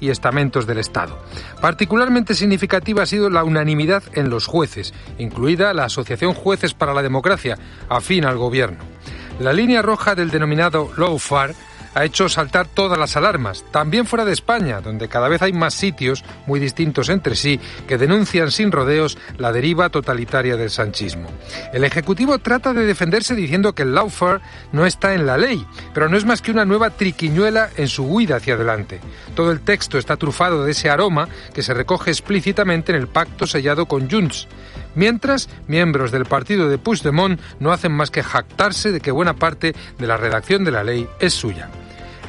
y 0.00 0.10
estamentos 0.10 0.66
del 0.66 0.78
Estado. 0.78 1.18
Particularmente 1.60 2.34
significativa 2.34 3.02
ha 3.02 3.06
sido 3.06 3.30
la 3.30 3.44
unanimidad 3.44 4.02
en 4.14 4.30
los 4.30 4.46
jueces, 4.46 4.94
incluida 5.18 5.74
la 5.74 5.84
Asociación 5.84 6.34
Jueces 6.34 6.74
para 6.74 6.94
la 6.94 7.02
Democracia, 7.02 7.58
afín 7.88 8.24
al 8.24 8.38
gobierno. 8.38 8.78
La 9.38 9.52
línea 9.52 9.82
roja 9.82 10.14
del 10.14 10.30
denominado 10.30 10.90
lawfare 10.96 11.54
ha 11.94 12.04
hecho 12.04 12.28
saltar 12.28 12.66
todas 12.66 12.98
las 12.98 13.16
alarmas, 13.16 13.64
también 13.70 14.06
fuera 14.06 14.24
de 14.24 14.32
España, 14.32 14.80
donde 14.80 15.08
cada 15.08 15.28
vez 15.28 15.42
hay 15.42 15.52
más 15.52 15.74
sitios, 15.74 16.24
muy 16.46 16.60
distintos 16.60 17.08
entre 17.08 17.34
sí, 17.34 17.60
que 17.86 17.98
denuncian 17.98 18.50
sin 18.50 18.72
rodeos 18.72 19.18
la 19.38 19.52
deriva 19.52 19.88
totalitaria 19.88 20.56
del 20.56 20.70
sanchismo. 20.70 21.28
El 21.72 21.84
Ejecutivo 21.84 22.38
trata 22.38 22.72
de 22.72 22.86
defenderse 22.86 23.34
diciendo 23.34 23.74
que 23.74 23.82
el 23.82 23.94
lawfare 23.94 24.40
no 24.72 24.86
está 24.86 25.14
en 25.14 25.26
la 25.26 25.36
ley, 25.36 25.64
pero 25.92 26.08
no 26.08 26.16
es 26.16 26.24
más 26.24 26.42
que 26.42 26.50
una 26.50 26.64
nueva 26.64 26.90
triquiñuela 26.90 27.70
en 27.76 27.88
su 27.88 28.04
huida 28.04 28.36
hacia 28.36 28.54
adelante. 28.54 29.00
Todo 29.34 29.50
el 29.50 29.60
texto 29.60 29.98
está 29.98 30.16
trufado 30.16 30.64
de 30.64 30.72
ese 30.72 30.90
aroma 30.90 31.28
que 31.54 31.62
se 31.62 31.74
recoge 31.74 32.10
explícitamente 32.10 32.92
en 32.92 32.98
el 32.98 33.08
pacto 33.08 33.46
sellado 33.46 33.86
con 33.86 34.10
Junts. 34.10 34.48
Mientras, 34.94 35.48
miembros 35.68 36.10
del 36.10 36.24
partido 36.24 36.68
de 36.68 36.78
Puigdemont 36.78 37.40
no 37.58 37.72
hacen 37.72 37.92
más 37.92 38.10
que 38.10 38.22
jactarse 38.22 38.92
de 38.92 39.00
que 39.00 39.10
buena 39.10 39.34
parte 39.34 39.74
de 39.98 40.06
la 40.06 40.16
redacción 40.16 40.64
de 40.64 40.70
la 40.70 40.84
ley 40.84 41.06
es 41.20 41.34
suya. 41.34 41.68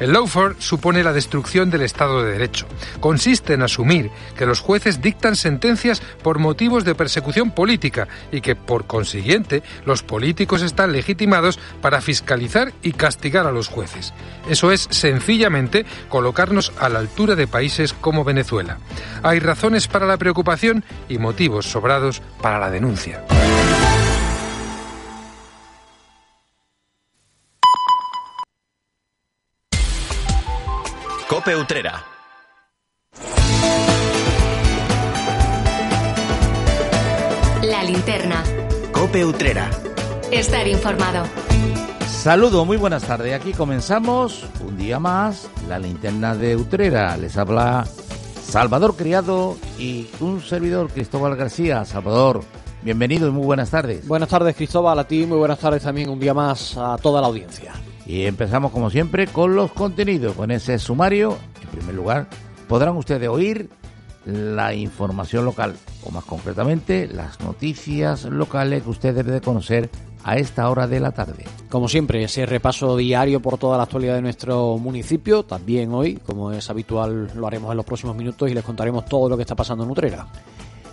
El 0.02 0.14
lawfare 0.14 0.56
supone 0.58 1.04
la 1.04 1.12
destrucción 1.12 1.70
del 1.70 1.82
Estado 1.82 2.24
de 2.24 2.32
Derecho. 2.32 2.66
Consiste 2.98 3.54
en 3.54 3.62
asumir 3.62 4.10
que 4.36 4.46
los 4.46 4.58
jueces 4.58 5.00
dictan 5.00 5.36
sentencias 5.36 6.02
por 6.24 6.40
motivos 6.40 6.84
de 6.84 6.96
persecución 6.96 7.52
política 7.52 8.08
y 8.32 8.40
que, 8.40 8.56
por 8.56 8.88
consiguiente, 8.88 9.62
los 9.86 10.02
políticos 10.02 10.62
están 10.62 10.90
legitimados 10.90 11.60
para 11.80 12.00
fiscalizar 12.00 12.72
y 12.82 12.94
castigar 12.94 13.46
a 13.46 13.52
los 13.52 13.68
jueces. 13.68 14.12
Eso 14.50 14.72
es 14.72 14.88
sencillamente 14.90 15.86
colocarnos 16.08 16.72
a 16.80 16.88
la 16.88 16.98
altura 16.98 17.36
de 17.36 17.46
países 17.46 17.92
como 17.92 18.24
Venezuela. 18.24 18.78
Hay 19.22 19.38
razones 19.38 19.86
para 19.86 20.06
la 20.06 20.16
preocupación 20.16 20.84
y 21.08 21.18
motivos 21.18 21.66
sobrados 21.66 22.22
para 22.40 22.58
la 22.58 22.72
denuncia. 22.72 23.24
Cope 31.42 31.56
Utrera. 31.56 32.04
La 37.64 37.82
linterna. 37.82 38.44
Cope 38.92 39.24
Utrera. 39.24 39.68
Estar 40.30 40.68
informado. 40.68 41.24
Saludo, 42.06 42.64
muy 42.64 42.76
buenas 42.76 43.02
tardes. 43.02 43.34
Aquí 43.34 43.52
comenzamos 43.54 44.44
un 44.64 44.76
día 44.76 45.00
más 45.00 45.50
la 45.68 45.80
linterna 45.80 46.36
de 46.36 46.54
Utrera. 46.54 47.16
Les 47.16 47.36
habla 47.36 47.88
Salvador 48.40 48.94
Criado 48.94 49.56
y 49.80 50.06
un 50.20 50.40
servidor 50.42 50.90
Cristóbal 50.90 51.34
García. 51.34 51.84
Salvador, 51.84 52.44
bienvenido 52.82 53.26
y 53.26 53.32
muy 53.32 53.44
buenas 53.44 53.70
tardes. 53.70 54.06
Buenas 54.06 54.28
tardes 54.28 54.54
Cristóbal, 54.54 54.96
a 54.96 55.08
ti 55.08 55.26
muy 55.26 55.38
buenas 55.38 55.58
tardes 55.58 55.82
también 55.82 56.08
un 56.08 56.20
día 56.20 56.34
más 56.34 56.76
a 56.76 56.96
toda 56.98 57.20
la 57.20 57.26
audiencia. 57.26 57.72
Y 58.12 58.26
empezamos 58.26 58.72
como 58.72 58.90
siempre 58.90 59.26
con 59.26 59.54
los 59.54 59.72
contenidos, 59.72 60.36
con 60.36 60.50
ese 60.50 60.78
sumario. 60.78 61.38
En 61.62 61.68
primer 61.70 61.94
lugar, 61.94 62.28
podrán 62.68 62.94
ustedes 62.98 63.26
oír 63.26 63.70
la 64.26 64.74
información 64.74 65.46
local, 65.46 65.74
o 66.04 66.10
más 66.10 66.22
concretamente, 66.24 67.08
las 67.08 67.40
noticias 67.40 68.24
locales 68.26 68.82
que 68.82 68.90
usted 68.90 69.14
debe 69.14 69.32
de 69.32 69.40
conocer 69.40 69.88
a 70.24 70.36
esta 70.36 70.68
hora 70.68 70.86
de 70.86 71.00
la 71.00 71.12
tarde. 71.12 71.46
Como 71.70 71.88
siempre, 71.88 72.22
ese 72.22 72.44
repaso 72.44 72.98
diario 72.98 73.40
por 73.40 73.56
toda 73.56 73.78
la 73.78 73.84
actualidad 73.84 74.16
de 74.16 74.20
nuestro 74.22 74.76
municipio, 74.76 75.44
también 75.44 75.94
hoy, 75.94 76.16
como 76.16 76.52
es 76.52 76.68
habitual, 76.68 77.30
lo 77.34 77.46
haremos 77.46 77.70
en 77.70 77.78
los 77.78 77.86
próximos 77.86 78.14
minutos 78.14 78.50
y 78.50 78.52
les 78.52 78.62
contaremos 78.62 79.06
todo 79.06 79.30
lo 79.30 79.38
que 79.38 79.44
está 79.44 79.56
pasando 79.56 79.84
en 79.84 79.90
Utrera. 79.90 80.26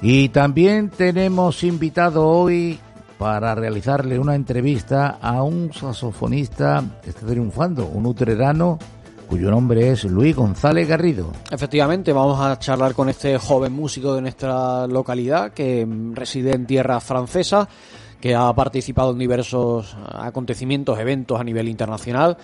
Y 0.01 0.29
también 0.29 0.89
tenemos 0.89 1.65
invitado 1.65 2.25
hoy 2.25 2.79
para 3.19 3.53
realizarle 3.53 4.17
una 4.17 4.33
entrevista 4.33 5.17
a 5.21 5.43
un 5.43 5.73
saxofonista 5.73 6.81
que 7.03 7.09
está 7.09 7.27
triunfando, 7.27 7.85
un 7.85 8.05
utrerano 8.05 8.79
cuyo 9.27 9.51
nombre 9.51 9.91
es 9.91 10.05
Luis 10.05 10.33
González 10.33 10.87
Garrido. 10.87 11.33
Efectivamente, 11.51 12.13
vamos 12.13 12.39
a 12.39 12.57
charlar 12.57 12.93
con 12.93 13.09
este 13.09 13.37
joven 13.37 13.73
músico 13.73 14.15
de 14.15 14.21
nuestra 14.21 14.87
localidad 14.87 15.51
que 15.51 15.85
reside 16.13 16.55
en 16.55 16.65
tierra 16.65 17.01
francesa, 17.01 17.67
que 18.21 18.33
ha 18.33 18.53
participado 18.53 19.11
en 19.11 19.19
diversos 19.19 19.97
acontecimientos, 20.13 20.97
eventos 20.97 21.41
a 21.41 21.43
nivel 21.43 21.67
internacional 21.67 22.37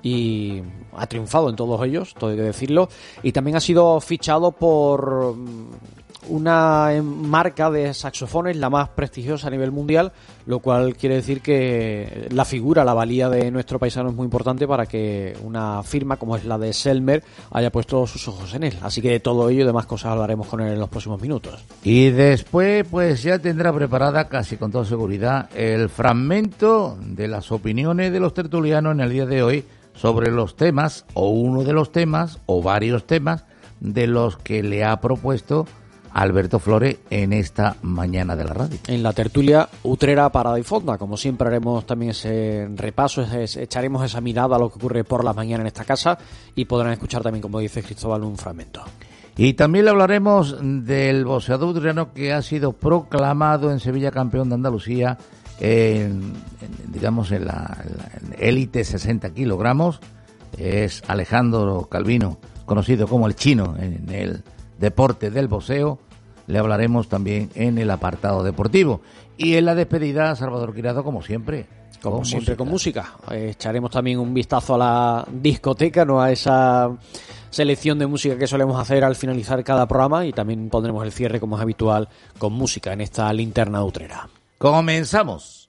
y 0.00 0.62
ha 0.96 1.08
triunfado 1.08 1.50
en 1.50 1.56
todos 1.56 1.84
ellos, 1.84 2.14
todo 2.14 2.30
hay 2.30 2.36
que 2.36 2.42
decirlo, 2.42 2.88
y 3.24 3.32
también 3.32 3.56
ha 3.56 3.60
sido 3.60 4.00
fichado 4.00 4.52
por 4.52 5.34
una 6.28 6.90
marca 7.02 7.70
de 7.70 7.92
saxofones 7.94 8.56
la 8.56 8.70
más 8.70 8.88
prestigiosa 8.90 9.48
a 9.48 9.50
nivel 9.50 9.72
mundial, 9.72 10.12
lo 10.46 10.60
cual 10.60 10.96
quiere 10.96 11.16
decir 11.16 11.40
que 11.40 12.28
la 12.30 12.44
figura, 12.44 12.84
la 12.84 12.94
valía 12.94 13.28
de 13.28 13.50
nuestro 13.50 13.78
paisano 13.78 14.10
es 14.10 14.14
muy 14.14 14.24
importante 14.24 14.66
para 14.66 14.86
que 14.86 15.36
una 15.42 15.82
firma 15.82 16.16
como 16.16 16.36
es 16.36 16.44
la 16.44 16.58
de 16.58 16.72
Selmer 16.72 17.22
haya 17.50 17.70
puesto 17.70 18.06
sus 18.06 18.26
ojos 18.28 18.54
en 18.54 18.64
él. 18.64 18.78
Así 18.82 19.00
que 19.00 19.10
de 19.10 19.20
todo 19.20 19.48
ello 19.48 19.62
y 19.62 19.66
demás 19.66 19.86
cosas 19.86 20.12
hablaremos 20.12 20.46
con 20.46 20.60
él 20.60 20.72
en 20.72 20.80
los 20.80 20.88
próximos 20.88 21.20
minutos. 21.20 21.64
Y 21.82 22.10
después, 22.10 22.86
pues 22.90 23.22
ya 23.22 23.38
tendrá 23.38 23.72
preparada 23.72 24.28
casi 24.28 24.56
con 24.56 24.70
toda 24.70 24.84
seguridad 24.84 25.48
el 25.54 25.88
fragmento 25.88 26.96
de 27.00 27.28
las 27.28 27.52
opiniones 27.52 28.12
de 28.12 28.20
los 28.20 28.34
tertulianos 28.34 28.94
en 28.94 29.00
el 29.00 29.10
día 29.10 29.26
de 29.26 29.42
hoy 29.42 29.64
sobre 29.94 30.30
los 30.30 30.56
temas, 30.56 31.04
o 31.14 31.28
uno 31.28 31.62
de 31.62 31.72
los 31.72 31.92
temas, 31.92 32.38
o 32.46 32.62
varios 32.62 33.06
temas, 33.06 33.44
de 33.80 34.06
los 34.06 34.36
que 34.36 34.62
le 34.62 34.84
ha 34.84 35.00
propuesto 35.00 35.66
Alberto 36.12 36.58
Flores 36.58 36.98
en 37.10 37.32
esta 37.32 37.76
mañana 37.82 38.36
de 38.36 38.44
la 38.44 38.52
radio. 38.52 38.78
En 38.86 39.02
la 39.02 39.12
tertulia 39.12 39.68
Utrera 39.82 40.30
Parada 40.30 40.58
y 40.58 40.62
Fonda, 40.62 40.98
como 40.98 41.16
siempre 41.16 41.48
haremos 41.48 41.86
también 41.86 42.10
ese 42.10 42.68
repaso, 42.74 43.26
echaremos 43.32 44.04
esa 44.04 44.20
mirada 44.20 44.56
a 44.56 44.58
lo 44.58 44.70
que 44.70 44.76
ocurre 44.76 45.04
por 45.04 45.24
la 45.24 45.32
mañana 45.32 45.62
en 45.62 45.68
esta 45.68 45.84
casa 45.84 46.18
y 46.54 46.64
podrán 46.64 46.92
escuchar 46.92 47.22
también, 47.22 47.42
como 47.42 47.58
dice 47.60 47.82
Cristóbal, 47.82 48.24
un 48.24 48.36
fragmento. 48.36 48.82
Y 49.36 49.54
también 49.54 49.86
le 49.86 49.92
hablaremos 49.92 50.56
del 50.60 51.24
boxeador 51.24 51.70
utrerano 51.70 52.12
que 52.12 52.32
ha 52.32 52.42
sido 52.42 52.72
proclamado 52.72 53.70
en 53.70 53.80
Sevilla 53.80 54.10
campeón 54.10 54.48
de 54.48 54.56
Andalucía 54.56 55.16
en, 55.60 56.32
digamos, 56.88 57.30
en 57.32 57.46
la 57.46 57.84
élite 58.38 58.84
60 58.84 59.30
kilogramos. 59.30 60.00
Es 60.58 61.02
Alejandro 61.06 61.88
Calvino, 61.90 62.38
conocido 62.66 63.06
como 63.06 63.26
el 63.26 63.34
chino 63.34 63.76
en 63.78 64.10
el 64.10 64.42
deporte 64.80 65.30
del 65.30 65.46
boxeo. 65.46 65.98
Le 66.46 66.58
hablaremos 66.58 67.08
también 67.08 67.50
en 67.54 67.78
el 67.78 67.90
apartado 67.90 68.42
deportivo. 68.42 69.02
Y 69.36 69.54
en 69.54 69.66
la 69.66 69.74
despedida, 69.74 70.34
Salvador 70.34 70.74
Quirado, 70.74 71.04
como 71.04 71.22
siempre. 71.22 71.66
Como 72.02 72.24
siempre, 72.24 72.56
con 72.56 72.68
música. 72.68 73.14
Echaremos 73.30 73.90
también 73.90 74.18
un 74.18 74.32
vistazo 74.32 74.74
a 74.74 74.78
la 74.78 75.26
discoteca, 75.30 76.04
no 76.04 76.20
a 76.20 76.32
esa 76.32 76.90
selección 77.50 77.98
de 77.98 78.06
música 78.06 78.38
que 78.38 78.46
solemos 78.46 78.80
hacer 78.80 79.04
al 79.04 79.16
finalizar 79.16 79.62
cada 79.62 79.86
programa 79.86 80.24
y 80.24 80.32
también 80.32 80.70
pondremos 80.70 81.04
el 81.04 81.12
cierre 81.12 81.40
como 81.40 81.56
es 81.56 81.62
habitual 81.62 82.08
con 82.38 82.52
música 82.52 82.92
en 82.92 83.02
esta 83.02 83.30
linterna 83.32 83.84
utrera. 83.84 84.28
Comenzamos. 84.56 85.59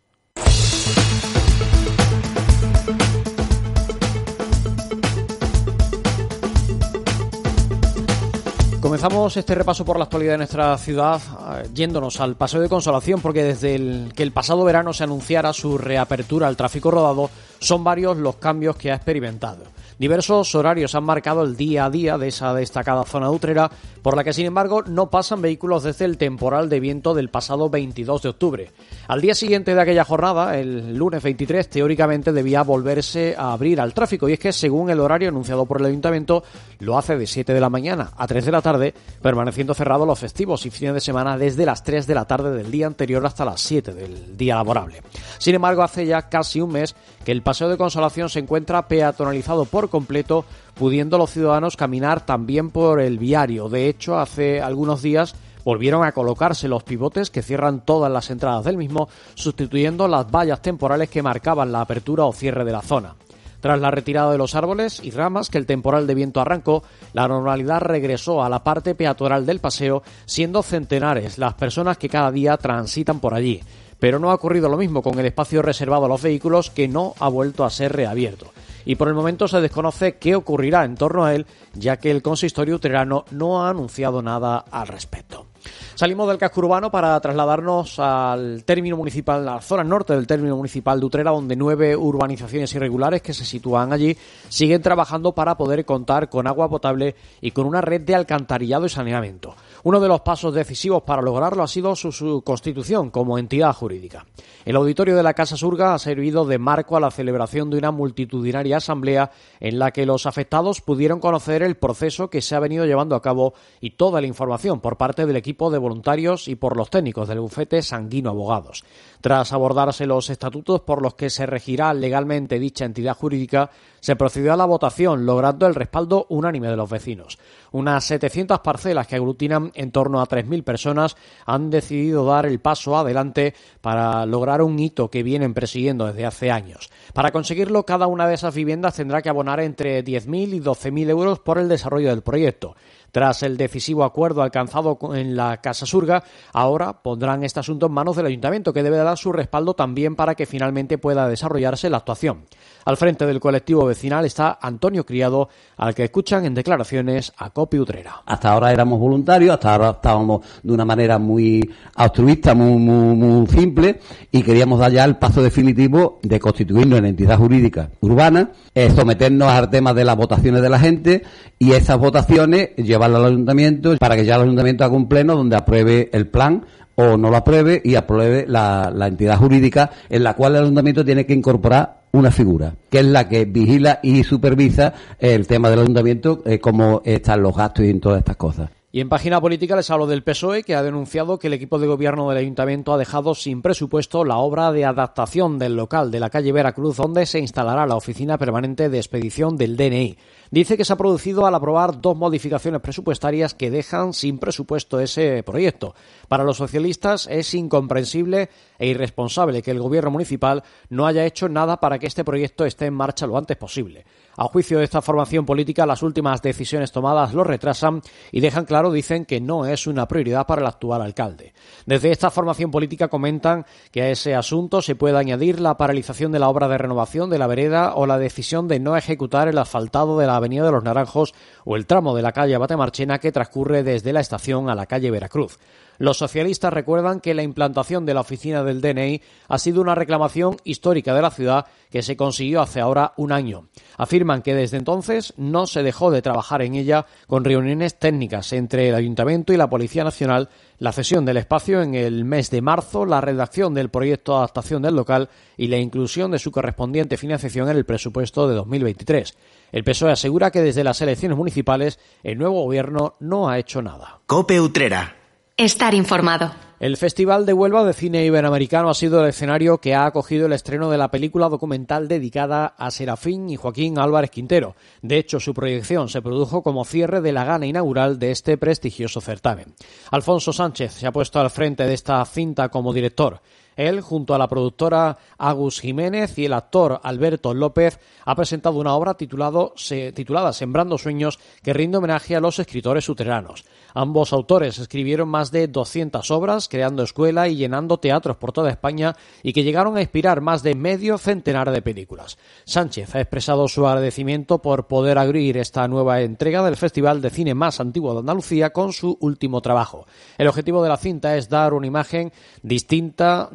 Comenzamos 8.92 9.38
este 9.38 9.56
repaso 9.56 9.86
por 9.86 9.98
la 9.98 10.04
actualidad 10.04 10.34
de 10.34 10.40
nuestra 10.40 10.78
ciudad 10.78 11.22
eh, 11.54 11.70
yéndonos 11.74 12.20
al 12.20 12.36
Paseo 12.36 12.60
de 12.60 12.68
Consolación 12.68 13.22
porque 13.22 13.42
desde 13.42 13.74
el 13.74 14.12
que 14.14 14.22
el 14.22 14.34
pasado 14.34 14.66
verano 14.66 14.92
se 14.92 15.06
anunciara 15.06 15.54
su 15.54 15.78
reapertura 15.78 16.50
al 16.50 16.58
tráfico 16.58 16.92
rodado 16.92 17.30
son 17.62 17.86
varios 17.86 18.18
los 18.18 18.36
cambios 18.36 18.76
que 18.76 18.92
ha 18.92 18.96
experimentado. 18.96 19.64
Diversos 20.02 20.56
horarios 20.56 20.96
han 20.96 21.04
marcado 21.04 21.44
el 21.44 21.56
día 21.56 21.86
a 21.86 21.92
día 21.92 22.18
de 22.18 22.30
esa 22.30 22.56
destacada 22.56 23.06
zona 23.06 23.30
utrera, 23.30 23.70
por 24.02 24.16
la 24.16 24.24
que 24.24 24.34
sin 24.34 24.48
embargo 24.48 24.82
no 24.82 25.12
pasan 25.12 25.44
vehículos 25.44 25.84
desde 25.84 26.06
el 26.06 26.18
temporal 26.18 26.70
de 26.70 26.80
viento 26.80 27.14
del 27.14 27.30
pasado 27.30 27.70
22 27.70 28.24
de 28.24 28.30
octubre. 28.30 28.72
Al 29.08 29.22
día 29.22 29.36
siguiente 29.36 29.76
de 29.76 29.82
aquella 29.82 30.04
jornada, 30.04 30.58
el 30.58 30.98
lunes 30.98 31.22
23, 31.22 31.70
teóricamente 31.70 32.32
debía 32.32 32.64
volverse 32.64 33.36
a 33.38 33.54
abrir 33.54 33.80
al 33.80 33.94
tráfico 33.94 34.28
y 34.28 34.34
es 34.34 34.40
que 34.40 34.52
según 34.52 34.90
el 34.90 35.00
horario 35.00 35.30
anunciado 35.30 35.68
por 35.68 35.80
el 35.80 35.86
ayuntamiento, 35.86 36.44
lo 36.80 36.98
hace 36.98 37.16
de 37.16 37.28
7 37.28 37.54
de 37.54 37.62
la 37.62 37.70
mañana 37.70 38.10
a 38.18 38.26
3 38.26 38.44
de 38.44 38.52
la 38.52 38.64
tarde, 38.64 38.96
permaneciendo 39.22 39.76
cerrado 39.76 40.08
los 40.08 40.18
festivos 40.18 40.66
y 40.66 40.72
fines 40.72 40.96
de 40.96 41.02
semana 41.02 41.38
desde 41.38 41.64
las 41.64 41.84
3 41.84 42.08
de 42.08 42.16
la 42.16 42.26
tarde 42.26 42.50
del 42.58 42.72
día 42.72 42.88
anterior 42.88 43.24
hasta 43.24 43.46
las 43.46 43.62
7 43.62 43.94
del 43.94 44.36
día 44.36 44.56
laborable. 44.56 45.04
Sin 45.38 45.54
embargo, 45.54 45.84
hace 45.84 46.08
ya 46.08 46.24
casi 46.28 46.60
un 46.60 46.72
mes 46.72 46.96
que 47.24 47.32
el 47.32 47.44
Paseo 47.44 47.70
de 47.70 47.78
Consolación 47.78 48.30
se 48.30 48.40
encuentra 48.40 48.88
peatonalizado 48.88 49.66
por 49.66 49.91
completo, 49.92 50.46
pudiendo 50.74 51.20
los 51.20 51.30
ciudadanos 51.30 51.78
caminar 51.78 52.26
también 52.26 52.72
por 52.72 53.00
el 53.00 53.20
viario. 53.20 53.70
De 53.70 53.88
hecho, 53.88 54.18
hace 54.18 54.62
algunos 54.62 55.04
días 55.04 55.36
volvieron 55.64 56.04
a 56.04 56.12
colocarse 56.12 56.68
los 56.68 56.84
pivotes 56.84 57.30
que 57.30 57.44
cierran 57.44 57.86
todas 57.86 58.12
las 58.12 58.32
entradas 58.32 58.66
del 58.66 58.78
mismo, 58.78 59.10
sustituyendo 59.36 60.08
las 60.08 60.32
vallas 60.32 60.62
temporales 60.62 61.10
que 61.10 61.22
marcaban 61.22 61.72
la 61.72 61.82
apertura 61.82 62.26
o 62.26 62.34
cierre 62.34 62.66
de 62.66 62.72
la 62.72 62.82
zona. 62.82 63.16
Tras 63.62 63.80
la 63.80 63.92
retirada 63.92 64.32
de 64.32 64.40
los 64.40 64.56
árboles 64.56 65.00
y 65.04 65.12
ramas 65.12 65.50
que 65.50 65.60
el 65.60 65.68
temporal 65.68 66.08
de 66.08 66.16
viento 66.16 66.42
arrancó, 66.42 66.84
la 67.14 67.28
normalidad 67.28 67.82
regresó 67.82 68.44
a 68.44 68.50
la 68.50 68.64
parte 68.64 68.96
peatonal 68.96 69.46
del 69.46 69.60
paseo, 69.60 70.02
siendo 70.26 70.64
centenares 70.64 71.38
las 71.38 71.54
personas 71.54 72.00
que 72.00 72.10
cada 72.10 72.32
día 72.32 72.58
transitan 72.58 73.20
por 73.20 73.36
allí. 73.36 73.62
Pero 74.00 74.18
no 74.18 74.32
ha 74.32 74.34
ocurrido 74.34 74.68
lo 74.68 74.78
mismo 74.78 75.04
con 75.04 75.20
el 75.20 75.28
espacio 75.28 75.62
reservado 75.62 76.06
a 76.06 76.10
los 76.10 76.24
vehículos 76.24 76.72
que 76.72 76.88
no 76.88 77.14
ha 77.20 77.30
vuelto 77.30 77.64
a 77.64 77.70
ser 77.70 77.94
reabierto. 77.94 78.48
Y 78.86 78.96
por 78.96 79.08
el 79.08 79.14
momento 79.14 79.48
se 79.48 79.62
desconoce 79.62 80.18
qué 80.18 80.36
ocurrirá 80.36 80.86
en 80.86 80.96
torno 80.96 81.26
a 81.26 81.34
él, 81.34 81.46
ya 81.74 81.98
que 81.98 82.12
el 82.12 82.22
consistorio 82.22 82.76
utrerano 82.76 83.26
no 83.32 83.64
ha 83.64 83.70
anunciado 83.70 84.22
nada 84.22 84.66
al 84.72 84.88
respecto. 84.88 85.48
Salimos 85.96 86.28
del 86.28 86.38
casco 86.38 86.62
urbano 86.62 86.90
para 86.90 87.20
trasladarnos 87.20 88.00
al 88.00 88.64
término 88.64 88.98
municipal, 88.98 89.48
a 89.48 89.56
la 89.56 89.62
zona 89.62 89.84
norte 89.84 90.14
del 90.14 90.26
término 90.26 90.56
municipal 90.56 91.00
de 91.00 91.06
Utrera, 91.06 91.32
donde 91.32 91.56
nueve 91.56 91.96
urbanizaciones 91.96 92.74
irregulares 92.74 93.22
que 93.22 93.34
se 93.34 93.46
sitúan 93.46 93.94
allí 93.94 94.18
siguen 94.50 94.82
trabajando 94.82 95.34
para 95.34 95.58
poder 95.58 95.86
contar 95.86 96.30
con 96.30 96.48
agua 96.48 96.70
potable 96.70 97.16
y 97.40 97.52
con 97.52 97.68
una 97.68 97.82
red 97.82 98.02
de 98.02 98.16
alcantarillado 98.16 98.86
y 98.86 98.90
saneamiento. 98.90 99.56
Uno 99.84 100.00
de 100.00 100.08
los 100.08 100.22
pasos 100.22 100.54
decisivos 100.54 101.02
para 101.04 101.22
lograrlo 101.22 101.64
ha 101.64 101.68
sido 101.68 101.96
su, 101.96 102.42
constitución 102.46 103.10
como 103.10 103.40
entidad 103.40 103.74
jurídica. 103.74 104.26
El 104.64 104.76
auditorio 104.76 105.16
de 105.16 105.24
la 105.24 105.34
Casa 105.34 105.58
Surga 105.58 105.94
ha 105.96 106.00
servido 106.00 106.46
de 106.46 106.60
marco 106.60 106.96
a 106.96 107.00
la 107.00 107.10
celebración 107.10 107.72
de 107.72 107.80
una 107.80 107.92
multitudinaria 107.92 108.78
asamblea 108.78 109.32
en 109.60 109.80
la 109.80 109.92
que 109.92 110.06
los 110.06 110.28
afectados 110.28 110.82
pudieron 110.82 111.20
conocer 111.20 111.64
el 111.64 111.78
proceso 111.78 112.30
que 112.30 112.42
se 112.42 112.56
ha 112.56 112.60
venido 112.60 112.86
llevando 112.86 113.16
a 113.16 113.22
cabo 113.22 113.54
y 113.80 113.92
toda 113.92 114.22
la 114.22 114.28
información 114.28 114.82
por 114.82 114.98
parte 114.98 115.26
del 115.26 115.36
equipo 115.36 115.72
de 115.72 115.80
voluntarios 115.80 116.48
y 116.48 116.56
por 116.56 116.78
los 116.78 116.90
técnicos 116.90 117.28
del 117.28 117.40
bufete 117.40 117.82
Sanguino 117.82 118.30
Abogados. 118.30 118.84
Tras 119.22 119.54
abordarse 119.54 120.08
los 120.08 120.30
estatutos 120.32 120.82
por 120.82 121.02
los 121.02 121.14
que 121.14 121.30
se 121.30 121.46
regirá 121.46 121.94
legalmente 121.94 122.60
dicha 122.60 122.86
entidad 122.86 123.16
jurídica, 123.16 123.70
se 124.00 124.16
procedió 124.16 124.52
a 124.52 124.58
la 124.58 124.66
votación, 124.66 125.28
logrando 125.28 125.68
el 125.68 125.76
respaldo 125.76 126.26
unánime 126.30 126.68
de 126.70 126.76
los 126.76 126.90
vecinos. 126.90 127.38
Unas 127.72 128.04
700 128.06 128.60
parcelas 128.62 129.06
que 129.06 129.16
aglutinan 129.16 129.72
en 129.76 129.92
torno 129.92 130.22
a 130.22 130.28
3.000 130.28 130.64
personas 130.64 131.16
han 131.46 131.70
decidido 131.70 132.26
dar 132.26 132.48
el 132.48 132.60
paso 132.60 132.98
adelante 132.98 133.54
para 133.80 134.26
lograr 134.26 134.64
un 134.64 134.80
hito 134.80 135.10
que 135.10 135.22
vienen 135.22 135.54
persiguiendo 135.54 136.08
desde 136.08 136.26
hace 136.26 136.50
años. 136.50 136.90
Para 137.14 137.32
conseguirlo, 137.32 137.86
cada 137.86 138.08
una 138.08 138.28
de 138.28 138.34
esas 138.34 138.56
viviendas 138.56 138.96
tendrá 138.96 139.22
que 139.22 139.30
abonar 139.30 139.60
entre 139.60 140.04
10.000 140.04 140.56
y 140.56 140.60
12.000 140.60 141.10
euros 141.10 141.40
por 141.40 141.60
el 141.60 141.70
desarrollo 141.70 142.10
del 142.10 142.24
proyecto. 142.24 142.76
Tras 143.12 143.44
el 143.44 143.58
decisivo 143.58 144.04
acuerdo 144.04 144.42
alcanzado 144.42 144.98
en 145.14 145.36
la 145.36 145.58
Casa 145.58 145.86
Surga, 145.86 146.24
ahora 146.54 147.02
pondrán 147.02 147.44
este 147.44 147.60
asunto 147.60 147.88
en 147.88 147.92
manos 147.92 148.16
del 148.16 148.26
Ayuntamiento, 148.26 148.74
que 148.74 148.84
debe 148.84 148.98
dar 148.98 149.18
su 149.18 149.32
respaldo 149.32 149.74
también 149.74 150.16
para 150.16 150.36
que 150.36 150.46
finalmente 150.46 150.98
pueda 150.98 151.28
desarrollarse 151.28 151.90
la 151.90 151.98
actuación. 151.98 152.46
Al 152.86 152.98
frente 152.98 153.26
del 153.26 153.40
colectivo 153.40 153.86
vecinal 153.86 154.26
está 154.26 154.58
Antonio 154.62 155.06
Criado, 155.06 155.50
al 155.78 155.94
que 155.94 156.06
escuchan 156.06 156.46
en 156.46 156.54
declaraciones 156.54 157.32
a 157.38 157.52
Copi 157.52 157.78
Utrera. 157.78 158.24
Hasta 158.26 158.52
ahora 158.52 158.72
éramos 158.72 159.00
voluntarios, 159.00 159.54
hasta 159.54 159.74
ahora 159.74 159.90
estábamos 159.92 160.46
de 160.64 160.74
una 160.74 160.86
manera 160.86 161.20
muy 161.20 161.70
altruista, 161.96 162.56
muy, 162.56 163.48
simple, 163.48 164.00
y 164.32 164.42
queríamos 164.42 164.80
dar 164.80 164.92
ya 164.92 165.06
el 165.06 165.18
paso 165.18 165.44
definitivo 165.44 166.20
de 166.24 166.40
constituirnos 166.40 167.00
en 167.00 167.06
entidad 167.06 167.38
jurídica 167.38 167.92
urbana, 168.00 168.52
eh, 168.74 168.90
someternos 168.90 169.50
al 169.50 169.70
tema 169.70 169.94
de 169.94 170.06
las 170.06 170.16
votaciones 170.16 170.62
de 170.62 170.70
la 170.70 170.80
gente 170.80 171.24
y 171.60 171.74
esas 171.74 171.98
votaciones 171.98 172.70
al 173.04 173.26
ayuntamiento 173.26 173.96
para 173.98 174.16
que 174.16 174.26
ya 174.26 174.36
el 174.36 174.44
ayuntamiento 174.44 174.84
haga 174.84 174.96
un 174.96 175.08
pleno 175.08 175.36
donde 175.36 175.56
apruebe 175.56 176.10
el 176.14 176.28
plan 176.28 176.66
o 176.96 177.18
no 177.18 177.30
lo 177.30 177.38
apruebe 177.38 177.82
y 177.84 177.96
apruebe 177.96 178.46
la, 178.48 178.94
entidad 179.08 179.38
jurídica 179.38 179.92
en 180.10 180.24
la 180.24 180.34
cual 180.36 180.56
el 180.56 180.64
ayuntamiento 180.64 181.06
tiene 181.06 181.26
que 181.26 181.34
incorporar 181.34 182.02
una 182.14 182.32
figura, 182.32 182.76
que 182.90 183.00
es 183.00 183.06
la 183.06 183.30
que 183.30 183.46
vigila 183.46 184.00
y 184.04 184.24
supervisa 184.24 184.94
el 185.18 185.48
tema 185.48 185.70
del 185.70 185.80
ayuntamiento, 185.80 186.42
eh, 186.46 186.60
cómo 186.60 187.02
están 187.06 187.42
los 187.42 187.56
gastos 187.56 187.86
y 187.86 187.94
todas 187.96 188.20
estas 188.20 188.36
cosas. 188.36 188.70
Y 188.94 189.00
en 189.00 189.08
página 189.08 189.40
política 189.40 189.78
les 189.78 189.90
hablo 189.90 190.06
del 190.06 190.22
PSOE, 190.22 190.64
que 190.64 190.76
ha 190.76 190.84
denunciado 190.84 191.40
que 191.40 191.48
el 191.48 191.54
equipo 191.54 191.80
de 191.80 191.88
gobierno 191.88 192.28
del 192.28 192.40
ayuntamiento 192.40 192.92
ha 192.92 192.98
dejado 192.98 193.36
sin 193.36 193.62
presupuesto 193.62 194.26
la 194.26 194.36
obra 194.36 194.74
de 194.74 194.84
adaptación 194.84 195.60
del 195.60 195.78
local 195.78 196.12
de 196.12 196.20
la 196.20 196.30
calle 196.30 196.52
Veracruz, 196.52 196.98
donde 196.98 197.26
se 197.26 197.40
instalará 197.40 197.86
la 197.86 197.96
oficina 197.96 198.38
permanente 198.38 198.90
de 198.90 198.98
expedición 198.98 199.56
del 199.56 199.78
DNI. 199.78 200.18
Dice 200.50 200.76
que 200.76 200.84
se 200.84 200.92
ha 200.92 200.98
producido 200.98 201.46
al 201.46 201.56
aprobar 201.56 202.02
dos 202.02 202.18
modificaciones 202.18 202.82
presupuestarias 202.82 203.54
que 203.54 203.72
dejan 203.72 204.12
sin 204.12 204.40
presupuesto 204.40 205.00
ese 205.00 205.42
proyecto. 205.44 205.96
Para 206.28 206.44
los 206.44 206.58
socialistas 206.58 207.28
es 207.32 207.54
incomprensible 207.54 208.50
e 208.78 208.88
irresponsable 208.88 209.62
que 209.62 209.72
el 209.72 209.80
gobierno 209.80 210.12
municipal 210.12 210.64
no 210.90 211.08
haya 211.08 211.26
hecho 211.26 211.48
nada 211.48 211.80
para 211.80 211.98
que 211.98 212.08
este 212.08 212.26
proyecto 212.26 212.66
esté 212.66 212.88
en 212.88 212.96
marcha 212.96 213.26
lo 213.26 213.38
antes 213.38 213.56
posible. 213.56 214.04
A 214.38 214.46
juicio 214.46 214.78
de 214.78 214.86
esta 214.86 215.02
formación 215.02 215.46
política, 215.46 215.86
las 215.86 216.04
últimas 216.04 216.42
decisiones 216.42 216.92
tomadas 216.92 217.34
lo 217.34 217.44
retrasan 217.44 218.02
y 218.32 218.40
dejan 218.40 218.66
claro, 218.66 218.92
dicen, 218.92 219.26
que 219.26 219.42
no 219.42 219.66
es 219.66 219.88
una 219.88 220.08
prioridad 220.08 220.48
para 220.48 220.62
el 220.62 220.68
actual 220.68 221.02
alcalde. 221.02 221.54
Desde 221.86 222.12
esta 222.12 222.32
formación 222.32 222.72
política 222.72 223.10
comentan 223.10 223.66
que 223.92 224.04
a 224.04 224.10
ese 224.10 224.34
asunto 224.34 224.82
se 224.82 224.96
puede 224.96 225.18
añadir 225.18 225.60
la 225.60 225.76
paralización 225.76 226.32
de 226.32 226.40
la 226.40 226.50
obra 226.50 226.68
de 226.70 226.78
renovación 226.78 227.30
de 227.30 227.40
la 227.40 227.48
vereda 227.48 227.94
o 227.96 228.06
la 228.06 228.18
decisión 228.18 228.68
de 228.68 228.80
no 228.80 228.96
ejecutar 228.96 229.48
el 229.48 229.58
asfaltado 229.58 230.18
de 230.18 230.28
la 230.28 230.38
Avenida 230.38 230.64
de 230.64 230.72
los 230.72 230.84
Naranjos 230.84 231.34
o 231.66 231.76
el 231.76 231.86
tramo 231.86 232.16
de 232.16 232.22
la 232.22 232.32
calle 232.32 232.56
Abate 232.56 232.78
Marchena 232.78 233.20
que 233.20 233.32
transcurre 233.32 233.84
desde 233.84 234.14
la 234.14 234.22
estación 234.22 234.70
a 234.70 234.76
la 234.76 234.86
calle 234.86 235.12
Veracruz. 235.12 235.60
Los 236.02 236.18
socialistas 236.18 236.74
recuerdan 236.74 237.20
que 237.20 237.36
la 237.36 237.44
implantación 237.44 238.08
de 238.08 238.16
la 238.16 238.22
oficina 238.22 238.64
del 238.64 238.82
DNI 238.82 239.22
ha 239.48 239.60
sido 239.60 239.82
una 239.82 239.94
reclamación 239.94 240.58
histórica 240.64 241.14
de 241.14 241.22
la 241.22 241.30
ciudad 241.30 241.68
que 241.92 242.02
se 242.02 242.18
consiguió 242.18 242.60
hace 242.60 242.80
ahora 242.80 243.14
un 243.18 243.32
año. 243.32 243.68
Afirman 243.98 244.42
que 244.42 244.56
desde 244.56 244.78
entonces 244.78 245.32
no 245.38 245.68
se 245.68 245.84
dejó 245.84 246.10
de 246.10 246.24
trabajar 246.24 246.64
en 246.64 246.74
ella 246.74 247.06
con 247.28 247.44
reuniones 247.44 248.00
técnicas 248.00 248.52
entre 248.52 248.90
el 248.90 248.96
Ayuntamiento 248.96 249.54
y 249.54 249.58
la 249.58 249.70
Policía 249.70 250.04
Nacional, 250.04 250.50
la 250.80 250.92
cesión 250.92 251.24
del 251.24 251.38
espacio 251.38 251.84
en 251.84 251.94
el 251.94 252.26
mes 252.26 252.50
de 252.50 252.64
marzo, 252.64 253.06
la 253.06 253.22
redacción 253.22 253.76
del 253.76 253.90
proyecto 253.90 254.32
de 254.32 254.38
adaptación 254.40 254.82
del 254.82 254.96
local 254.96 255.30
y 255.56 255.68
la 255.68 255.78
inclusión 255.78 256.32
de 256.32 256.40
su 256.40 256.50
correspondiente 256.50 257.16
financiación 257.16 257.70
en 257.70 257.78
el 257.78 257.86
presupuesto 257.86 258.48
de 258.48 258.56
2023. 258.56 259.38
El 259.72 259.84
PSOE 259.84 260.14
asegura 260.14 260.50
que 260.50 260.64
desde 260.64 260.84
las 260.84 261.00
elecciones 261.00 261.38
municipales 261.38 262.00
el 262.24 262.40
nuevo 262.40 262.64
gobierno 262.64 263.18
no 263.20 263.50
ha 263.50 263.60
hecho 263.60 263.84
nada. 263.84 264.22
Cope 264.26 264.60
Utrera. 264.60 265.21
Estar 265.58 265.94
informado. 265.94 266.52
El 266.80 266.98
Festival 266.98 267.46
de 267.46 267.54
Huelva 267.54 267.84
de 267.84 267.94
Cine 267.94 268.26
Iberoamericano 268.26 268.90
ha 268.90 268.96
sido 268.96 269.22
el 269.22 269.30
escenario 269.30 269.78
que 269.78 269.94
ha 269.94 270.08
acogido 270.08 270.48
el 270.48 270.54
estreno 270.54 270.90
de 270.90 270.98
la 270.98 271.12
película 271.12 271.48
documental 271.48 272.08
dedicada 272.08 272.66
a 272.66 272.90
Serafín 272.90 273.52
y 273.52 273.56
Joaquín 273.56 274.00
Álvarez 274.00 274.32
Quintero. 274.32 274.76
De 275.04 275.20
hecho, 275.20 275.40
su 275.40 275.54
proyección 275.54 276.10
se 276.10 276.24
produjo 276.24 276.64
como 276.64 276.84
cierre 276.84 277.22
de 277.22 277.34
la 277.34 277.46
gana 277.46 277.68
inaugural 277.68 278.18
de 278.18 278.32
este 278.32 278.58
prestigioso 278.58 279.22
certamen. 279.22 279.76
Alfonso 280.10 280.54
Sánchez 280.54 280.94
se 280.94 281.06
ha 281.06 281.12
puesto 281.12 281.40
al 281.40 281.52
frente 281.52 281.84
de 281.84 281.94
esta 281.94 282.26
cinta 282.26 282.70
como 282.70 282.94
director. 282.94 283.42
Él, 283.76 284.02
junto 284.02 284.34
a 284.34 284.38
la 284.38 284.48
productora 284.48 285.18
Agus 285.38 285.80
Jiménez 285.80 286.38
y 286.38 286.46
el 286.46 286.54
actor 286.54 287.00
Alberto 287.04 287.54
López, 287.54 288.00
ha 288.26 288.36
presentado 288.36 288.80
una 288.80 288.94
obra 288.94 289.16
titulada 289.16 290.54
Sembrando 290.54 290.98
Sueños 290.98 291.40
que 291.64 291.74
rinde 291.74 291.98
homenaje 291.98 292.36
a 292.36 292.40
los 292.40 292.60
escritores 292.60 293.06
suteranos. 293.06 293.66
Ambos 293.94 294.34
autores 294.34 294.80
escribieron 294.80 295.30
más 295.30 295.52
de 295.52 295.68
200 295.68 296.32
obras, 296.32 296.70
creando 296.70 297.04
escuela 297.04 297.48
y 297.48 297.56
llenando 297.56 297.98
teatros 297.98 298.38
por 298.38 298.52
toda 298.52 298.70
España 298.70 299.16
y 299.44 299.54
que 299.54 299.64
llegaron 299.64 299.98
a 299.98 300.02
inspirar 300.02 300.42
más 300.42 300.64
de 300.64 300.76
medio 300.76 301.18
centenar 301.18 301.72
de 301.72 301.82
películas. 301.82 302.38
Sánchez 302.66 303.16
ha 303.16 303.22
expresado 303.22 303.68
su 303.68 303.86
agradecimiento 303.88 304.62
por 304.62 304.88
poder 304.88 305.18
abrir 305.18 305.58
esta 305.58 305.88
nueva 305.88 306.22
entrega 306.22 306.64
del 306.64 306.78
Festival 306.78 307.22
de 307.22 307.30
Cine 307.30 307.54
más 307.54 307.80
antiguo 307.80 308.14
de 308.14 308.20
Andalucía 308.20 308.72
con 308.72 308.94
su 308.94 309.18
último 309.20 309.62
trabajo. 309.62 310.06
El 310.38 310.48
objetivo 310.48 310.82
de 310.84 310.90
la 310.90 310.98
cinta 310.98 311.36
es 311.36 311.50
dar 311.50 311.74
una 311.74 311.88
imagen 311.88 312.32
distinta 312.64 313.50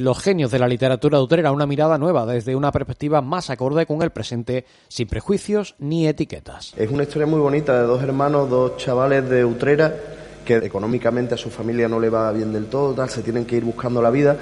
los 0.00 0.18
genios 0.18 0.50
de 0.50 0.58
la 0.58 0.68
literatura 0.68 1.20
utrera, 1.20 1.52
una 1.52 1.66
mirada 1.66 1.98
nueva 1.98 2.26
desde 2.26 2.56
una 2.56 2.72
perspectiva 2.72 3.20
más 3.20 3.50
acorde 3.50 3.86
con 3.86 4.02
el 4.02 4.10
presente, 4.10 4.64
sin 4.88 5.08
prejuicios 5.08 5.74
ni 5.78 6.06
etiquetas. 6.06 6.74
Es 6.76 6.90
una 6.90 7.04
historia 7.04 7.26
muy 7.26 7.40
bonita 7.40 7.80
de 7.80 7.86
dos 7.86 8.02
hermanos, 8.02 8.48
dos 8.50 8.76
chavales 8.76 9.28
de 9.28 9.44
Utrera 9.44 9.94
que 10.44 10.56
económicamente 10.56 11.34
a 11.34 11.36
su 11.36 11.50
familia 11.50 11.88
no 11.88 12.00
le 12.00 12.08
va 12.08 12.32
bien 12.32 12.54
del 12.54 12.66
todo, 12.66 12.94
tal, 12.94 13.10
se 13.10 13.22
tienen 13.22 13.44
que 13.44 13.56
ir 13.56 13.64
buscando 13.64 14.00
la 14.00 14.08
vida, 14.08 14.34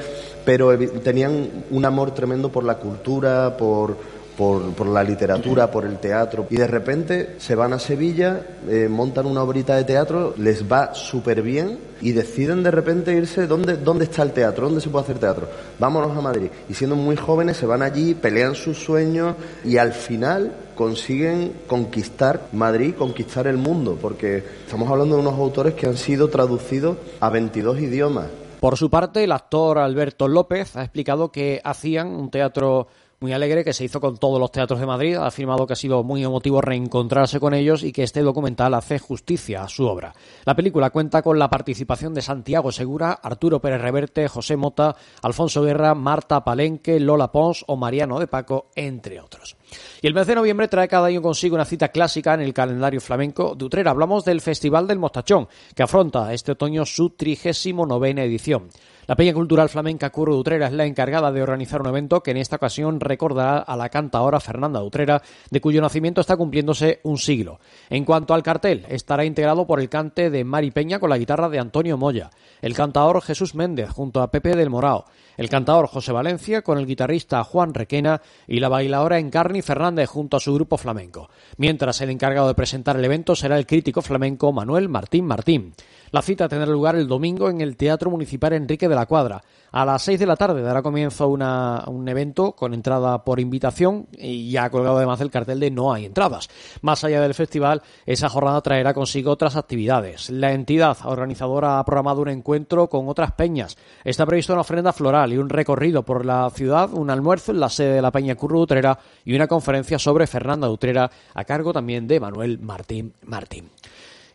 pero 0.45 0.78
tenían 0.78 1.64
un 1.73 1.85
amor 1.85 2.12
tremendo 2.12 2.49
por 2.49 2.62
la 2.62 2.76
cultura, 2.76 3.56
por, 3.56 3.97
por, 4.37 4.87
la 4.87 5.02
literatura, 5.02 5.71
por 5.71 5.85
el 5.85 5.99
teatro. 5.99 6.47
Y 6.50 6.57
de 6.57 6.66
repente 6.66 7.37
se 7.38 7.55
van 7.55 7.73
a 7.73 7.78
Sevilla, 7.78 8.40
eh, 8.69 8.88
montan 8.88 9.26
una 9.26 9.43
obrita 9.43 9.76
de 9.76 9.85
teatro, 9.85 10.35
les 10.37 10.71
va 10.71 10.95
súper 10.95 11.43
bien 11.43 11.78
y 12.00 12.12
deciden 12.12 12.62
de 12.62 12.71
repente 12.71 13.14
irse, 13.14 13.47
¿dónde, 13.47 13.76
¿dónde 13.76 14.05
está 14.05 14.23
el 14.23 14.33
teatro? 14.33 14.66
¿Dónde 14.66 14.81
se 14.81 14.90
puede 14.90 15.05
hacer 15.05 15.19
teatro? 15.19 15.49
Vámonos 15.78 16.16
a 16.16 16.21
Madrid. 16.21 16.49
Y 16.69 16.75
siendo 16.75 16.97
muy 16.97 17.16
jóvenes 17.16 17.57
se 17.57 17.66
van 17.66 17.83
allí, 17.83 18.14
pelean 18.14 18.55
sus 18.55 18.78
sueños 18.78 19.35
y 19.64 19.78
al 19.78 19.93
final 19.93 20.52
consiguen 20.75 21.52
conquistar 21.66 22.49
Madrid, 22.52 22.95
conquistar 22.97 23.47
el 23.47 23.57
mundo, 23.57 23.99
porque 24.00 24.45
estamos 24.66 24.90
hablando 24.90 25.16
de 25.16 25.23
unos 25.23 25.35
autores 25.35 25.75
que 25.75 25.87
han 25.87 25.97
sido 25.97 26.28
traducidos 26.28 26.99
a 27.21 27.31
22 27.31 27.81
idiomas. 27.81 28.26
Por 28.61 28.76
su 28.76 28.90
parte, 28.90 29.25
el 29.25 29.33
actor 29.33 29.78
Alberto 29.78 30.28
López 30.28 30.76
ha 30.76 30.83
explicado 30.83 31.31
que 31.31 31.61
hacían 31.62 32.09
un 32.09 32.31
teatro 32.31 32.88
muy 33.20 33.32
alegre 33.32 33.64
que 33.64 33.73
se 33.73 33.85
hizo 33.85 34.00
con 34.00 34.18
todos 34.18 34.38
los 34.38 34.52
teatros 34.52 34.80
de 34.80 34.87
Madrid. 34.87 35.16
Ha 35.16 35.26
afirmado 35.26 35.66
que 35.66 35.73
ha 35.73 35.76
sido 35.76 36.02
muy 36.02 36.23
emotivo 36.23 36.61
reencontrarse 36.61 37.40
con 37.40 37.54
ellos 37.54 37.82
y 37.82 37.92
que 37.92 38.02
este 38.02 38.23
documental 38.23 38.75
hace 38.75 38.99
justicia 38.99 39.62
a 39.62 39.68
su 39.68 39.87
obra. 39.87 40.14
La 40.44 40.54
película 40.54 40.90
cuenta 40.90 41.23
con 41.23 41.38
la 41.38 41.50
participación 41.50 42.14
de 42.14 42.23
Santiago 42.23 42.73
Segura, 42.73 43.12
Arturo 43.12 43.61
Pérez 43.61 43.80
Reverte, 43.80 44.28
José 44.28 44.56
Mota, 44.56 44.96
Alfonso 45.23 45.62
Guerra, 45.62 45.94
Marta 45.94 46.44
Palenque, 46.44 47.00
Lola 47.00 47.32
Pons 47.32 47.64
o 47.66 47.76
Mariano 47.76 48.18
de 48.18 48.26
Paco, 48.26 48.70
entre 48.75 49.20
otros. 49.20 49.56
Y 50.02 50.06
el 50.06 50.14
mes 50.14 50.26
de 50.26 50.35
noviembre 50.35 50.68
trae 50.68 50.88
cada 50.88 51.06
año 51.06 51.23
consigo 51.23 51.54
una 51.54 51.64
cita 51.64 51.88
clásica 51.88 52.35
en 52.35 52.40
el 52.40 52.54
calendario 52.54 53.00
flamenco 53.00 53.54
de 53.54 53.64
Utrera. 53.64 53.90
Hablamos 53.90 54.25
del 54.25 54.40
Festival 54.40 54.87
del 54.87 54.99
Mostachón, 54.99 55.49
que 55.75 55.82
afronta 55.82 56.32
este 56.32 56.52
otoño 56.52 56.85
su 56.85 57.11
trigésimo 57.11 57.87
novena 57.87 58.23
edición. 58.23 58.68
La 59.06 59.14
Peña 59.14 59.35
Cultural 59.35 59.68
Flamenca 59.68 60.11
Curro 60.11 60.35
de 60.35 60.40
Utrera 60.40 60.66
es 60.66 60.73
la 60.73 60.85
encargada 60.85 61.30
de 61.30 61.40
organizar 61.40 61.80
un 61.80 61.87
evento 61.87 62.25
que 62.25 62.32
en 62.32 62.38
esta 62.38 62.56
ocasión 62.56 62.99
recordará 62.99 63.58
a 63.58 63.76
la 63.76 63.88
cantaora 63.88 64.40
Fernanda 64.40 64.82
Utrera, 64.82 65.23
de 65.49 65.61
cuyo 65.61 65.80
nacimiento 65.80 66.20
está 66.20 66.37
cumpliéndose 66.37 66.99
un 67.04 67.16
siglo. 67.16 67.61
En 67.88 68.04
cuanto 68.04 68.35
al 68.35 68.42
cartel, 68.42 68.85
estará 68.88 69.25
integrado 69.25 69.64
por 69.64 69.78
el 69.78 69.88
cante 69.88 70.28
de 70.28 70.42
Mari 70.42 70.73
Peña 70.73 70.99
con 70.99 71.11
la 71.11 71.18
guitarra 71.18 71.49
de 71.49 71.61
Antonio 71.61 71.96
Moya, 71.96 72.30
el 72.61 72.75
cantador 72.75 73.23
Jesús 73.23 73.54
Méndez 73.54 73.90
junto 73.90 74.23
a 74.23 74.32
Pepe 74.32 74.56
del 74.56 74.70
Morao, 74.70 75.04
el 75.37 75.49
cantador 75.49 75.87
José 75.87 76.11
Valencia 76.11 76.62
con 76.62 76.76
el 76.76 76.87
guitarrista 76.87 77.44
Juan 77.44 77.75
Requena 77.75 78.23
y 78.49 78.58
la 78.58 78.68
bailadora 78.68 79.20
Encarni 79.20 79.62
Fernández 79.66 80.08
junto 80.08 80.38
a 80.38 80.40
su 80.40 80.54
grupo 80.54 80.78
flamenco. 80.78 81.28
Mientras 81.58 82.00
el 82.00 82.11
encargado 82.11 82.49
de 82.49 82.54
presentar 82.54 82.96
el 82.96 83.04
evento 83.04 83.37
será 83.37 83.58
el 83.58 83.66
crítico 83.66 84.00
flamenco 84.00 84.52
Manuel 84.52 84.88
Martín 84.88 85.26
Martín. 85.26 85.75
La 86.12 86.23
cita 86.23 86.49
tendrá 86.49 86.70
lugar 86.70 86.96
el 86.96 87.08
domingo 87.08 87.50
en 87.50 87.61
el 87.61 87.76
Teatro 87.76 88.11
Municipal 88.11 88.52
Enrique 88.52 88.88
de 88.88 88.94
la 88.94 89.06
Cuadra. 89.06 89.42
A 89.73 89.85
las 89.85 90.02
seis 90.02 90.18
de 90.18 90.26
la 90.26 90.37
tarde 90.37 90.62
dará 90.62 90.80
comienzo 90.80 91.28
una, 91.28 91.85
un 91.88 92.08
evento 92.08 92.52
con 92.52 92.73
entrada 92.73 93.25
por 93.25 93.40
invitación 93.40 94.06
y 94.16 94.50
ya 94.50 94.64
ha 94.64 94.70
colgado 94.70 94.96
además 94.96 95.20
el 95.20 95.30
cartel 95.30 95.61
de 95.61 95.70
no 95.70 95.92
hay 95.92 96.06
entradas. 96.06 96.49
Más 96.80 97.02
allá 97.04 97.20
del 97.20 97.35
festival, 97.35 97.82
esa 98.06 98.28
jornada 98.28 98.61
traerá 98.62 98.94
consigo 98.94 99.32
otras 99.32 99.56
actividades. 99.56 100.30
La 100.30 100.52
entidad 100.52 100.96
organizadora 101.04 101.78
ha 101.78 101.85
programado 101.85 102.23
un 102.23 102.28
encuentro 102.28 102.88
con 102.88 103.08
otras 103.08 103.32
peñas. 103.32 103.76
Está 104.04 104.25
previsto 104.25 104.52
una 104.52 104.62
ofrenda 104.62 104.92
floral 104.92 105.32
y 105.32 105.38
un 105.38 105.49
recorrido 105.49 106.04
por 106.04 106.25
la 106.25 106.49
ciudad, 106.50 106.94
un 106.94 107.11
almuerzo 107.11 107.52
en 107.52 107.61
la 107.61 107.68
sede 107.68 107.96
de 107.96 108.02
la 108.02 108.12
Peña 108.12 108.37
Curro 108.37 108.58
de 108.61 108.64
Utrera 108.64 108.99
y 109.25 109.35
una 109.35 109.45
conferencia 109.48 109.98
sobre 109.98 110.26
Fernanda 110.26 110.68
Utrera 110.68 111.10
a 111.34 111.44
cargo 111.44 111.72
también 111.72 112.06
de 112.06 112.20
Manuel 112.20 112.58
Martín 112.58 113.12
Martín. 113.24 113.70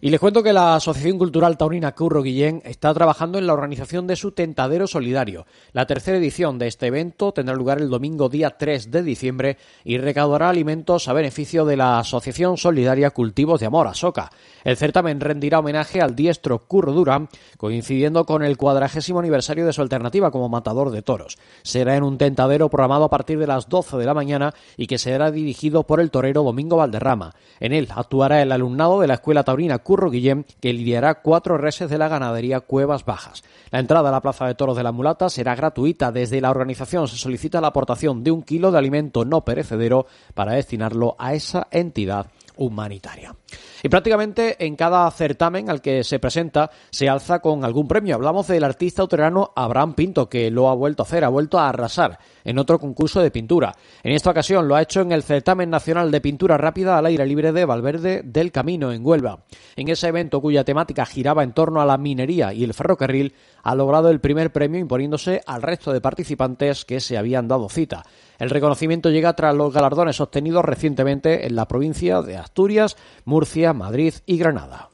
Y 0.03 0.09
les 0.09 0.19
cuento 0.19 0.41
que 0.41 0.51
la 0.51 0.73
Asociación 0.73 1.19
Cultural 1.19 1.59
Taurina 1.59 1.93
Curro 1.93 2.23
Guillén 2.23 2.63
está 2.65 2.91
trabajando 2.91 3.37
en 3.37 3.45
la 3.45 3.53
organización 3.53 4.07
de 4.07 4.15
su 4.15 4.31
Tentadero 4.31 4.87
Solidario. 4.87 5.45
La 5.73 5.85
tercera 5.85 6.17
edición 6.17 6.57
de 6.57 6.65
este 6.65 6.87
evento 6.87 7.33
tendrá 7.33 7.53
lugar 7.53 7.77
el 7.79 7.91
domingo 7.91 8.27
día 8.27 8.57
3 8.57 8.89
de 8.89 9.03
diciembre 9.03 9.57
y 9.83 9.99
recaudará 9.99 10.49
alimentos 10.49 11.07
a 11.07 11.13
beneficio 11.13 11.65
de 11.65 11.77
la 11.77 11.99
Asociación 11.99 12.57
Solidaria 12.57 13.11
Cultivos 13.11 13.59
de 13.59 13.67
Amor, 13.67 13.85
ASOCA. 13.85 14.31
El 14.63 14.75
certamen 14.75 15.19
rendirá 15.19 15.59
homenaje 15.59 16.01
al 16.01 16.15
diestro 16.15 16.57
Curro 16.57 16.93
Durán, 16.93 17.29
coincidiendo 17.59 18.25
con 18.25 18.41
el 18.41 18.57
cuadragésimo 18.57 19.19
aniversario 19.19 19.67
de 19.67 19.73
su 19.73 19.83
alternativa 19.83 20.31
como 20.31 20.49
matador 20.49 20.89
de 20.89 21.03
toros. 21.03 21.37
Será 21.61 21.95
en 21.95 22.01
un 22.01 22.17
tentadero 22.17 22.69
programado 22.69 23.03
a 23.03 23.09
partir 23.11 23.37
de 23.37 23.45
las 23.45 23.69
12 23.69 23.97
de 23.97 24.05
la 24.07 24.15
mañana 24.15 24.55
y 24.77 24.87
que 24.87 24.97
será 24.97 25.29
dirigido 25.29 25.83
por 25.83 25.99
el 25.99 26.09
torero 26.09 26.41
Domingo 26.41 26.77
Valderrama. 26.77 27.35
En 27.59 27.71
él 27.71 27.87
actuará 27.95 28.41
el 28.41 28.51
alumnado 28.51 28.99
de 28.99 29.05
la 29.05 29.13
Escuela 29.13 29.43
Taurina 29.43 29.77
Curro 29.77 29.90
Guillén, 29.99 30.45
que 30.61 30.73
lidiará 30.73 31.21
cuatro 31.21 31.57
reses 31.57 31.89
de 31.89 31.97
la 31.97 32.07
ganadería 32.07 32.61
Cuevas 32.61 33.05
Bajas. 33.05 33.43
La 33.71 33.79
entrada 33.79 34.09
a 34.09 34.11
la 34.11 34.21
Plaza 34.21 34.47
de 34.47 34.55
Toros 34.55 34.77
de 34.77 34.83
la 34.83 34.91
Mulata 34.91 35.29
será 35.29 35.55
gratuita. 35.55 36.11
Desde 36.11 36.41
la 36.41 36.49
organización 36.49 37.07
se 37.07 37.17
solicita 37.17 37.61
la 37.61 37.67
aportación 37.67 38.23
de 38.23 38.31
un 38.31 38.43
kilo 38.43 38.71
de 38.71 38.77
alimento 38.77 39.25
no 39.25 39.43
perecedero 39.43 40.05
para 40.33 40.53
destinarlo 40.53 41.15
a 41.19 41.33
esa 41.33 41.67
entidad 41.71 42.27
humanitaria. 42.57 43.35
Y 43.83 43.89
prácticamente 43.89 44.63
en 44.65 44.75
cada 44.75 45.09
certamen 45.11 45.69
al 45.69 45.81
que 45.81 46.03
se 46.03 46.19
presenta 46.19 46.69
se 46.91 47.09
alza 47.09 47.39
con 47.39 47.65
algún 47.65 47.87
premio. 47.87 48.15
Hablamos 48.15 48.47
del 48.47 48.63
artista 48.63 49.03
uterano 49.03 49.51
Abraham 49.55 49.93
Pinto, 49.93 50.29
que 50.29 50.51
lo 50.51 50.69
ha 50.69 50.75
vuelto 50.75 51.03
a 51.03 51.05
hacer, 51.05 51.23
ha 51.23 51.29
vuelto 51.29 51.59
a 51.59 51.69
arrasar 51.69 52.19
en 52.43 52.59
otro 52.59 52.79
concurso 52.79 53.21
de 53.21 53.31
pintura. 53.31 53.73
En 54.03 54.13
esta 54.13 54.31
ocasión 54.31 54.67
lo 54.67 54.75
ha 54.75 54.81
hecho 54.81 55.01
en 55.01 55.11
el 55.11 55.23
certamen 55.23 55.69
nacional 55.69 56.11
de 56.11 56.21
pintura 56.21 56.57
rápida 56.57 56.97
al 56.97 57.05
aire 57.05 57.25
libre 57.25 57.51
de 57.51 57.65
Valverde 57.65 58.21
del 58.23 58.51
Camino, 58.51 58.91
en 58.91 59.05
Huelva. 59.05 59.43
En 59.75 59.89
ese 59.89 60.07
evento, 60.07 60.41
cuya 60.41 60.63
temática 60.63 61.05
giraba 61.05 61.43
en 61.43 61.53
torno 61.53 61.81
a 61.81 61.85
la 61.85 61.97
minería 61.97 62.53
y 62.53 62.63
el 62.63 62.73
ferrocarril, 62.73 63.33
ha 63.63 63.75
logrado 63.75 64.09
el 64.09 64.19
primer 64.19 64.51
premio 64.51 64.79
imponiéndose 64.79 65.41
al 65.45 65.61
resto 65.61 65.93
de 65.93 66.01
participantes 66.01 66.85
que 66.85 66.99
se 66.99 67.17
habían 67.17 67.47
dado 67.47 67.69
cita. 67.69 68.03
El 68.41 68.49
reconocimiento 68.49 69.11
llega 69.11 69.33
tras 69.33 69.53
los 69.53 69.71
galardones 69.71 70.19
obtenidos 70.19 70.65
recientemente 70.65 71.45
en 71.45 71.55
la 71.55 71.67
provincia 71.67 72.23
de 72.23 72.37
Asturias, 72.37 72.97
Murcia, 73.23 73.71
Madrid 73.71 74.15
y 74.25 74.39
Granada. 74.39 74.89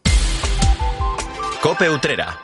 Cope 1.64 1.90
Utrera. 1.90 2.38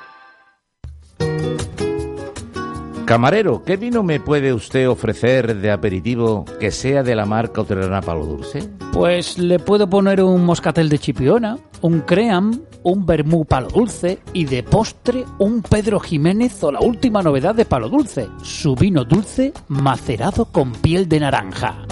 Camarero, 3.03 3.65
¿qué 3.65 3.75
vino 3.75 4.01
me 4.01 4.21
puede 4.21 4.53
usted 4.53 4.87
ofrecer 4.87 5.57
de 5.57 5.71
aperitivo 5.71 6.45
que 6.57 6.71
sea 6.71 7.03
de 7.03 7.15
la 7.17 7.25
marca 7.25 7.59
Utrerana 7.59 8.01
Palo 8.01 8.25
Dulce? 8.25 8.69
Pues 8.93 9.37
le 9.37 9.59
puedo 9.59 9.89
poner 9.89 10.23
un 10.23 10.45
moscatel 10.45 10.87
de 10.87 10.99
chipiona, 10.99 11.57
un 11.83 11.99
cream, 12.01 12.61
un 12.83 13.05
vermú 13.05 13.45
palo 13.45 13.67
dulce 13.67 14.19
y 14.31 14.45
de 14.45 14.63
postre 14.63 15.25
un 15.37 15.61
Pedro 15.61 15.99
Jiménez 15.99 16.63
o 16.63 16.71
la 16.71 16.79
última 16.79 17.21
novedad 17.21 17.53
de 17.53 17.65
Palo 17.65 17.89
Dulce, 17.89 18.29
su 18.41 18.73
vino 18.75 19.03
dulce 19.03 19.53
macerado 19.67 20.45
con 20.45 20.71
piel 20.71 21.09
de 21.09 21.19
naranja. 21.19 21.85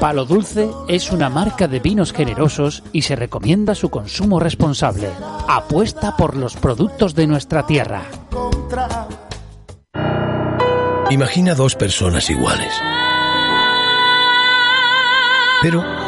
Palo 0.00 0.24
Dulce 0.24 0.70
es 0.88 1.12
una 1.12 1.28
marca 1.28 1.68
de 1.68 1.80
vinos 1.80 2.12
generosos 2.12 2.82
y 2.92 3.02
se 3.02 3.16
recomienda 3.16 3.74
su 3.74 3.90
consumo 3.90 4.40
responsable. 4.40 5.10
Apuesta 5.48 6.16
por 6.16 6.36
los 6.36 6.56
productos 6.56 7.14
de 7.14 7.26
nuestra 7.26 7.66
tierra. 7.66 8.04
Imagina 11.10 11.54
dos 11.54 11.74
personas 11.74 12.30
iguales. 12.30 12.72
Pero 15.60 15.84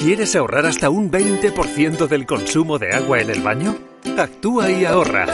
¿Quieres 0.00 0.36
ahorrar 0.36 0.66
hasta 0.66 0.90
un 0.90 1.10
20% 1.10 2.06
del 2.08 2.26
consumo 2.26 2.78
de 2.78 2.92
agua 2.92 3.20
en 3.20 3.30
el 3.30 3.40
baño? 3.40 3.76
Actúa 4.18 4.70
y 4.70 4.84
ahorra. 4.84 5.26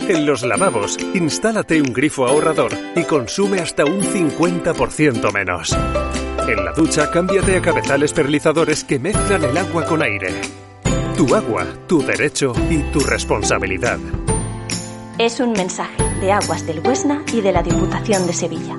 En 0.00 0.26
los 0.26 0.42
lavabos, 0.42 0.98
instálate 1.14 1.80
un 1.80 1.92
grifo 1.92 2.26
ahorrador 2.26 2.72
y 2.94 3.04
consume 3.04 3.60
hasta 3.60 3.84
un 3.84 4.00
50% 4.02 5.32
menos. 5.32 5.76
En 6.46 6.64
la 6.64 6.72
ducha, 6.72 7.10
cámbiate 7.10 7.56
a 7.56 7.62
cabezales 7.62 8.12
perlizadores 8.12 8.84
que 8.84 8.98
mezclan 8.98 9.44
el 9.44 9.56
agua 9.56 9.84
con 9.86 10.02
aire. 10.02 10.40
Tu 11.16 11.34
agua, 11.34 11.66
tu 11.86 12.02
derecho 12.02 12.52
y 12.70 12.78
tu 12.92 13.00
responsabilidad. 13.00 13.98
Es 15.18 15.40
un 15.40 15.52
mensaje 15.52 16.02
de 16.20 16.32
Aguas 16.32 16.66
del 16.66 16.80
Huesna 16.80 17.24
y 17.32 17.40
de 17.40 17.52
la 17.52 17.62
Diputación 17.62 18.26
de 18.26 18.32
Sevilla. 18.32 18.78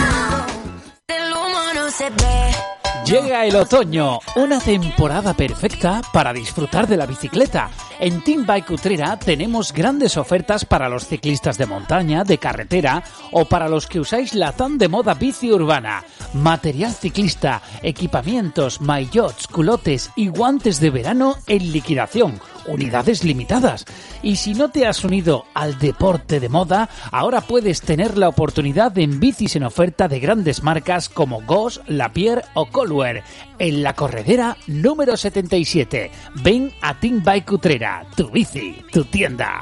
Llega 3.05 3.45
el 3.45 3.55
otoño, 3.55 4.19
una 4.35 4.59
temporada 4.59 5.33
perfecta 5.33 6.01
para 6.13 6.31
disfrutar 6.31 6.87
de 6.87 6.95
la 6.95 7.05
bicicleta. 7.05 7.69
En 7.99 8.23
Team 8.23 8.45
Bike 8.45 8.69
Utrera 8.69 9.17
tenemos 9.17 9.73
grandes 9.73 10.15
ofertas 10.15 10.63
para 10.63 10.87
los 10.87 11.07
ciclistas 11.07 11.57
de 11.57 11.65
montaña, 11.65 12.23
de 12.23 12.37
carretera 12.37 13.03
o 13.31 13.45
para 13.45 13.67
los 13.67 13.87
que 13.87 13.99
usáis 13.99 14.33
la 14.33 14.53
tan 14.53 14.77
de 14.77 14.87
moda 14.87 15.15
bici 15.15 15.51
urbana. 15.51 16.05
Material 16.33 16.93
ciclista, 16.93 17.61
equipamientos, 17.81 18.79
maillots, 18.79 19.47
culotes 19.47 20.11
y 20.15 20.27
guantes 20.27 20.79
de 20.79 20.91
verano 20.91 21.35
en 21.47 21.71
liquidación 21.71 22.39
unidades 22.67 23.23
limitadas. 23.23 23.85
Y 24.21 24.35
si 24.35 24.53
no 24.53 24.69
te 24.69 24.85
has 24.85 25.03
unido 25.03 25.45
al 25.53 25.79
deporte 25.79 26.39
de 26.39 26.49
moda, 26.49 26.89
ahora 27.11 27.41
puedes 27.41 27.81
tener 27.81 28.17
la 28.17 28.29
oportunidad 28.29 28.97
en 28.97 29.19
bicis 29.19 29.55
en 29.55 29.63
oferta 29.63 30.07
de 30.07 30.19
grandes 30.19 30.63
marcas 30.63 31.09
como 31.09 31.41
Goss, 31.41 31.81
Lapierre 31.87 32.43
o 32.53 32.67
Colware 32.67 33.23
en 33.59 33.83
la 33.83 33.93
corredera 33.93 34.57
número 34.67 35.15
77. 35.17 36.11
Ven 36.43 36.71
a 36.81 36.99
Team 36.99 37.23
Bike 37.23 37.51
Utrera, 37.51 38.05
tu 38.15 38.29
bici, 38.29 38.75
tu 38.91 39.05
tienda. 39.05 39.61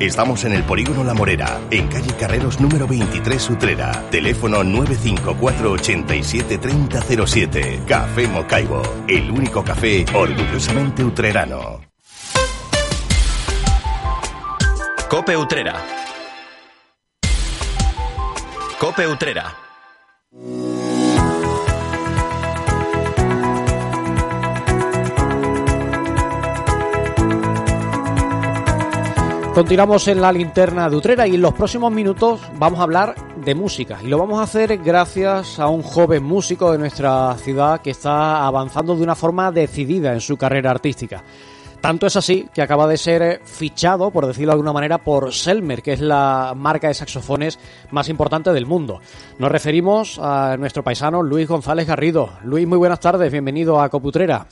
Estamos 0.00 0.44
en 0.44 0.52
el 0.52 0.64
Polígono 0.64 1.04
La 1.04 1.14
Morera, 1.14 1.60
en 1.70 1.88
calle 1.88 2.14
Carreros 2.16 2.60
número 2.60 2.86
23 2.86 3.50
Utrera. 3.50 3.90
Teléfono 4.10 4.64
954 4.64 5.70
87 5.72 6.58
3007. 6.58 7.82
Café 7.86 8.28
Mocaibo, 8.28 8.82
el 9.08 9.30
único 9.30 9.64
café 9.64 10.04
orgullosamente 10.14 11.04
utrerano. 11.04 11.80
Cope 15.08 15.36
Utrera. 15.36 15.74
Cope 18.78 19.08
Utrera. 19.08 19.56
Continuamos 29.60 30.08
en 30.08 30.22
la 30.22 30.32
linterna 30.32 30.88
de 30.88 30.96
Utrera 30.96 31.26
y 31.26 31.34
en 31.34 31.42
los 31.42 31.52
próximos 31.52 31.92
minutos 31.92 32.40
vamos 32.56 32.80
a 32.80 32.84
hablar 32.84 33.14
de 33.44 33.54
música 33.54 33.98
y 34.02 34.06
lo 34.06 34.16
vamos 34.16 34.40
a 34.40 34.44
hacer 34.44 34.78
gracias 34.78 35.58
a 35.58 35.68
un 35.68 35.82
joven 35.82 36.24
músico 36.24 36.72
de 36.72 36.78
nuestra 36.78 37.36
ciudad 37.36 37.82
que 37.82 37.90
está 37.90 38.46
avanzando 38.46 38.96
de 38.96 39.02
una 39.02 39.14
forma 39.14 39.52
decidida 39.52 40.14
en 40.14 40.22
su 40.22 40.38
carrera 40.38 40.70
artística. 40.70 41.22
Tanto 41.82 42.06
es 42.06 42.16
así 42.16 42.48
que 42.54 42.62
acaba 42.62 42.88
de 42.88 42.96
ser 42.96 43.42
fichado, 43.44 44.10
por 44.10 44.26
decirlo 44.26 44.52
de 44.52 44.54
alguna 44.54 44.72
manera, 44.72 44.96
por 44.96 45.30
Selmer, 45.30 45.82
que 45.82 45.92
es 45.92 46.00
la 46.00 46.54
marca 46.56 46.88
de 46.88 46.94
saxofones 46.94 47.58
más 47.90 48.08
importante 48.08 48.54
del 48.54 48.64
mundo. 48.64 49.00
Nos 49.38 49.52
referimos 49.52 50.18
a 50.18 50.56
nuestro 50.56 50.82
paisano 50.82 51.22
Luis 51.22 51.46
González 51.46 51.86
Garrido. 51.86 52.30
Luis, 52.44 52.66
muy 52.66 52.78
buenas 52.78 53.00
tardes, 53.00 53.30
bienvenido 53.30 53.78
a 53.78 53.90
Coputrera. 53.90 54.46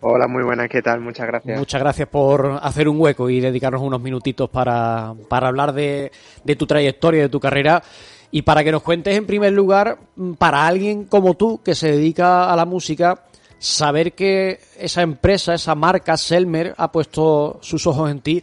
Hola, 0.00 0.28
muy 0.28 0.44
buenas, 0.44 0.68
¿qué 0.68 0.80
tal? 0.80 1.00
Muchas 1.00 1.26
gracias. 1.26 1.58
Muchas 1.58 1.80
gracias 1.80 2.08
por 2.08 2.60
hacer 2.62 2.88
un 2.88 3.00
hueco 3.00 3.28
y 3.28 3.40
dedicarnos 3.40 3.82
unos 3.82 4.00
minutitos 4.00 4.48
para, 4.48 5.14
para 5.28 5.48
hablar 5.48 5.72
de, 5.72 6.12
de 6.44 6.56
tu 6.56 6.66
trayectoria, 6.66 7.22
de 7.22 7.28
tu 7.28 7.40
carrera 7.40 7.82
y 8.30 8.42
para 8.42 8.62
que 8.62 8.70
nos 8.70 8.82
cuentes 8.82 9.16
en 9.16 9.26
primer 9.26 9.52
lugar, 9.52 9.98
para 10.38 10.66
alguien 10.66 11.04
como 11.04 11.34
tú 11.34 11.62
que 11.64 11.74
se 11.74 11.90
dedica 11.90 12.52
a 12.52 12.56
la 12.56 12.64
música, 12.64 13.24
saber 13.58 14.12
que 14.12 14.60
esa 14.78 15.02
empresa, 15.02 15.54
esa 15.54 15.74
marca 15.74 16.16
Selmer 16.16 16.74
ha 16.76 16.92
puesto 16.92 17.58
sus 17.60 17.86
ojos 17.86 18.10
en 18.10 18.20
ti, 18.20 18.42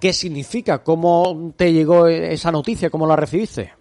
¿qué 0.00 0.12
significa? 0.12 0.82
¿Cómo 0.82 1.52
te 1.56 1.72
llegó 1.72 2.08
esa 2.08 2.50
noticia? 2.50 2.90
¿Cómo 2.90 3.06
la 3.06 3.16
recibiste? 3.16 3.72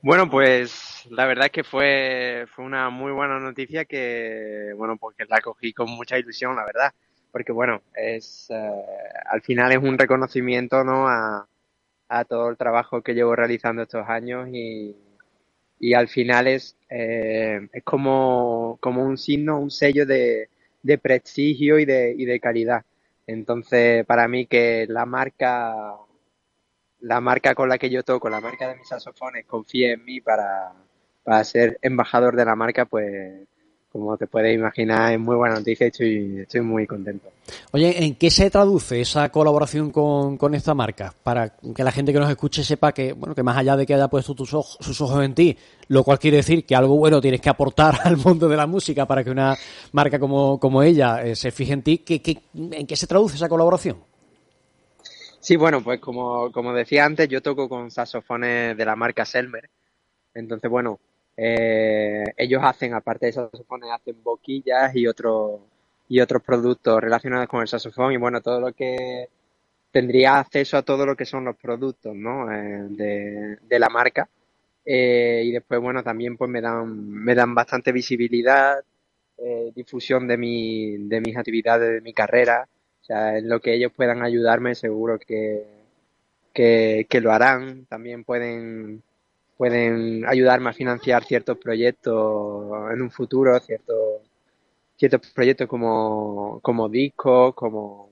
Bueno, 0.00 0.30
pues 0.30 0.93
la 1.10 1.26
verdad 1.26 1.46
es 1.46 1.52
que 1.52 1.64
fue, 1.64 2.46
fue 2.48 2.64
una 2.64 2.90
muy 2.90 3.12
buena 3.12 3.38
noticia 3.38 3.84
que, 3.84 4.72
bueno, 4.76 4.96
porque 4.96 5.24
la 5.28 5.40
cogí 5.40 5.72
con 5.72 5.90
mucha 5.90 6.18
ilusión, 6.18 6.56
la 6.56 6.64
verdad. 6.64 6.92
Porque, 7.32 7.52
bueno, 7.52 7.82
es, 7.94 8.48
eh, 8.50 8.70
al 9.26 9.42
final 9.42 9.72
es 9.72 9.78
un 9.78 9.98
reconocimiento, 9.98 10.84
¿no? 10.84 11.08
A, 11.08 11.48
a 12.08 12.24
todo 12.24 12.50
el 12.50 12.56
trabajo 12.56 13.02
que 13.02 13.14
llevo 13.14 13.34
realizando 13.36 13.82
estos 13.82 14.08
años 14.08 14.48
y, 14.52 14.96
y 15.80 15.94
al 15.94 16.08
final 16.08 16.46
es, 16.48 16.76
eh, 16.88 17.68
es 17.72 17.82
como, 17.84 18.78
como 18.80 19.04
un 19.04 19.18
signo, 19.18 19.58
un 19.60 19.70
sello 19.70 20.06
de, 20.06 20.48
de 20.82 20.98
prestigio 20.98 21.78
y 21.78 21.84
de, 21.84 22.14
y 22.16 22.24
de 22.24 22.40
calidad. 22.40 22.84
Entonces, 23.26 24.04
para 24.06 24.28
mí 24.28 24.46
que 24.46 24.86
la 24.88 25.06
marca, 25.06 25.74
la 27.00 27.20
marca 27.20 27.54
con 27.54 27.68
la 27.68 27.78
que 27.78 27.90
yo 27.90 28.02
toco, 28.02 28.28
la 28.28 28.40
marca 28.40 28.68
de 28.68 28.76
mis 28.76 28.88
saxofones, 28.88 29.46
confíe 29.46 29.92
en 29.92 30.04
mí 30.04 30.20
para, 30.20 30.72
para 31.24 31.42
ser 31.42 31.78
embajador 31.82 32.36
de 32.36 32.44
la 32.44 32.54
marca, 32.54 32.84
pues 32.84 33.48
como 33.94 34.16
te 34.16 34.26
puedes 34.26 34.52
imaginar, 34.52 35.12
es 35.12 35.20
muy 35.20 35.36
buena 35.36 35.54
noticia 35.54 35.86
y 35.86 35.90
estoy, 35.90 36.40
estoy 36.40 36.60
muy 36.62 36.84
contento. 36.84 37.30
Oye, 37.70 38.04
¿en 38.04 38.16
qué 38.16 38.28
se 38.28 38.50
traduce 38.50 39.00
esa 39.00 39.28
colaboración 39.28 39.92
con, 39.92 40.36
con, 40.36 40.52
esta 40.56 40.74
marca? 40.74 41.14
Para 41.22 41.50
que 41.50 41.84
la 41.84 41.92
gente 41.92 42.12
que 42.12 42.18
nos 42.18 42.28
escuche 42.28 42.64
sepa 42.64 42.90
que, 42.90 43.12
bueno, 43.12 43.36
que 43.36 43.44
más 43.44 43.56
allá 43.56 43.76
de 43.76 43.86
que 43.86 43.94
haya 43.94 44.08
puesto 44.08 44.34
tus 44.34 44.52
ojos, 44.52 44.78
sus 44.80 45.00
ojos 45.00 45.24
en 45.24 45.32
ti, 45.32 45.56
lo 45.86 46.02
cual 46.02 46.18
quiere 46.18 46.38
decir 46.38 46.66
que 46.66 46.74
algo 46.74 46.96
bueno 46.96 47.20
tienes 47.20 47.40
que 47.40 47.48
aportar 47.48 48.00
al 48.04 48.16
mundo 48.16 48.48
de 48.48 48.56
la 48.56 48.66
música 48.66 49.06
para 49.06 49.22
que 49.22 49.30
una 49.30 49.56
marca 49.92 50.18
como, 50.18 50.58
como 50.58 50.82
ella 50.82 51.22
eh, 51.22 51.36
se 51.36 51.52
fije 51.52 51.74
en 51.74 51.82
ti, 51.82 51.98
¿qué, 51.98 52.20
qué, 52.20 52.36
¿en 52.52 52.88
qué 52.88 52.96
se 52.96 53.06
traduce 53.06 53.36
esa 53.36 53.48
colaboración? 53.48 53.98
Sí, 55.38 55.54
bueno, 55.54 55.84
pues 55.84 56.00
como, 56.00 56.50
como 56.50 56.72
decía 56.72 57.04
antes, 57.04 57.28
yo 57.28 57.40
toco 57.42 57.68
con 57.68 57.92
saxofones 57.92 58.76
de 58.76 58.84
la 58.84 58.96
marca 58.96 59.24
Selmer. 59.24 59.70
Entonces, 60.34 60.68
bueno, 60.68 60.98
eh, 61.36 62.24
ellos 62.36 62.62
hacen, 62.64 62.94
aparte 62.94 63.26
de 63.26 63.32
saxofones, 63.32 63.90
hacen 63.90 64.22
boquillas 64.22 64.94
y 64.94 65.06
otros 65.06 65.60
y 66.08 66.20
otros 66.20 66.42
productos 66.42 67.00
relacionados 67.00 67.48
con 67.48 67.62
el 67.62 67.68
saxofón 67.68 68.12
y 68.12 68.18
bueno, 68.18 68.40
todo 68.42 68.60
lo 68.60 68.72
que 68.72 69.28
tendría 69.90 70.38
acceso 70.38 70.76
a 70.76 70.82
todo 70.82 71.06
lo 71.06 71.16
que 71.16 71.24
son 71.24 71.44
los 71.46 71.56
productos 71.56 72.14
¿no? 72.14 72.52
Eh, 72.52 73.58
de, 73.62 73.78
la 73.78 73.88
marca. 73.88 74.28
Eh, 74.84 75.42
y 75.46 75.52
después 75.52 75.80
bueno 75.80 76.02
también 76.02 76.36
pues 76.36 76.50
me 76.50 76.60
dan 76.60 77.08
me 77.10 77.34
dan 77.34 77.54
bastante 77.54 77.90
visibilidad 77.92 78.76
difusión 79.74 80.28
de 80.28 80.36
mi 80.36 81.08
de 81.08 81.20
mis 81.20 81.36
actividades 81.36 81.90
de 81.94 82.00
mi 82.00 82.12
carrera. 82.12 82.68
O 83.02 83.04
sea 83.04 83.38
en 83.38 83.48
lo 83.48 83.60
que 83.60 83.74
ellos 83.74 83.92
puedan 83.94 84.22
ayudarme 84.22 84.74
seguro 84.74 85.18
que, 85.18 85.64
que 86.52 87.20
lo 87.20 87.32
harán. 87.32 87.86
También 87.86 88.24
pueden 88.24 89.02
pueden 89.56 90.26
ayudarme 90.26 90.70
a 90.70 90.72
financiar 90.72 91.24
ciertos 91.24 91.58
proyectos 91.58 92.92
en 92.92 93.02
un 93.02 93.10
futuro, 93.10 93.58
ciertos, 93.60 94.22
ciertos 94.96 95.30
proyectos 95.32 95.68
como, 95.68 96.60
como 96.60 96.88
discos, 96.88 97.54
como 97.54 98.10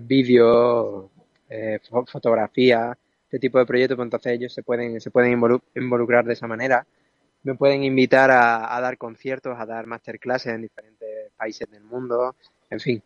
vídeos, 0.00 1.10
eh, 1.48 1.80
fotografía, 2.06 2.96
este 3.24 3.38
tipo 3.38 3.58
de 3.58 3.66
proyectos, 3.66 3.96
pues 3.96 4.06
entonces 4.06 4.32
ellos 4.32 4.52
se 4.52 4.62
pueden, 4.62 5.00
se 5.00 5.10
pueden 5.10 5.32
involucrar 5.74 6.24
de 6.24 6.32
esa 6.32 6.46
manera. 6.46 6.86
Me 7.42 7.54
pueden 7.54 7.84
invitar 7.84 8.30
a, 8.30 8.80
dar 8.80 8.98
conciertos, 8.98 9.58
a 9.58 9.64
dar 9.66 9.86
masterclasses 9.86 10.52
en 10.52 10.62
diferentes 10.62 11.32
países 11.36 11.70
del 11.70 11.84
mundo, 11.84 12.34
en 12.68 12.80
fin, 12.80 13.02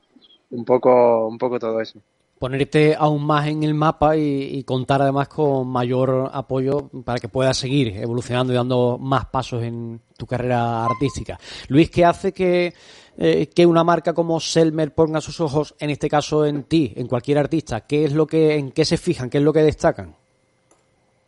un 0.51 0.65
poco, 0.65 1.29
un 1.29 1.39
poco 1.39 1.59
todo 1.59 1.81
eso 1.81 2.03
ponerte 2.39 2.95
aún 2.99 3.25
más 3.25 3.47
en 3.47 3.63
el 3.63 3.75
mapa 3.75 4.17
y, 4.17 4.63
contar 4.65 5.03
además 5.03 5.29
con 5.29 5.69
mayor 5.69 6.31
apoyo 6.33 6.91
para 7.05 7.19
que 7.19 7.29
puedas 7.29 7.57
seguir 7.57 7.97
evolucionando 7.97 8.53
y 8.53 8.57
dando 8.57 8.99
más 8.99 9.27
pasos 9.27 9.63
en 9.63 10.01
tu 10.17 10.27
carrera 10.27 10.85
artística. 10.85 11.39
Luis, 11.69 11.91
¿qué 11.91 12.05
hace 12.05 12.33
que, 12.33 12.75
eh, 13.17 13.47
que 13.49 13.67
una 13.67 13.85
marca 13.85 14.13
como 14.13 14.41
Selmer 14.41 14.95
ponga 14.95 15.21
sus 15.21 15.41
ojos, 15.41 15.75
en 15.79 15.91
este 15.91 16.09
caso 16.09 16.45
en 16.45 16.65
ti, 16.65 16.93
en 16.97 17.07
cualquier 17.07 17.39
artista? 17.39 17.83
¿Qué 17.83 18.05
es 18.05 18.13
lo 18.13 18.27
que, 18.27 18.57
en 18.57 18.73
qué 18.73 18.85
se 18.85 18.97
fijan? 18.97 19.31
¿Qué 19.31 19.39
es 19.39 19.45
lo 19.45 19.53
que 19.53 19.63
destacan? 19.63 20.17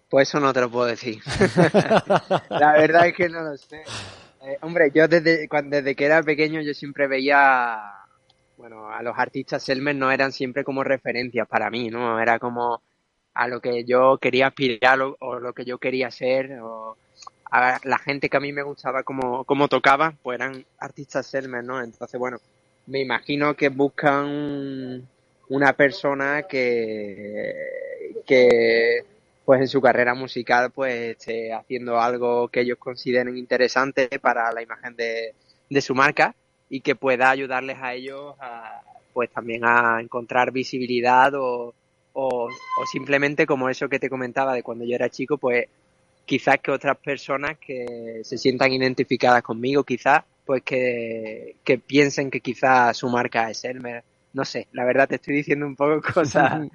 Pues 0.08 0.28
eso 0.28 0.38
no 0.38 0.52
te 0.52 0.60
lo 0.60 0.70
puedo 0.70 0.86
decir. 0.86 1.20
La 2.48 2.72
verdad 2.72 3.08
es 3.08 3.14
que 3.14 3.28
no 3.28 3.42
lo 3.42 3.56
sé. 3.56 3.82
Eh, 4.42 4.58
hombre, 4.62 4.92
yo 4.94 5.08
desde, 5.08 5.48
cuando, 5.48 5.76
desde 5.76 5.96
que 5.96 6.04
era 6.04 6.22
pequeño 6.22 6.60
yo 6.60 6.72
siempre 6.74 7.08
veía 7.08 8.05
bueno, 8.56 8.90
a 8.90 9.02
los 9.02 9.18
artistas 9.18 9.62
Selmer 9.62 9.94
no 9.94 10.10
eran 10.10 10.32
siempre 10.32 10.64
como 10.64 10.82
referencias 10.82 11.46
para 11.48 11.70
mí, 11.70 11.88
¿no? 11.90 12.20
Era 12.20 12.38
como 12.38 12.82
a 13.34 13.48
lo 13.48 13.60
que 13.60 13.84
yo 13.84 14.18
quería 14.18 14.48
aspirar 14.48 14.98
o, 15.02 15.38
lo 15.38 15.52
que 15.52 15.64
yo 15.64 15.78
quería 15.78 16.10
ser 16.10 16.58
o, 16.60 16.96
a 17.50 17.78
la 17.84 17.98
gente 17.98 18.28
que 18.28 18.36
a 18.36 18.40
mí 18.40 18.52
me 18.52 18.62
gustaba 18.62 19.02
como, 19.02 19.44
como 19.44 19.68
tocaba, 19.68 20.14
pues 20.22 20.36
eran 20.40 20.64
artistas 20.78 21.26
Selmer, 21.26 21.64
¿no? 21.64 21.82
Entonces, 21.82 22.18
bueno, 22.18 22.38
me 22.86 23.00
imagino 23.00 23.54
que 23.54 23.68
buscan 23.68 25.06
una 25.48 25.72
persona 25.74 26.44
que, 26.44 28.22
que 28.26 29.04
pues 29.44 29.60
en 29.60 29.68
su 29.68 29.80
carrera 29.80 30.14
musical 30.14 30.72
pues 30.72 30.94
esté 31.18 31.52
haciendo 31.52 32.00
algo 32.00 32.48
que 32.48 32.62
ellos 32.62 32.78
consideren 32.78 33.36
interesante 33.36 34.08
para 34.20 34.52
la 34.52 34.62
imagen 34.62 34.96
de, 34.96 35.34
de 35.70 35.80
su 35.80 35.94
marca 35.94 36.34
y 36.68 36.80
que 36.80 36.94
pueda 36.94 37.30
ayudarles 37.30 37.78
a 37.80 37.94
ellos 37.94 38.34
a, 38.40 38.82
pues 39.12 39.30
también 39.30 39.64
a 39.64 39.98
encontrar 40.00 40.52
visibilidad 40.52 41.34
o, 41.34 41.74
o, 42.12 42.48
o 42.48 42.86
simplemente 42.90 43.46
como 43.46 43.68
eso 43.68 43.88
que 43.88 43.98
te 43.98 44.10
comentaba 44.10 44.54
de 44.54 44.62
cuando 44.62 44.84
yo 44.84 44.94
era 44.94 45.08
chico, 45.08 45.38
pues 45.38 45.66
quizás 46.26 46.58
que 46.58 46.72
otras 46.72 46.98
personas 46.98 47.56
que 47.58 48.20
se 48.24 48.36
sientan 48.36 48.72
identificadas 48.72 49.42
conmigo, 49.42 49.84
quizás, 49.84 50.24
pues 50.44 50.62
que, 50.62 51.56
que 51.64 51.78
piensen 51.78 52.30
que 52.30 52.40
quizás 52.40 52.96
su 52.96 53.08
marca 53.08 53.50
es 53.50 53.64
Elmer. 53.64 54.02
No 54.32 54.44
sé, 54.44 54.66
la 54.72 54.84
verdad 54.84 55.08
te 55.08 55.14
estoy 55.14 55.36
diciendo 55.36 55.66
un 55.66 55.76
poco 55.76 56.02
cosas, 56.14 56.68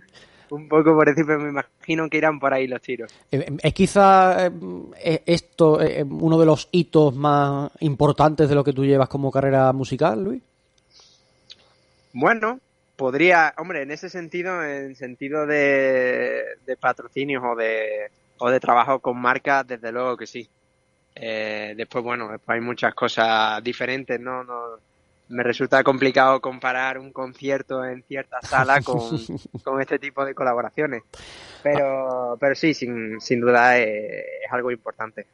un 0.51 0.67
poco 0.67 0.93
por 0.93 1.07
decir, 1.07 1.25
pero 1.25 1.39
me 1.39 1.49
imagino 1.49 2.09
que 2.09 2.17
irán 2.17 2.39
por 2.39 2.53
ahí 2.53 2.67
los 2.67 2.81
tiros. 2.81 3.13
Eh, 3.31 3.57
¿Es 3.63 3.73
quizá 3.73 4.47
eh, 4.47 5.23
esto 5.25 5.81
eh, 5.81 6.03
uno 6.03 6.37
de 6.37 6.45
los 6.45 6.67
hitos 6.71 7.15
más 7.15 7.71
importantes 7.79 8.49
de 8.49 8.55
lo 8.55 8.63
que 8.63 8.73
tú 8.73 8.85
llevas 8.85 9.09
como 9.09 9.31
carrera 9.31 9.71
musical, 9.71 10.23
Luis? 10.23 10.41
Bueno, 12.13 12.59
podría, 12.97 13.53
hombre, 13.57 13.83
en 13.83 13.91
ese 13.91 14.09
sentido, 14.09 14.63
en 14.63 14.95
sentido 14.95 15.45
de, 15.45 16.43
de 16.65 16.77
patrocinios 16.77 17.43
o 17.45 17.55
de, 17.55 18.11
o 18.37 18.49
de 18.49 18.59
trabajo 18.59 18.99
con 18.99 19.17
marcas, 19.17 19.65
desde 19.65 19.91
luego 19.91 20.17
que 20.17 20.27
sí. 20.27 20.49
Eh, 21.15 21.73
después, 21.77 22.03
bueno, 22.03 22.27
después 22.29 22.55
hay 22.55 22.61
muchas 22.61 22.93
cosas 22.93 23.63
diferentes, 23.63 24.19
¿no? 24.19 24.43
no 24.43 24.79
me 25.31 25.43
resulta 25.43 25.83
complicado 25.83 26.39
comparar 26.41 26.99
un 26.99 27.11
concierto 27.11 27.83
en 27.83 28.03
cierta 28.03 28.41
sala 28.41 28.81
con, 28.81 28.99
con 29.63 29.81
este 29.81 29.97
tipo 29.99 30.23
de 30.25 30.35
colaboraciones. 30.35 31.03
Pero, 31.63 32.37
pero 32.39 32.55
sí, 32.55 32.73
sin, 32.73 33.19
sin 33.19 33.41
duda 33.41 33.77
es, 33.77 34.25
es 34.45 34.51
algo 34.51 34.71
importante. 34.71 35.25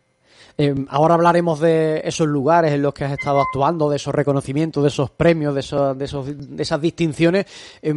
Eh, 0.58 0.74
ahora 0.90 1.14
hablaremos 1.14 1.60
de 1.60 2.02
esos 2.04 2.28
lugares 2.28 2.72
en 2.72 2.82
los 2.82 2.94
que 2.94 3.06
has 3.06 3.12
estado 3.12 3.42
actuando, 3.42 3.90
de 3.90 3.98
esos 3.98 4.14
reconocimientos, 4.14 4.84
de 4.84 4.90
esos 4.90 5.12
premios, 5.12 5.54
de, 5.54 5.60
esos, 5.60 5.98
de, 5.98 6.06
esos, 6.06 6.56
de 6.56 6.64
esas 6.64 6.82
distinciones. 6.82 7.46
Eh, 7.82 7.94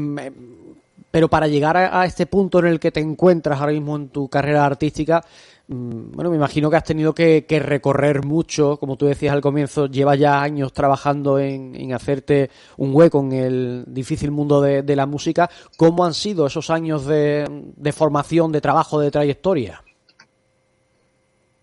pero 1.11 1.29
para 1.29 1.49
llegar 1.49 1.77
a, 1.77 2.05
este 2.05 2.27
punto 2.27 2.61
en 2.61 2.66
el 2.66 2.81
que 2.81 2.92
te 2.92 3.01
encuentras 3.01 3.61
ahora 3.61 3.73
mismo 3.73 3.96
en 3.96 4.09
tu 4.09 4.29
carrera 4.29 4.64
artística, 4.64 5.23
mmm, 5.68 6.12
bueno, 6.12 6.31
me 6.31 6.37
imagino 6.37 6.70
que 6.70 6.77
has 6.77 6.85
tenido 6.85 7.14
que, 7.14 7.46
que, 7.46 7.59
recorrer 7.59 8.25
mucho, 8.25 8.77
como 8.77 8.96
tú 8.96 9.07
decías 9.07 9.33
al 9.33 9.40
comienzo, 9.40 9.87
llevas 9.87 10.18
ya 10.18 10.40
años 10.42 10.73
trabajando 10.73 11.38
en, 11.38 11.75
en 11.75 11.92
hacerte 11.92 12.51
un 12.77 12.94
hueco 12.94 13.20
en 13.20 13.33
el 13.33 13.85
difícil 13.88 14.31
mundo 14.31 14.61
de, 14.61 14.83
de, 14.83 14.96
la 14.96 15.07
música. 15.07 15.51
¿Cómo 15.77 16.05
han 16.05 16.14
sido 16.14 16.46
esos 16.46 16.70
años 16.70 17.07
de, 17.07 17.46
de 17.49 17.92
formación, 17.92 18.53
de 18.53 18.61
trabajo, 18.61 19.01
de 19.01 19.11
trayectoria? 19.11 19.83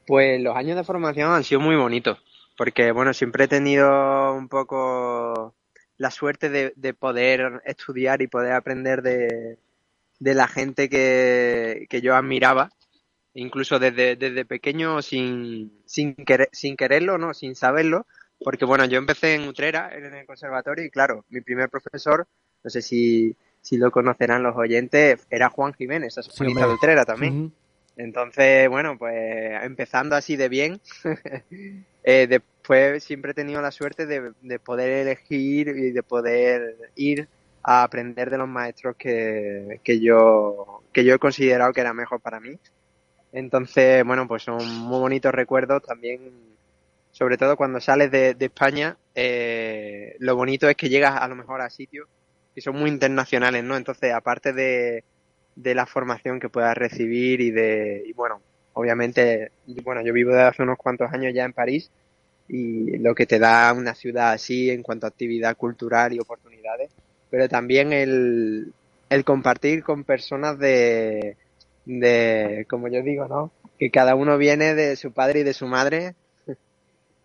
Pues 0.05 0.41
los 0.41 0.55
años 0.55 0.77
de 0.77 0.83
formación 0.83 1.31
han 1.31 1.43
sido 1.43 1.59
muy 1.59 1.75
bonitos, 1.75 2.17
porque 2.57 2.91
bueno, 2.93 3.13
siempre 3.13 3.45
he 3.45 3.47
tenido 3.47 4.33
un 4.33 4.47
poco 4.47 5.53
la 5.97 6.11
suerte 6.11 6.49
de, 6.49 6.73
de 6.75 6.93
poder 6.93 7.61
estudiar 7.65 8.21
y 8.21 8.27
poder 8.27 8.53
aprender 8.53 9.01
de, 9.01 9.57
de 10.19 10.33
la 10.33 10.47
gente 10.47 10.89
que, 10.89 11.87
que, 11.89 12.01
yo 12.01 12.15
admiraba, 12.15 12.69
incluso 13.33 13.79
desde, 13.79 14.15
desde 14.15 14.45
pequeño 14.45 15.01
sin, 15.01 15.81
sin, 15.85 16.15
querer, 16.15 16.49
sin 16.51 16.75
quererlo, 16.75 17.17
¿no? 17.17 17.33
sin 17.33 17.55
saberlo, 17.55 18.05
porque 18.39 18.65
bueno, 18.65 18.85
yo 18.85 18.97
empecé 18.97 19.35
en 19.35 19.47
Utrera, 19.47 19.89
en 19.95 20.13
el 20.13 20.25
conservatorio, 20.25 20.85
y 20.85 20.89
claro, 20.89 21.25
mi 21.29 21.41
primer 21.41 21.69
profesor, 21.69 22.27
no 22.63 22.69
sé 22.69 22.81
si, 22.81 23.35
si 23.61 23.77
lo 23.77 23.91
conocerán 23.91 24.43
los 24.43 24.55
oyentes, 24.55 25.25
era 25.29 25.49
Juan 25.49 25.73
Jiménez, 25.73 26.13
saxofonista 26.13 26.61
sí, 26.61 26.67
de 26.67 26.73
Utrera 26.73 27.05
también. 27.05 27.33
Uh 27.33 27.45
-huh. 27.47 27.51
Entonces, 27.97 28.69
bueno, 28.69 28.95
pues 28.97 29.63
empezando 29.63 30.15
así 30.15 30.35
de 30.35 30.49
bien, 30.49 30.79
eh, 32.03 32.39
después 32.67 33.03
siempre 33.03 33.31
he 33.31 33.33
tenido 33.33 33.61
la 33.61 33.71
suerte 33.71 34.05
de, 34.05 34.33
de, 34.41 34.59
poder 34.59 34.89
elegir 34.89 35.69
y 35.69 35.91
de 35.91 36.03
poder 36.03 36.75
ir 36.95 37.29
a 37.63 37.83
aprender 37.83 38.29
de 38.29 38.37
los 38.37 38.47
maestros 38.47 38.97
que, 38.97 39.79
que, 39.83 40.01
yo, 40.01 40.83
que 40.91 41.05
yo 41.05 41.15
he 41.15 41.19
considerado 41.19 41.71
que 41.71 41.81
era 41.81 41.93
mejor 41.93 42.19
para 42.19 42.41
mí. 42.41 42.59
Entonces, 43.31 44.03
bueno, 44.05 44.27
pues 44.27 44.43
son 44.43 44.67
muy 44.79 44.99
bonitos 44.99 45.33
recuerdos 45.33 45.83
también, 45.83 46.19
sobre 47.11 47.37
todo 47.37 47.55
cuando 47.55 47.79
sales 47.79 48.11
de, 48.11 48.33
de 48.33 48.45
España, 48.45 48.97
eh, 49.15 50.17
lo 50.19 50.35
bonito 50.35 50.67
es 50.67 50.75
que 50.75 50.89
llegas 50.89 51.15
a 51.21 51.27
lo 51.29 51.35
mejor 51.35 51.61
a 51.61 51.69
sitios 51.69 52.07
que 52.53 52.61
son 52.61 52.75
muy 52.75 52.89
internacionales, 52.89 53.63
¿no? 53.63 53.77
Entonces, 53.77 54.13
aparte 54.13 54.51
de 54.51 55.03
de 55.55 55.73
la 55.73 55.87
formación 55.87 56.39
que 56.39 56.49
puedas 56.49 56.77
recibir 56.77 57.41
y 57.41 57.49
de, 57.49 58.03
y 58.05 58.13
bueno, 58.13 58.41
obviamente, 58.73 59.51
bueno, 59.83 60.03
yo 60.03 60.13
vivo 60.13 60.29
desde 60.29 60.43
hace 60.43 60.61
unos 60.61 60.77
cuantos 60.77 61.11
años 61.11 61.33
ya 61.33 61.45
en 61.45 61.53
París 61.53 61.89
y 62.49 62.97
lo 62.97 63.13
que 63.13 63.25
te 63.25 63.39
da 63.39 63.73
una 63.73 63.93
ciudad 63.93 64.31
así 64.31 64.69
en 64.69 64.83
cuanto 64.83 65.05
a 65.05 65.09
actividad 65.09 65.57
cultural 65.57 66.13
y 66.13 66.19
oportunidades, 66.19 66.91
pero 67.29 67.49
también 67.49 67.93
el, 67.93 68.73
el 69.09 69.23
compartir 69.25 69.83
con 69.83 70.03
personas 70.03 70.57
de, 70.57 71.35
de, 71.85 72.65
como 72.69 72.87
yo 72.87 73.01
digo, 73.01 73.27
¿no? 73.27 73.51
Que 73.77 73.91
cada 73.91 74.15
uno 74.15 74.37
viene 74.37 74.75
de 74.75 74.95
su 74.95 75.11
padre 75.11 75.41
y 75.41 75.43
de 75.43 75.53
su 75.53 75.67
madre, 75.67 76.15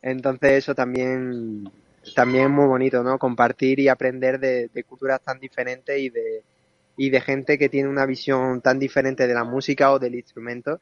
entonces 0.03 0.53
eso 0.53 0.75
también, 0.75 1.71
también 2.15 2.51
muy 2.51 2.67
bonito, 2.67 3.03
¿no? 3.03 3.19
Compartir 3.19 3.79
y 3.81 3.89
aprender 3.89 4.41
de, 4.41 4.69
de 4.73 4.85
culturas 4.85 5.21
tan 5.21 5.39
diferentes 5.39 5.99
y 5.99 6.11
de, 6.11 6.43
y 6.97 7.11
de 7.11 7.21
gente 7.21 7.59
que 7.59 7.69
tiene 7.69 7.89
una 7.89 8.07
visión 8.07 8.61
tan 8.61 8.79
diferente 8.79 9.27
de 9.27 9.35
la 9.35 9.45
música 9.45 9.93
o 9.93 9.99
del 9.99 10.15
instrumento. 10.15 10.81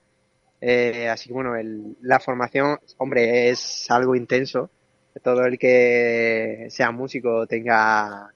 Eh, 0.61 1.09
así 1.09 1.29
que 1.29 1.35
bueno, 1.35 1.57
el, 1.57 1.97
la 2.03 2.21
formación, 2.21 2.79
hombre, 2.99 3.51
es 3.51 3.91
algo 3.91 4.15
intenso. 4.15 4.71
Todo 5.23 5.45
el 5.45 5.59
que 5.59 6.67
sea 6.71 6.91
músico 6.93 7.47
tenga 7.47 8.33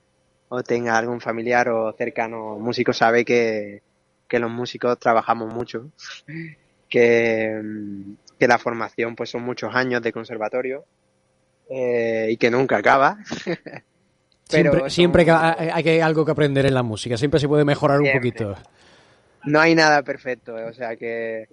o 0.49 0.63
tenga 0.63 0.99
algún 0.99 1.21
familiar 1.21 1.69
o 1.69 1.93
cercano 1.93 2.59
músico 2.59 2.93
sabe 2.93 3.25
que, 3.25 3.83
que 4.29 4.39
los 4.39 4.51
músicos 4.51 4.99
trabajamos 4.99 5.53
mucho, 5.53 5.91
que, 6.89 7.61
que 8.39 8.49
la 8.49 8.59
formación 8.59 9.15
pues 9.17 9.31
son 9.31 9.43
muchos 9.43 9.75
años 9.75 10.03
de 10.03 10.13
conservatorio 10.13 10.85
eh, 11.71 12.29
y 12.31 12.37
que 12.37 12.51
nunca 12.51 12.79
acaba. 12.79 13.19
Pero 14.51 14.73
siempre, 14.73 14.91
siempre 14.91 15.25
que 15.25 15.31
hay 15.31 15.83
que 15.83 16.03
algo 16.03 16.25
que 16.25 16.33
aprender 16.33 16.67
en 16.67 16.75
la 16.75 16.83
música, 16.83 17.17
siempre 17.17 17.41
se 17.41 17.49
puede 17.49 17.65
mejorar 17.65 17.99
siempre. 17.99 18.19
un 18.19 18.19
poquito. 18.19 18.57
No 19.45 19.59
hay 19.59 19.75
nada 19.75 20.03
perfecto, 20.03 20.55
o 20.55 20.73
sea 20.73 20.97
que 20.97 21.49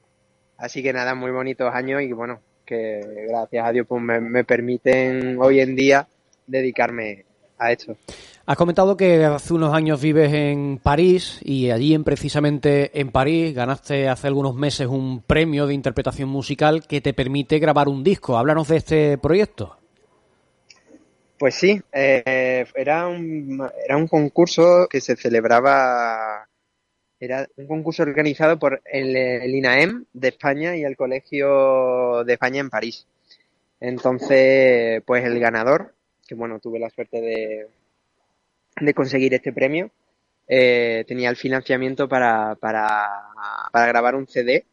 así 0.61 0.81
que 0.81 0.93
nada, 0.93 1.15
muy 1.15 1.31
bonitos 1.31 1.73
años 1.73 2.01
y 2.01 2.11
bueno, 2.13 2.39
que 2.65 3.01
gracias 3.27 3.65
a 3.65 3.71
Dios 3.71 3.85
pues 3.87 4.01
me, 4.01 4.21
me 4.21 4.43
permiten 4.43 5.37
hoy 5.39 5.59
en 5.59 5.75
día 5.75 6.07
dedicarme 6.47 7.25
a 7.57 7.71
esto. 7.71 7.95
Has 8.45 8.57
comentado 8.57 8.97
que 8.97 9.23
hace 9.23 9.53
unos 9.53 9.73
años 9.73 10.01
vives 10.01 10.33
en 10.33 10.79
París 10.81 11.39
y 11.43 11.69
allí 11.69 11.93
en, 11.93 12.03
precisamente 12.03 12.99
en 12.99 13.11
París 13.11 13.53
ganaste 13.53 14.09
hace 14.09 14.27
algunos 14.27 14.55
meses 14.55 14.87
un 14.87 15.21
premio 15.21 15.67
de 15.67 15.73
interpretación 15.73 16.27
musical 16.27 16.85
que 16.87 17.01
te 17.01 17.13
permite 17.13 17.59
grabar 17.59 17.87
un 17.87 18.03
disco. 18.03 18.37
Háblanos 18.37 18.67
de 18.67 18.77
este 18.77 19.17
proyecto. 19.19 19.77
Pues 21.37 21.55
sí, 21.55 21.81
eh, 21.91 22.65
era, 22.75 23.07
un, 23.07 23.67
era 23.85 23.97
un 23.97 24.07
concurso 24.07 24.87
que 24.89 25.01
se 25.01 25.15
celebraba, 25.15 26.47
era 27.21 27.47
un 27.55 27.67
concurso 27.67 28.01
organizado 28.01 28.57
por 28.57 28.81
el, 28.83 29.55
INAEM 29.55 30.05
de 30.11 30.29
España 30.29 30.75
y 30.75 30.83
el 30.83 30.97
Colegio 30.97 32.23
de 32.25 32.33
España 32.33 32.59
en 32.59 32.71
París. 32.71 33.05
Entonces, 33.79 35.03
pues 35.05 35.23
el 35.23 35.39
ganador, 35.39 35.93
que 36.27 36.33
bueno, 36.33 36.59
tuve 36.59 36.79
la 36.79 36.89
suerte 36.89 37.21
de, 37.21 37.67
de 38.81 38.93
conseguir 38.95 39.35
este 39.35 39.53
premio, 39.53 39.91
eh, 40.47 41.05
tenía 41.07 41.29
el 41.29 41.35
financiamiento 41.35 42.09
para, 42.09 42.55
para, 42.55 43.07
para 43.71 43.85
grabar 43.85 44.15
un 44.15 44.27
CD 44.27 44.65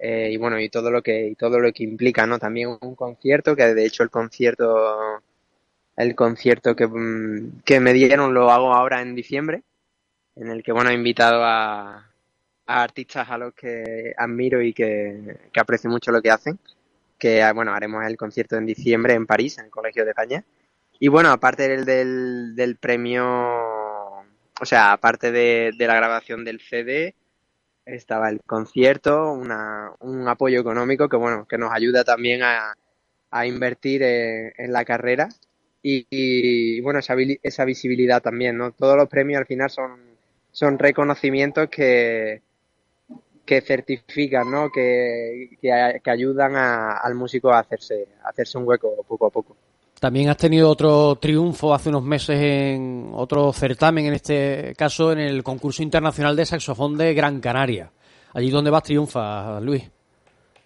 eh, 0.00 0.30
y 0.32 0.36
bueno, 0.38 0.58
y 0.58 0.68
todo 0.68 0.90
lo 0.90 1.02
que, 1.02 1.28
y 1.28 1.36
todo 1.36 1.60
lo 1.60 1.72
que 1.72 1.84
implica, 1.84 2.26
¿no? 2.26 2.40
También 2.40 2.76
un 2.80 2.96
concierto, 2.96 3.54
que 3.54 3.74
de 3.74 3.86
hecho 3.86 4.02
el 4.02 4.10
concierto 4.10 5.22
el 5.96 6.14
concierto 6.16 6.74
que, 6.76 6.86
mm, 6.88 7.62
que 7.64 7.80
me 7.80 7.92
dieron 7.92 8.34
lo 8.34 8.50
hago 8.50 8.74
ahora 8.74 9.00
en 9.02 9.14
diciembre, 9.14 9.62
en 10.36 10.50
el 10.50 10.62
que 10.62 10.72
bueno 10.72 10.90
he 10.90 10.94
invitado 10.94 11.42
a, 11.44 12.10
a 12.66 12.82
artistas 12.82 13.28
a 13.30 13.38
los 13.38 13.54
que 13.54 14.14
admiro 14.16 14.62
y 14.62 14.72
que, 14.72 15.38
que, 15.52 15.60
aprecio 15.60 15.90
mucho 15.90 16.12
lo 16.12 16.22
que 16.22 16.30
hacen, 16.30 16.58
que 17.18 17.42
bueno 17.52 17.72
haremos 17.74 18.04
el 18.04 18.16
concierto 18.16 18.56
en 18.56 18.66
diciembre 18.66 19.14
en 19.14 19.26
París, 19.26 19.58
en 19.58 19.66
el 19.66 19.70
Colegio 19.70 20.04
de 20.04 20.10
España. 20.10 20.44
Y 20.98 21.08
bueno, 21.08 21.30
aparte 21.30 21.68
del, 21.68 21.84
del, 21.84 22.56
del 22.56 22.76
premio, 22.76 23.24
o 23.26 24.64
sea, 24.64 24.92
aparte 24.92 25.30
de, 25.32 25.72
de, 25.76 25.86
la 25.86 25.94
grabación 25.94 26.44
del 26.44 26.60
CD, 26.60 27.14
estaba 27.84 28.30
el 28.30 28.40
concierto, 28.42 29.32
una, 29.32 29.92
un 30.00 30.26
apoyo 30.28 30.60
económico 30.60 31.08
que 31.08 31.16
bueno, 31.16 31.46
que 31.46 31.58
nos 31.58 31.72
ayuda 31.72 32.04
también 32.04 32.42
a, 32.42 32.74
a 33.30 33.46
invertir 33.46 34.02
en, 34.02 34.52
en 34.56 34.72
la 34.72 34.84
carrera 34.84 35.28
y, 35.82 36.06
y, 36.10 36.80
bueno, 36.80 36.98
esa, 37.00 37.14
esa 37.42 37.64
visibilidad 37.64 38.22
también, 38.22 38.56
¿no? 38.58 38.72
Todos 38.72 38.96
los 38.96 39.08
premios 39.08 39.38
al 39.38 39.46
final 39.46 39.70
son, 39.70 40.15
son 40.56 40.78
reconocimientos 40.78 41.68
que, 41.68 42.40
que 43.44 43.60
certifican, 43.60 44.50
¿no? 44.50 44.70
Que, 44.70 45.50
que, 45.60 46.00
que 46.02 46.10
ayudan 46.10 46.56
a, 46.56 46.92
al 46.92 47.14
músico 47.14 47.52
a 47.52 47.58
hacerse, 47.58 48.08
a 48.24 48.30
hacerse 48.30 48.56
un 48.56 48.66
hueco 48.66 49.04
poco 49.06 49.26
a 49.26 49.30
poco. 49.30 49.54
También 50.00 50.30
has 50.30 50.38
tenido 50.38 50.70
otro 50.70 51.16
triunfo 51.16 51.74
hace 51.74 51.90
unos 51.90 52.04
meses 52.04 52.40
en 52.40 53.10
otro 53.12 53.52
certamen, 53.52 54.06
en 54.06 54.14
este 54.14 54.74
caso 54.78 55.12
en 55.12 55.18
el 55.18 55.42
concurso 55.42 55.82
internacional 55.82 56.34
de 56.34 56.46
saxofón 56.46 56.96
de 56.96 57.12
Gran 57.12 57.38
Canaria. 57.38 57.92
Allí 58.32 58.48
donde 58.48 58.70
vas 58.70 58.82
triunfa, 58.82 59.60
Luis. 59.60 59.82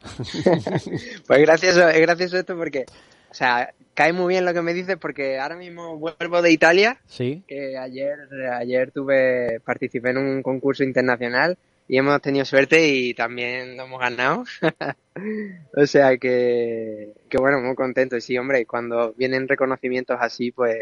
pues 1.27 1.41
gracias, 1.41 1.77
es 1.77 2.01
gracioso 2.01 2.39
esto 2.39 2.57
porque, 2.57 2.85
o 3.29 3.35
sea, 3.35 3.75
cae 4.01 4.15
muy 4.15 4.33
bien 4.33 4.47
lo 4.47 4.55
que 4.55 4.63
me 4.63 4.73
dices 4.73 4.97
porque 4.97 5.39
ahora 5.39 5.57
mismo 5.57 5.99
vuelvo 5.99 6.41
de 6.41 6.51
Italia. 6.51 6.97
Sí. 7.07 7.45
Que 7.47 7.77
ayer, 7.77 8.17
ayer 8.51 8.91
tuve, 8.93 9.61
participé 9.61 10.09
en 10.09 10.17
un 10.17 10.43
concurso 10.43 10.85
internacional 10.85 11.59
y 11.87 11.99
hemos 11.99 12.19
tenido 12.23 12.47
suerte 12.47 12.89
y 12.89 13.13
también 13.13 13.77
lo 13.77 13.83
hemos 13.85 14.01
ganado. 14.01 14.45
o 15.77 15.85
sea 15.85 16.17
que, 16.17 17.13
que 17.29 17.39
bueno, 17.39 17.61
muy 17.61 17.75
contento. 17.75 18.17
Y 18.17 18.23
sí, 18.23 18.39
hombre, 18.39 18.65
cuando 18.65 19.13
vienen 19.19 19.47
reconocimientos 19.47 20.17
así, 20.19 20.51
pues, 20.51 20.79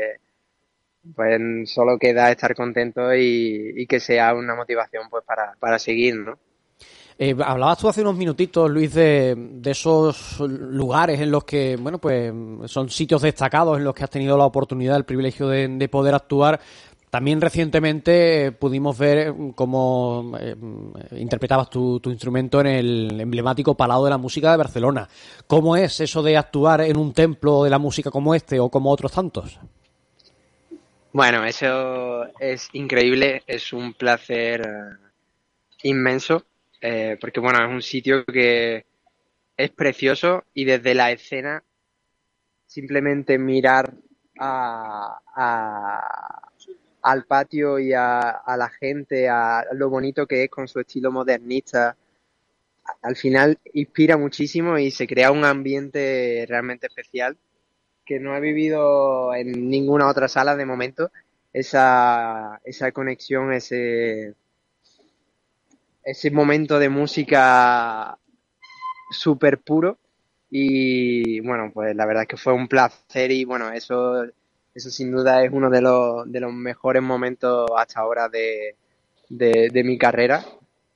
pues 1.16 1.40
solo 1.64 1.98
queda 1.98 2.30
estar 2.30 2.54
contento 2.54 3.12
y, 3.16 3.72
y 3.74 3.86
que 3.88 3.98
sea 3.98 4.32
una 4.32 4.54
motivación 4.54 5.10
pues 5.10 5.24
para, 5.24 5.56
para 5.58 5.80
seguir, 5.80 6.14
¿no? 6.14 6.38
Eh, 7.20 7.34
hablabas 7.44 7.78
tú 7.78 7.88
hace 7.88 8.00
unos 8.00 8.14
minutitos, 8.14 8.70
Luis, 8.70 8.94
de, 8.94 9.60
esos 9.64 10.38
lugares 10.38 11.20
en 11.20 11.32
los 11.32 11.42
que, 11.42 11.76
bueno, 11.76 11.98
pues 11.98 12.32
son 12.66 12.88
sitios 12.90 13.22
destacados 13.22 13.76
en 13.76 13.82
los 13.82 13.92
que 13.92 14.04
has 14.04 14.10
tenido 14.10 14.38
la 14.38 14.44
oportunidad, 14.44 14.96
el 14.96 15.04
privilegio 15.04 15.48
de, 15.48 15.66
de 15.66 15.88
poder 15.88 16.14
actuar. 16.14 16.60
También 17.10 17.40
recientemente 17.40 18.46
eh, 18.46 18.52
pudimos 18.52 18.96
ver 18.96 19.34
cómo 19.56 20.32
eh, 20.38 20.54
interpretabas 21.12 21.70
tu, 21.70 21.98
tu, 21.98 22.10
instrumento 22.10 22.60
en 22.60 22.66
el 22.68 23.20
emblemático 23.20 23.74
Palau 23.76 24.04
de 24.04 24.10
la 24.10 24.18
Música 24.18 24.52
de 24.52 24.58
Barcelona. 24.58 25.08
¿Cómo 25.48 25.76
es 25.76 25.98
eso 25.98 26.22
de 26.22 26.36
actuar 26.36 26.82
en 26.82 26.96
un 26.96 27.12
templo 27.12 27.64
de 27.64 27.70
la 27.70 27.78
música 27.78 28.12
como 28.12 28.32
este 28.32 28.60
o 28.60 28.68
como 28.68 28.92
otros 28.92 29.10
tantos? 29.10 29.58
Bueno, 31.12 31.44
eso 31.44 32.26
es 32.38 32.68
increíble, 32.74 33.42
es 33.48 33.72
un 33.72 33.94
placer 33.94 34.62
inmenso 35.82 36.44
eh, 36.80 37.16
porque 37.20 37.40
bueno, 37.40 37.64
es 37.64 37.70
un 37.70 37.82
sitio 37.82 38.24
que 38.24 38.86
es 39.56 39.70
precioso 39.70 40.44
y 40.54 40.64
desde 40.64 40.94
la 40.94 41.10
escena 41.10 41.64
simplemente 42.66 43.38
mirar 43.38 43.94
a, 44.38 45.20
a, 45.34 46.48
al 47.02 47.24
patio 47.24 47.78
y 47.78 47.92
a, 47.92 48.42
la 48.46 48.68
gente, 48.68 49.28
a 49.28 49.64
lo 49.72 49.88
bonito 49.90 50.26
que 50.26 50.44
es 50.44 50.50
con 50.50 50.68
su 50.68 50.80
estilo 50.80 51.10
modernista, 51.10 51.96
al 53.02 53.16
final 53.16 53.58
inspira 53.72 54.16
muchísimo 54.16 54.78
y 54.78 54.90
se 54.90 55.06
crea 55.06 55.30
un 55.30 55.44
ambiente 55.44 56.44
realmente 56.48 56.86
especial 56.86 57.36
que 58.04 58.18
no 58.18 58.36
he 58.36 58.40
vivido 58.40 59.34
en 59.34 59.68
ninguna 59.68 60.08
otra 60.08 60.28
sala 60.28 60.56
de 60.56 60.64
momento, 60.64 61.10
esa, 61.52 62.60
esa 62.64 62.92
conexión, 62.92 63.52
ese 63.52 64.34
ese 66.10 66.30
momento 66.30 66.78
de 66.78 66.88
música 66.88 68.16
súper 69.10 69.58
puro. 69.58 69.98
Y 70.50 71.40
bueno, 71.40 71.70
pues 71.74 71.94
la 71.94 72.06
verdad 72.06 72.22
es 72.22 72.28
que 72.28 72.36
fue 72.38 72.54
un 72.54 72.68
placer 72.68 73.30
y 73.30 73.44
bueno, 73.44 73.70
eso, 73.70 74.24
eso 74.74 74.90
sin 74.90 75.10
duda 75.10 75.44
es 75.44 75.52
uno 75.52 75.68
de 75.68 75.82
los, 75.82 76.30
de 76.32 76.40
los 76.40 76.52
mejores 76.52 77.02
momentos 77.02 77.70
hasta 77.76 78.00
ahora 78.00 78.30
de, 78.30 78.76
de, 79.28 79.68
de 79.70 79.84
mi 79.84 79.98
carrera, 79.98 80.42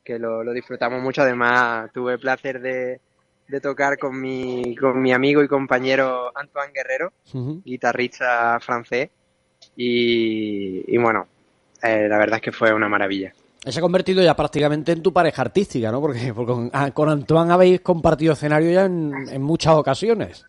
que 0.03 0.19
lo, 0.19 0.43
lo, 0.43 0.53
disfrutamos 0.53 1.03
mucho, 1.03 1.21
además 1.21 1.93
tuve 1.93 2.15
el 2.15 2.19
placer 2.19 2.63
de, 2.63 3.01
de 3.47 3.61
tocar 3.61 3.99
con 3.99 4.19
mi, 4.19 4.75
con 4.75 5.03
mi 5.03 5.13
amigo 5.13 5.43
y 5.43 5.49
compañero 5.49 6.33
Antoine 6.35 6.73
Guerrero, 6.73 7.13
uh 7.35 7.39
-huh. 7.39 7.63
guitarrista 7.63 8.59
francés, 8.61 9.11
y, 9.77 10.83
y 10.89 10.97
bueno, 10.97 11.27
eh, 11.83 12.09
la 12.09 12.17
verdad 12.17 12.37
es 12.37 12.43
que 12.43 12.53
fue 12.53 12.73
una 12.73 12.89
maravilla 12.89 13.35
se 13.65 13.79
ha 13.79 13.83
convertido 13.83 14.23
ya 14.23 14.35
prácticamente 14.35 14.93
en 14.93 15.03
tu 15.03 15.13
pareja 15.13 15.43
artística, 15.43 15.91
¿no? 15.93 16.01
Porque, 16.01 16.33
porque 16.35 16.53
con, 16.53 16.71
con, 16.91 17.09
Antoine 17.09 17.53
habéis 17.53 17.81
compartido 17.81 18.33
escenario 18.33 18.71
ya 18.71 18.87
en, 18.87 19.13
en 19.31 19.43
muchas 19.43 19.75
ocasiones. 19.75 20.45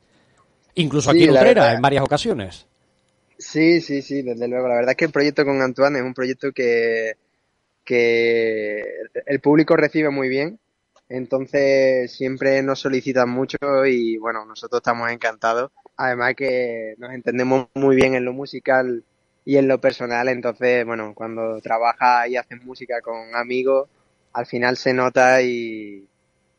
Incluso 0.76 1.12
aquí 1.12 1.19
sí, 1.19 1.26
en 1.26 1.32
Utrera, 1.32 1.73
en 1.73 1.82
varias 1.82 2.04
ocasiones. 2.04 2.65
Sí, 3.38 3.82
sí, 3.82 4.02
sí, 4.02 4.21
desde 4.21 4.47
luego. 4.47 4.67
La 4.67 4.76
verdad 4.76 4.91
es 4.91 4.97
que 4.97 5.06
el 5.06 5.12
proyecto 5.12 5.45
con 5.45 5.62
Antoine 5.62 5.99
es 5.99 6.04
un 6.04 6.13
proyecto 6.13 6.52
que, 6.52 7.13
que 7.84 8.82
el 9.26 9.39
público 9.39 9.76
recibe 9.76 10.10
muy 10.10 10.30
bien. 10.30 10.60
Entonces 11.10 12.12
siempre 12.12 12.63
nos 12.63 12.80
solicitan 12.80 13.30
mucho 13.30 13.58
y 13.86 14.17
bueno, 14.17 14.45
nosotros 14.45 14.80
estamos 14.80 15.12
encantados. 15.12 15.71
Además 15.97 16.34
que 16.36 16.95
nos 16.97 17.13
entendemos 17.13 17.67
muy 17.76 17.95
bien 17.95 18.15
en 18.15 18.26
lo 18.26 18.34
musical 18.34 19.04
y 19.45 19.58
en 19.58 19.67
lo 19.67 19.79
personal, 19.79 20.29
entonces, 20.29 20.86
bueno, 20.86 21.13
cuando 21.13 21.60
trabajas 21.62 22.29
y 22.29 22.38
haces 22.38 22.63
música 22.63 23.01
con 23.01 23.36
amigos, 23.36 23.89
al 24.34 24.45
final 24.45 24.77
se 24.77 24.93
nota 24.93 25.41
y, 25.41 26.08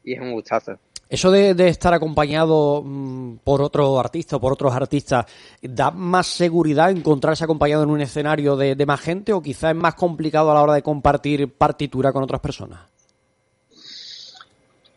y 0.04 0.12
es 0.12 0.20
un 0.20 0.32
gustazo. 0.32 0.78
Eso 1.08 1.30
de, 1.30 1.54
de 1.54 1.68
estar 1.68 1.92
acompañado 1.92 2.82
mmm, 2.82 3.36
por 3.44 3.60
otro 3.62 4.00
artista 4.00 4.36
o 4.36 4.40
por 4.40 4.52
otros 4.54 4.74
artistas, 4.74 5.26
¿da 5.60 5.90
más 5.90 6.26
seguridad 6.26 6.90
encontrarse 6.90 7.44
acompañado 7.44 7.84
en 7.84 7.90
un 7.90 8.00
escenario 8.00 8.56
de, 8.56 8.74
de 8.74 8.86
más 8.86 9.00
gente 9.00 9.32
o 9.32 9.42
quizás 9.42 9.70
es 9.70 9.76
más 9.76 9.94
complicado 9.94 10.50
a 10.50 10.54
la 10.54 10.62
hora 10.62 10.74
de 10.74 10.82
compartir 10.82 11.52
partitura 11.52 12.12
con 12.12 12.22
otras 12.22 12.40
personas? 12.40 12.80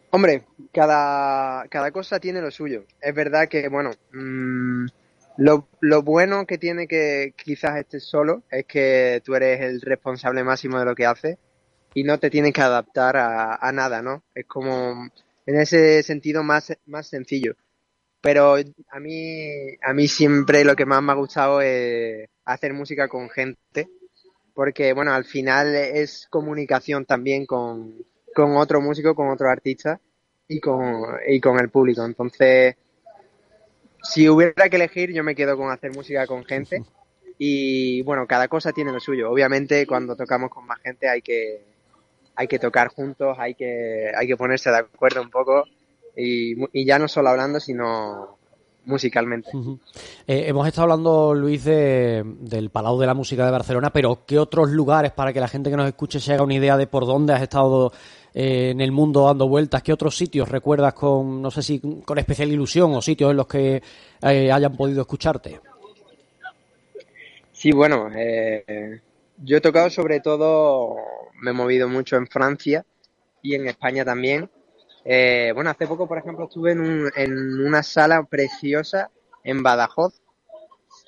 Hombre, 0.09 0.45
cada, 0.71 1.67
cada 1.67 1.91
cosa 1.91 2.19
tiene 2.19 2.41
lo 2.41 2.49
suyo. 2.49 2.85
Es 3.01 3.13
verdad 3.13 3.49
que, 3.49 3.67
bueno, 3.67 3.91
mmm, 4.13 4.85
lo, 5.37 5.67
lo, 5.81 6.01
bueno 6.01 6.45
que 6.45 6.57
tiene 6.57 6.87
que 6.87 7.33
quizás 7.37 7.77
estés 7.77 8.03
solo 8.03 8.43
es 8.49 8.65
que 8.65 9.21
tú 9.23 9.35
eres 9.35 9.61
el 9.61 9.81
responsable 9.81 10.43
máximo 10.43 10.79
de 10.79 10.85
lo 10.85 10.95
que 10.95 11.05
haces 11.05 11.37
y 11.93 12.03
no 12.03 12.19
te 12.19 12.29
tienes 12.29 12.53
que 12.53 12.61
adaptar 12.61 13.17
a, 13.17 13.55
a, 13.55 13.71
nada, 13.71 14.01
¿no? 14.01 14.23
Es 14.35 14.45
como 14.45 15.09
en 15.45 15.59
ese 15.59 16.03
sentido 16.03 16.43
más, 16.43 16.77
más 16.85 17.07
sencillo. 17.07 17.55
Pero 18.21 18.55
a 18.55 18.99
mí, 18.99 19.75
a 19.81 19.93
mí 19.93 20.07
siempre 20.07 20.63
lo 20.65 20.75
que 20.75 20.85
más 20.85 21.01
me 21.01 21.11
ha 21.11 21.15
gustado 21.15 21.61
es 21.61 22.27
hacer 22.45 22.73
música 22.73 23.07
con 23.07 23.29
gente, 23.29 23.87
porque 24.53 24.93
bueno, 24.93 25.13
al 25.13 25.25
final 25.25 25.75
es 25.75 26.27
comunicación 26.29 27.05
también 27.05 27.45
con, 27.45 27.95
con 28.35 28.57
otro 28.57 28.81
músico, 28.81 29.15
con 29.15 29.29
otro 29.29 29.49
artista 29.49 30.01
y 30.47 30.59
con, 30.59 31.03
y 31.27 31.39
con 31.39 31.59
el 31.59 31.69
público. 31.69 32.03
Entonces, 32.03 32.75
si 34.01 34.29
hubiera 34.29 34.69
que 34.69 34.75
elegir, 34.75 35.13
yo 35.13 35.23
me 35.23 35.35
quedo 35.35 35.57
con 35.57 35.71
hacer 35.71 35.93
música 35.93 36.25
con 36.27 36.45
gente. 36.45 36.83
Y 37.37 38.01
bueno, 38.01 38.25
cada 38.25 38.47
cosa 38.47 38.71
tiene 38.71 38.91
lo 38.91 38.99
suyo. 38.99 39.31
Obviamente, 39.31 39.85
cuando 39.85 40.15
tocamos 40.15 40.49
con 40.49 40.65
más 40.65 40.79
gente 40.81 41.07
hay 41.07 41.21
que, 41.21 41.63
hay 42.35 42.47
que 42.47 42.59
tocar 42.59 42.87
juntos, 42.89 43.37
hay 43.39 43.53
que, 43.53 44.11
hay 44.15 44.27
que 44.27 44.37
ponerse 44.37 44.71
de 44.71 44.77
acuerdo 44.77 45.21
un 45.21 45.29
poco. 45.29 45.65
Y, 46.15 46.55
y 46.73 46.85
ya 46.85 46.97
no 46.97 47.07
solo 47.07 47.29
hablando, 47.29 47.59
sino 47.59 48.37
musicalmente. 48.87 49.49
Uh 49.53 49.63
-huh. 49.63 49.79
eh, 50.25 50.45
hemos 50.47 50.65
estado 50.65 50.83
hablando, 50.83 51.35
Luis, 51.35 51.63
de, 51.65 52.23
del 52.25 52.69
Palau 52.69 52.97
de 52.97 53.05
la 53.05 53.13
Música 53.13 53.45
de 53.45 53.51
Barcelona, 53.51 53.91
pero 53.91 54.25
¿qué 54.25 54.39
otros 54.39 54.71
lugares 54.71 55.11
para 55.11 55.31
que 55.33 55.39
la 55.39 55.47
gente 55.47 55.69
que 55.69 55.75
nos 55.75 55.87
escuche 55.87 56.19
se 56.19 56.33
haga 56.33 56.43
una 56.43 56.55
idea 56.55 56.77
de 56.77 56.87
por 56.87 57.05
dónde 57.05 57.33
has 57.33 57.41
estado 57.41 57.91
eh, 58.39 58.69
en 58.69 58.81
el 58.81 58.91
mundo 58.91 59.25
dando 59.25 59.47
vueltas? 59.47 59.81
¿Qué 59.81 59.91
otros 59.91 60.15
sitios 60.15 60.47
recuerdas 60.47 60.93
con, 60.93 61.41
no 61.41 61.49
sé 61.49 61.63
si 61.63 61.79
con 62.05 62.19
especial 62.19 62.51
ilusión 62.51 62.93
o 62.93 63.01
sitios 63.01 63.31
en 63.31 63.37
los 63.37 63.47
que 63.47 63.81
eh, 64.21 64.51
hayan 64.51 64.77
podido 64.77 65.01
escucharte? 65.01 65.59
Sí, 67.51 67.71
bueno, 67.71 68.11
eh, 68.15 69.01
yo 69.37 69.57
he 69.57 69.61
tocado 69.61 69.89
sobre 69.89 70.19
todo, 70.19 70.97
me 71.41 71.49
he 71.49 71.53
movido 71.53 71.89
mucho 71.89 72.15
en 72.15 72.27
Francia 72.27 72.85
y 73.41 73.55
en 73.55 73.67
España 73.67 74.05
también. 74.05 74.47
Eh, 75.03 75.51
bueno, 75.55 75.71
hace 75.71 75.87
poco, 75.87 76.07
por 76.07 76.19
ejemplo, 76.19 76.45
estuve 76.45 76.73
en, 76.73 76.81
un, 76.81 77.11
en, 77.15 77.65
una 77.65 77.81
sala 77.81 78.21
preciosa 78.21 79.09
en 79.43 79.63
Badajoz, 79.63 80.21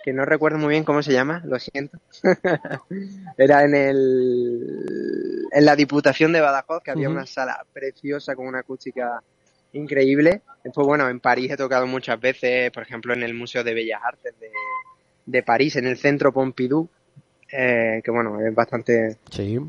que 0.03 0.13
no 0.13 0.25
recuerdo 0.25 0.57
muy 0.57 0.69
bien 0.69 0.83
cómo 0.83 1.01
se 1.01 1.13
llama, 1.13 1.41
lo 1.45 1.59
siento. 1.59 1.99
Era 3.37 3.63
en 3.63 3.75
el 3.75 5.47
en 5.51 5.65
la 5.65 5.75
Diputación 5.75 6.31
de 6.31 6.41
Badajoz, 6.41 6.83
que 6.83 6.91
había 6.91 7.09
uh 7.09 7.11
-huh. 7.11 7.15
una 7.15 7.25
sala 7.25 7.65
preciosa 7.73 8.35
con 8.35 8.47
una 8.47 8.59
acústica 8.59 9.21
increíble. 9.73 10.41
Después, 10.63 10.87
bueno, 10.87 11.09
en 11.09 11.19
París 11.19 11.51
he 11.51 11.57
tocado 11.57 11.87
muchas 11.87 12.19
veces, 12.19 12.71
por 12.71 12.83
ejemplo, 12.83 13.13
en 13.13 13.23
el 13.23 13.33
Museo 13.33 13.63
de 13.63 13.73
Bellas 13.73 14.01
Artes 14.03 14.33
de, 14.39 14.51
de 15.25 15.43
París, 15.43 15.75
en 15.75 15.87
el 15.87 15.97
Centro 15.97 16.31
Pompidou, 16.31 16.89
eh, 17.51 18.01
que 18.03 18.11
bueno, 18.11 18.39
es 18.41 18.53
bastante, 18.53 19.17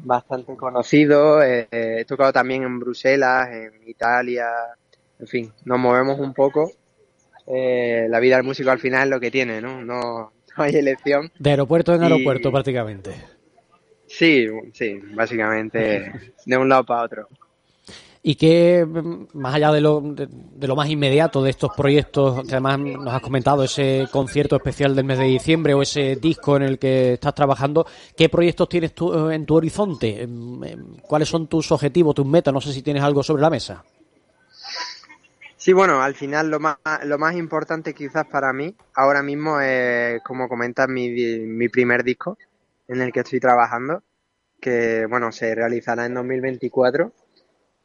bastante 0.05 0.55
conocido. 0.57 1.43
Eh, 1.43 1.69
eh, 1.71 1.97
he 2.01 2.05
tocado 2.05 2.33
también 2.33 2.63
en 2.63 2.79
Bruselas, 2.79 3.49
en 3.53 3.89
Italia, 3.89 4.49
en 5.19 5.27
fin, 5.27 5.53
nos 5.65 5.79
movemos 5.79 6.19
un 6.19 6.35
poco. 6.35 6.73
Eh, 7.53 8.07
la 8.09 8.21
vida 8.21 8.37
del 8.37 8.45
músico 8.45 8.71
al 8.71 8.79
final 8.79 9.05
es 9.09 9.11
lo 9.11 9.21
que 9.21 9.31
tiene, 9.31 9.61
¿no? 9.61 9.83
No, 9.85 10.33
no 10.57 10.63
hay 10.65 10.75
elección. 10.75 11.31
De 11.39 11.51
aeropuerto 11.51 11.95
en 11.95 12.03
Y- 12.03 12.05
aeropuerto 12.05 12.51
prácticamente. 12.53 13.13
Sí, 14.07 14.47
sí, 14.73 15.01
básicamente 15.15 16.13
de 16.47 16.57
un 16.57 16.69
lado 16.69 16.85
para 16.85 17.03
otro. 17.03 17.29
Y 18.23 18.35
que, 18.35 18.87
más 19.33 19.55
allá 19.55 19.73
de 19.73 19.81
lo, 19.81 20.03
de, 20.03 20.29
de 20.31 20.69
lo 20.69 20.77
más 20.77 20.91
inmediato 20.91 21.43
de 21.43 21.49
estos 21.51 21.71
proyectos, 21.75 22.43
que 22.47 22.51
además 22.53 22.79
nos 22.79 23.15
has 23.15 23.23
comentado, 23.23 23.65
ese 23.65 24.09
concierto 24.13 24.57
especial 24.57 24.95
del 24.95 25.07
mes 25.07 25.19
de 25.19 25.25
diciembre 25.25 25.73
o 25.73 25.81
ese 25.81 26.17
disco 26.17 26.55
en 26.57 26.65
el 26.65 26.79
que 26.79 27.15
estás 27.15 27.35
trabajando, 27.35 27.87
¿qué 28.15 28.29
proyectos 28.29 28.69
tienes 28.69 28.95
tú 28.95 29.31
eh, 29.31 29.35
en 29.35 29.47
tu 29.47 29.55
horizonte? 29.57 30.21
Em, 30.23 30.63
em, 30.65 30.97
¿Cuáles 31.01 31.31
son 31.31 31.47
tus 31.47 31.73
objetivos, 31.73 32.15
tus 32.15 32.27
metas? 32.27 32.53
No 32.53 32.61
sé 32.61 32.75
si 32.75 32.83
tienes 32.83 33.03
algo 33.03 33.23
sobre 33.23 33.41
la 33.41 33.49
mesa. 33.49 33.83
Sí, 35.61 35.75
bueno, 35.75 36.01
al 36.01 36.15
final 36.15 36.49
lo 36.51 36.59
más, 36.59 36.79
lo 37.05 37.19
más 37.19 37.35
importante 37.35 37.93
quizás 37.93 38.27
para 38.27 38.51
mí 38.51 38.75
ahora 38.95 39.23
mismo 39.23 39.61
es, 39.61 40.23
como 40.23 40.49
comentas, 40.49 40.89
mi, 40.89 41.11
mi 41.11 41.69
primer 41.69 42.03
disco 42.03 42.39
en 42.89 43.03
el 43.03 43.13
que 43.13 43.21
estoy 43.21 43.41
trabajando, 43.41 44.03
que 44.59 45.05
bueno, 45.05 45.31
se 45.33 45.55
realizará 45.55 46.07
en 46.07 46.15
2024. 46.15 47.13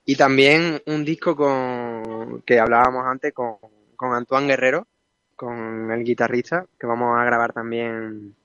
Y 0.05 0.15
también 0.15 0.81
un 0.85 1.03
disco 1.03 1.35
con, 1.35 2.43
que 2.43 2.61
hablábamos 2.61 3.05
antes 3.07 3.33
con, 3.33 3.57
con 3.97 4.13
Antoine 4.13 4.47
Guerrero, 4.47 4.88
con 5.35 5.91
el 5.91 6.05
guitarrista, 6.05 6.65
que 6.79 6.88
vamos 6.88 7.19
a 7.19 7.25
grabar 7.25 7.51
también 7.51 8.38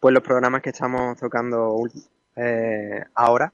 pues 0.00 0.12
los 0.12 0.24
programas 0.24 0.60
que 0.62 0.70
estamos 0.70 1.16
tocando 1.18 1.88
eh, 2.34 3.04
ahora 3.14 3.52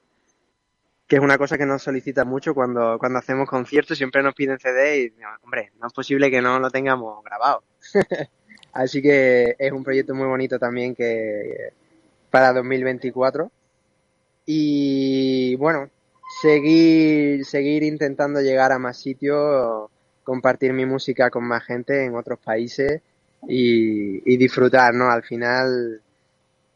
que 1.07 1.17
es 1.17 1.21
una 1.21 1.37
cosa 1.37 1.57
que 1.57 1.65
nos 1.65 1.83
solicita 1.83 2.25
mucho 2.25 2.53
cuando, 2.53 2.97
cuando 2.97 3.19
hacemos 3.19 3.47
conciertos, 3.47 3.97
siempre 3.97 4.23
nos 4.23 4.33
piden 4.33 4.59
CD 4.59 5.03
y, 5.03 5.13
hombre, 5.43 5.71
no 5.79 5.87
es 5.87 5.93
posible 5.93 6.31
que 6.31 6.41
no 6.41 6.59
lo 6.59 6.69
tengamos 6.69 7.23
grabado. 7.23 7.63
Así 8.73 9.01
que 9.01 9.55
es 9.57 9.71
un 9.71 9.83
proyecto 9.83 10.15
muy 10.15 10.27
bonito 10.27 10.57
también 10.57 10.95
que 10.95 11.73
para 12.29 12.53
2024. 12.53 13.51
Y 14.47 15.55
bueno, 15.55 15.89
seguir, 16.41 17.45
seguir 17.45 17.83
intentando 17.83 18.41
llegar 18.41 18.71
a 18.71 18.79
más 18.79 18.97
sitios, 18.97 19.89
compartir 20.23 20.73
mi 20.73 20.85
música 20.85 21.29
con 21.29 21.45
más 21.45 21.63
gente 21.63 22.03
en 22.03 22.15
otros 22.15 22.39
países 22.39 23.01
y, 23.47 24.33
y 24.33 24.37
disfrutar, 24.37 24.93
¿no? 24.93 25.09
Al 25.09 25.23
final, 25.23 26.01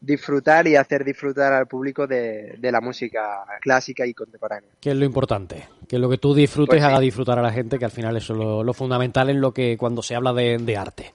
disfrutar 0.00 0.66
y 0.66 0.76
hacer 0.76 1.04
disfrutar 1.04 1.52
al 1.52 1.66
público 1.66 2.06
de, 2.06 2.54
de 2.58 2.72
la 2.72 2.80
música 2.80 3.44
clásica 3.60 4.06
y 4.06 4.14
contemporánea. 4.14 4.70
Que 4.80 4.90
es 4.90 4.96
lo 4.96 5.04
importante. 5.04 5.68
Que 5.88 5.98
lo 5.98 6.08
que 6.08 6.18
tú 6.18 6.34
disfrutes 6.34 6.78
Pues 6.78 6.80
sí. 6.80 6.86
haga 6.86 7.00
disfrutar 7.00 7.38
a 7.38 7.42
la 7.42 7.52
gente, 7.52 7.78
que 7.78 7.84
al 7.84 7.90
final 7.90 8.16
eso 8.16 8.32
es 8.32 8.38
lo, 8.38 8.64
lo 8.64 8.72
fundamental 8.72 9.28
en 9.30 9.40
lo 9.40 9.52
que 9.52 9.76
cuando 9.76 10.02
se 10.02 10.14
habla 10.14 10.32
de, 10.32 10.58
de 10.58 10.76
arte. 10.76 11.12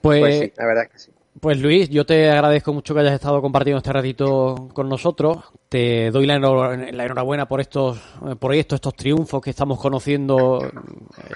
Pues, 0.00 0.20
Pues 0.20 0.38
sí, 0.38 0.52
la 0.56 0.66
verdad 0.66 0.84
es 0.84 0.90
que 0.90 0.98
sí. 0.98 1.10
Pues 1.40 1.60
Luis, 1.60 1.90
yo 1.90 2.06
te 2.06 2.30
agradezco 2.30 2.72
mucho 2.72 2.94
que 2.94 3.00
hayas 3.00 3.12
estado 3.12 3.40
compartiendo 3.42 3.78
este 3.78 3.92
ratito 3.92 4.68
con 4.72 4.88
nosotros. 4.88 5.38
Te 5.68 6.10
doy 6.10 6.26
la, 6.26 6.36
enhor- 6.38 6.90
la 6.92 7.04
enhorabuena 7.04 7.46
por 7.46 7.60
estos 7.60 7.98
eh, 8.26 8.34
proyectos, 8.40 8.76
estos 8.76 8.94
triunfos 8.94 9.40
que 9.42 9.50
estamos 9.50 9.78
conociendo 9.78 10.58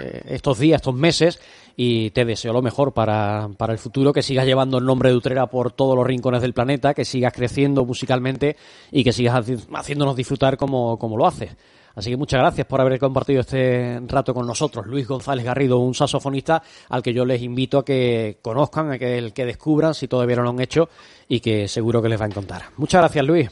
eh, 0.01 0.23
estos 0.31 0.59
días, 0.59 0.81
estos 0.81 0.95
meses, 0.95 1.41
y 1.77 2.11
te 2.11 2.25
deseo 2.25 2.53
lo 2.53 2.63
mejor 2.63 2.93
para, 2.93 3.51
para 3.59 3.75
el 3.75 3.79
futuro, 3.79 4.13
que 4.13 4.23
sigas 4.23 4.47
llevando 4.47 4.79
el 4.79 4.87
nombre 4.87 5.11
de 5.11 5.17
Utrera 5.17 5.47
por 5.47 5.73
todos 5.73 5.95
los 5.95 6.07
rincones 6.07 6.41
del 6.41 6.55
planeta, 6.55 6.95
que 6.95 7.05
sigas 7.05 7.33
creciendo 7.35 7.85
musicalmente 7.85 8.57
y 8.91 9.05
que 9.05 9.13
sigas 9.13 9.47
haci- 9.47 9.67
haciéndonos 9.75 10.17
disfrutar 10.17 10.57
como, 10.57 10.99
como 10.99 11.17
lo 11.19 11.27
haces. 11.27 11.55
Así 11.95 12.11
que 12.11 12.17
muchas 12.17 12.41
gracias 12.41 12.67
por 12.67 12.81
haber 12.81 12.99
compartido 12.99 13.41
este 13.41 14.01
rato 14.07 14.33
con 14.33 14.47
nosotros. 14.47 14.87
Luis 14.87 15.07
González 15.07 15.45
Garrido, 15.45 15.79
un 15.79 15.95
saxofonista 15.95 16.63
al 16.89 17.03
que 17.03 17.13
yo 17.13 17.25
les 17.25 17.43
invito 17.43 17.79
a 17.79 17.85
que 17.85 18.39
conozcan, 18.43 18.93
a 18.93 18.99
que, 18.99 19.19
el 19.19 19.33
que 19.33 19.45
descubran 19.45 19.95
si 19.95 20.09
todavía 20.09 20.37
no 20.37 20.43
lo 20.43 20.51
han 20.51 20.61
hecho 20.61 20.89
y 21.29 21.41
que 21.41 21.69
seguro 21.69 22.01
que 22.01 22.09
les 22.09 22.21
va 22.21 22.25
a 22.25 22.29
encantar. 22.29 22.63
Muchas 22.77 23.01
gracias, 23.01 23.25
Luis. 23.25 23.51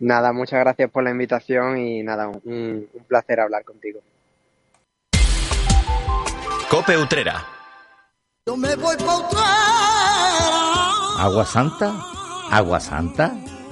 Nada, 0.00 0.32
muchas 0.32 0.60
gracias 0.60 0.90
por 0.90 1.04
la 1.04 1.10
invitación 1.10 1.78
y 1.78 2.02
nada, 2.02 2.28
un, 2.28 2.40
un 2.92 3.04
placer 3.06 3.40
hablar 3.40 3.64
contigo. 3.64 4.00
Cope 6.68 6.98
Utrera. 6.98 7.46
Yo 8.46 8.56
me 8.56 8.74
voy 8.76 8.96
pa' 8.96 9.94
¿Agua 11.16 11.46
santa? 11.46 11.94
¿Agua 12.50 12.80
santa? 12.80 13.32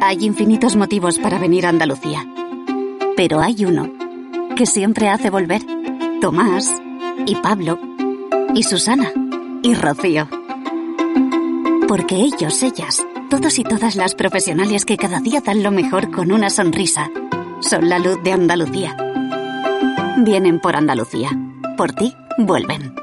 Hay 0.00 0.24
infinitos 0.24 0.76
motivos 0.76 1.18
para 1.18 1.38
venir 1.38 1.66
a 1.66 1.70
Andalucía. 1.70 2.24
Pero 3.16 3.40
hay 3.40 3.64
uno 3.64 3.90
que 4.56 4.64
siempre 4.64 5.08
hace 5.08 5.28
volver. 5.28 5.62
Tomás 6.20 6.72
y 7.26 7.34
Pablo 7.36 7.78
y 8.54 8.62
Susana 8.62 9.12
y 9.62 9.74
Rocío. 9.74 10.28
Porque 11.88 12.16
ellos, 12.16 12.62
ellas, 12.62 13.04
todos 13.28 13.58
y 13.58 13.64
todas 13.64 13.96
las 13.96 14.14
profesionales 14.14 14.84
que 14.84 14.96
cada 14.96 15.20
día 15.20 15.40
dan 15.40 15.62
lo 15.62 15.70
mejor 15.70 16.10
con 16.10 16.30
una 16.30 16.50
sonrisa, 16.50 17.10
son 17.60 17.88
la 17.88 17.98
luz 17.98 18.22
de 18.22 18.32
Andalucía. 18.32 18.96
Vienen 20.18 20.60
por 20.60 20.76
Andalucía. 20.76 21.30
Por 21.76 21.92
ti, 21.92 22.14
vuelven. 22.38 22.94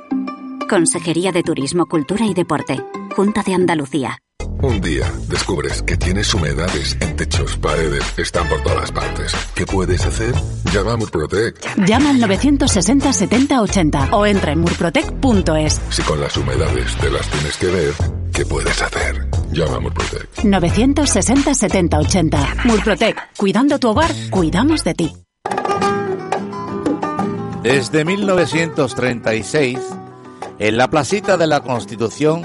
Consejería 0.69 1.31
de 1.31 1.43
Turismo, 1.43 1.87
Cultura 1.87 2.25
y 2.25 2.33
Deporte. 2.33 2.81
Junta 3.15 3.43
de 3.43 3.53
Andalucía. 3.53 4.19
Un 4.61 4.81
día 4.81 5.11
descubres 5.27 5.81
que 5.81 5.97
tienes 5.97 6.33
humedades 6.33 6.97
en 6.99 7.15
techos, 7.15 7.57
paredes, 7.57 8.03
están 8.17 8.47
por 8.47 8.61
todas 8.63 8.91
partes. 8.91 9.33
¿Qué 9.53 9.65
puedes 9.65 10.05
hacer? 10.05 10.33
Llama 10.73 10.93
a 10.93 10.97
Murprotec. 10.97 11.85
Llama 11.85 12.11
al 12.11 12.19
960 12.19 13.13
70 13.13 13.61
80 13.61 14.09
o 14.11 14.25
entra 14.25 14.53
en 14.53 14.59
murprotec.es. 14.59 15.81
Si 15.89 16.01
con 16.03 16.21
las 16.21 16.35
humedades 16.37 16.95
te 16.97 17.11
las 17.11 17.27
tienes 17.29 17.57
que 17.57 17.67
ver, 17.67 17.93
¿qué 18.33 18.45
puedes 18.45 18.81
hacer? 18.81 19.27
Llama 19.51 19.77
a 19.77 19.79
Murprotec. 19.81 20.43
960 20.43 21.53
70 21.53 21.99
80. 21.99 22.55
Murprotec. 22.65 23.17
Cuidando 23.37 23.77
tu 23.77 23.89
hogar, 23.89 24.11
cuidamos 24.29 24.83
de 24.83 24.93
ti. 24.93 25.13
Desde 27.61 28.05
1936, 28.05 29.79
en 30.59 30.77
la 30.77 30.89
placita 30.89 31.35
de 31.35 31.47
la 31.47 31.61
Constitución 31.61 32.43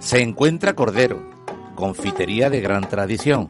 se 0.00 0.20
encuentra 0.20 0.74
Cordero, 0.74 1.35
confitería 1.76 2.50
de 2.50 2.60
gran 2.60 2.88
tradición, 2.88 3.46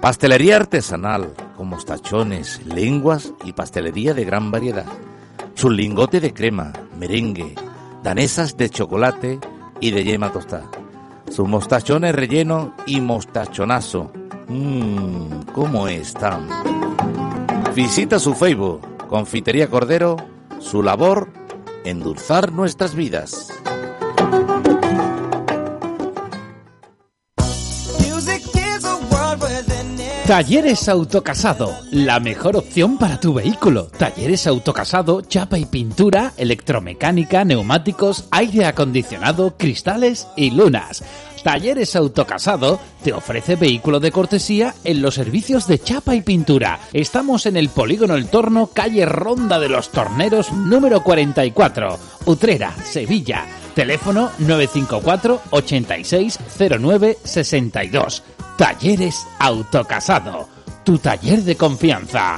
pastelería 0.00 0.56
artesanal 0.56 1.32
con 1.56 1.68
mostachones, 1.68 2.66
lenguas 2.66 3.32
y 3.44 3.52
pastelería 3.52 4.14
de 4.14 4.24
gran 4.24 4.50
variedad. 4.50 4.86
Su 5.54 5.70
lingote 5.70 6.20
de 6.20 6.34
crema, 6.34 6.72
merengue, 6.98 7.54
danesas 8.02 8.56
de 8.56 8.70
chocolate 8.70 9.38
y 9.78 9.92
de 9.92 10.02
yema 10.02 10.32
tostada. 10.32 10.68
Sus 11.30 11.46
mostachones 11.46 12.14
relleno 12.14 12.74
y 12.86 13.00
mostachonazo. 13.00 14.10
Mmm, 14.48 15.42
¿cómo 15.54 15.86
están? 15.86 16.48
Visita 17.76 18.18
su 18.18 18.34
Facebook, 18.34 18.80
Confitería 19.06 19.68
Cordero, 19.68 20.16
su 20.58 20.82
labor, 20.82 21.30
endulzar 21.84 22.52
nuestras 22.52 22.94
vidas. 22.94 23.52
Talleres 30.30 30.88
Autocasado, 30.88 31.76
la 31.90 32.20
mejor 32.20 32.56
opción 32.56 32.98
para 32.98 33.18
tu 33.18 33.34
vehículo. 33.34 33.86
Talleres 33.86 34.46
Autocasado, 34.46 35.22
chapa 35.22 35.58
y 35.58 35.64
pintura, 35.64 36.34
electromecánica, 36.36 37.44
neumáticos, 37.44 38.26
aire 38.30 38.66
acondicionado, 38.66 39.56
cristales 39.56 40.28
y 40.36 40.52
lunas. 40.52 41.02
Talleres 41.42 41.96
Autocasado 41.96 42.78
te 43.02 43.12
ofrece 43.12 43.56
vehículo 43.56 43.98
de 43.98 44.12
cortesía 44.12 44.72
en 44.84 45.02
los 45.02 45.16
servicios 45.16 45.66
de 45.66 45.80
chapa 45.80 46.14
y 46.14 46.20
pintura. 46.20 46.78
Estamos 46.92 47.46
en 47.46 47.56
el 47.56 47.68
Polígono 47.68 48.14
El 48.14 48.28
Torno, 48.28 48.68
calle 48.68 49.06
Ronda 49.06 49.58
de 49.58 49.68
los 49.68 49.88
Torneros, 49.90 50.52
número 50.52 51.02
44, 51.02 51.98
Utrera, 52.26 52.72
Sevilla. 52.84 53.46
Teléfono 53.74 54.30
954 54.38 55.40
8609 55.50 57.18
62. 57.24 58.22
Talleres 58.60 59.26
Autocasado, 59.38 60.46
tu 60.84 60.98
taller 60.98 61.42
de 61.44 61.56
confianza. 61.56 62.36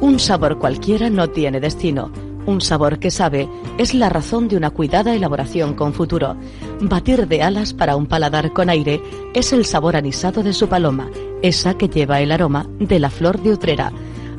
Un 0.00 0.20
sabor 0.20 0.60
cualquiera 0.60 1.10
no 1.10 1.30
tiene 1.30 1.58
destino. 1.58 2.12
Un 2.46 2.60
sabor 2.60 3.00
que 3.00 3.10
sabe 3.10 3.48
es 3.78 3.94
la 3.94 4.10
razón 4.10 4.46
de 4.46 4.56
una 4.56 4.70
cuidada 4.70 5.12
elaboración 5.12 5.74
con 5.74 5.92
futuro. 5.92 6.36
Batir 6.80 7.26
de 7.26 7.42
alas 7.42 7.74
para 7.74 7.96
un 7.96 8.06
paladar 8.06 8.52
con 8.52 8.70
aire 8.70 9.02
es 9.34 9.52
el 9.52 9.64
sabor 9.64 9.96
anisado 9.96 10.44
de 10.44 10.52
su 10.52 10.68
paloma, 10.68 11.10
esa 11.42 11.74
que 11.74 11.88
lleva 11.88 12.20
el 12.20 12.30
aroma 12.30 12.68
de 12.78 13.00
la 13.00 13.10
flor 13.10 13.42
de 13.42 13.54
Utrera. 13.54 13.90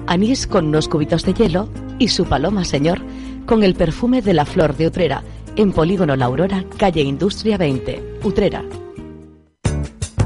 Anís 0.07 0.47
con 0.47 0.67
unos 0.67 0.87
cubitos 0.87 1.23
de 1.23 1.33
hielo 1.33 1.67
y 1.99 2.07
su 2.07 2.23
paloma, 2.23 2.63
señor, 2.63 3.01
con 3.45 3.65
el 3.65 3.75
perfume 3.75 4.21
de 4.21 4.33
la 4.33 4.45
flor 4.45 4.77
de 4.77 4.87
Utrera, 4.87 5.23
en 5.55 5.71
Polígono 5.71 6.15
La 6.15 6.25
Aurora, 6.25 6.65
calle 6.77 7.01
Industria 7.01 7.57
20, 7.57 8.19
Utrera. 8.23 8.84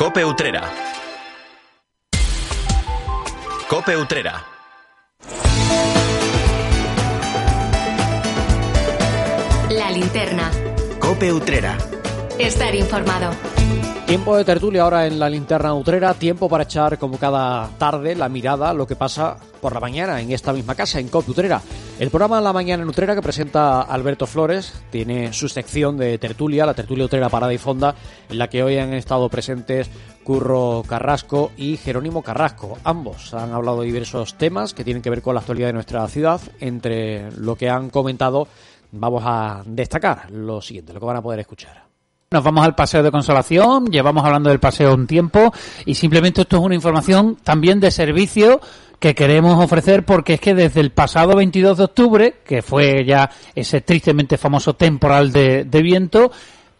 Cope 0.00 0.24
Utrera. 0.24 0.62
Cope 3.68 3.98
Utrera. 3.98 4.42
La 9.68 9.90
linterna. 9.90 10.50
Cope 10.98 11.30
Utrera. 11.30 11.76
Estar 12.38 12.74
informado. 12.74 13.32
Tiempo 14.10 14.36
de 14.36 14.44
tertulia 14.44 14.82
ahora 14.82 15.06
en 15.06 15.20
la 15.20 15.30
linterna 15.30 15.72
utrera, 15.72 16.14
tiempo 16.14 16.48
para 16.48 16.64
echar 16.64 16.98
como 16.98 17.16
cada 17.16 17.68
tarde 17.78 18.16
la 18.16 18.28
mirada 18.28 18.70
a 18.70 18.74
lo 18.74 18.84
que 18.84 18.96
pasa 18.96 19.36
por 19.60 19.72
la 19.72 19.78
mañana 19.78 20.20
en 20.20 20.32
esta 20.32 20.52
misma 20.52 20.74
casa, 20.74 20.98
en 20.98 21.06
COP 21.06 21.28
Utrera. 21.28 21.62
El 21.96 22.10
programa 22.10 22.40
La 22.40 22.52
Mañana 22.52 22.82
en 22.82 22.88
Utrera 22.88 23.14
que 23.14 23.22
presenta 23.22 23.82
Alberto 23.82 24.26
Flores 24.26 24.74
tiene 24.90 25.32
su 25.32 25.48
sección 25.48 25.96
de 25.96 26.18
tertulia, 26.18 26.66
la 26.66 26.74
tertulia 26.74 27.04
Utrera 27.04 27.28
Parada 27.28 27.54
y 27.54 27.58
Fonda, 27.58 27.94
en 28.28 28.38
la 28.38 28.50
que 28.50 28.64
hoy 28.64 28.78
han 28.78 28.94
estado 28.94 29.28
presentes 29.28 29.88
Curro 30.24 30.82
Carrasco 30.88 31.52
y 31.56 31.76
Jerónimo 31.76 32.24
Carrasco. 32.24 32.78
Ambos 32.82 33.32
han 33.32 33.52
hablado 33.52 33.82
de 33.82 33.86
diversos 33.86 34.34
temas 34.34 34.74
que 34.74 34.82
tienen 34.82 35.04
que 35.04 35.10
ver 35.10 35.22
con 35.22 35.34
la 35.34 35.40
actualidad 35.40 35.68
de 35.68 35.74
nuestra 35.74 36.08
ciudad. 36.08 36.40
Entre 36.58 37.30
lo 37.36 37.54
que 37.54 37.70
han 37.70 37.90
comentado, 37.90 38.48
vamos 38.90 39.22
a 39.24 39.62
destacar 39.66 40.32
lo 40.32 40.60
siguiente, 40.60 40.92
lo 40.92 40.98
que 40.98 41.06
van 41.06 41.18
a 41.18 41.22
poder 41.22 41.38
escuchar. 41.38 41.89
Nos 42.32 42.44
vamos 42.44 42.64
al 42.64 42.76
paseo 42.76 43.02
de 43.02 43.10
consolación, 43.10 43.86
llevamos 43.86 44.24
hablando 44.24 44.50
del 44.50 44.60
paseo 44.60 44.94
un 44.94 45.08
tiempo 45.08 45.52
y 45.84 45.96
simplemente 45.96 46.42
esto 46.42 46.58
es 46.58 46.62
una 46.62 46.76
información 46.76 47.36
también 47.42 47.80
de 47.80 47.90
servicio 47.90 48.60
que 49.00 49.16
queremos 49.16 49.60
ofrecer 49.60 50.04
porque 50.04 50.34
es 50.34 50.40
que 50.40 50.54
desde 50.54 50.78
el 50.78 50.92
pasado 50.92 51.34
22 51.34 51.78
de 51.78 51.84
octubre, 51.84 52.36
que 52.46 52.62
fue 52.62 53.04
ya 53.04 53.28
ese 53.56 53.80
tristemente 53.80 54.38
famoso 54.38 54.76
temporal 54.76 55.32
de, 55.32 55.64
de 55.64 55.82
viento, 55.82 56.30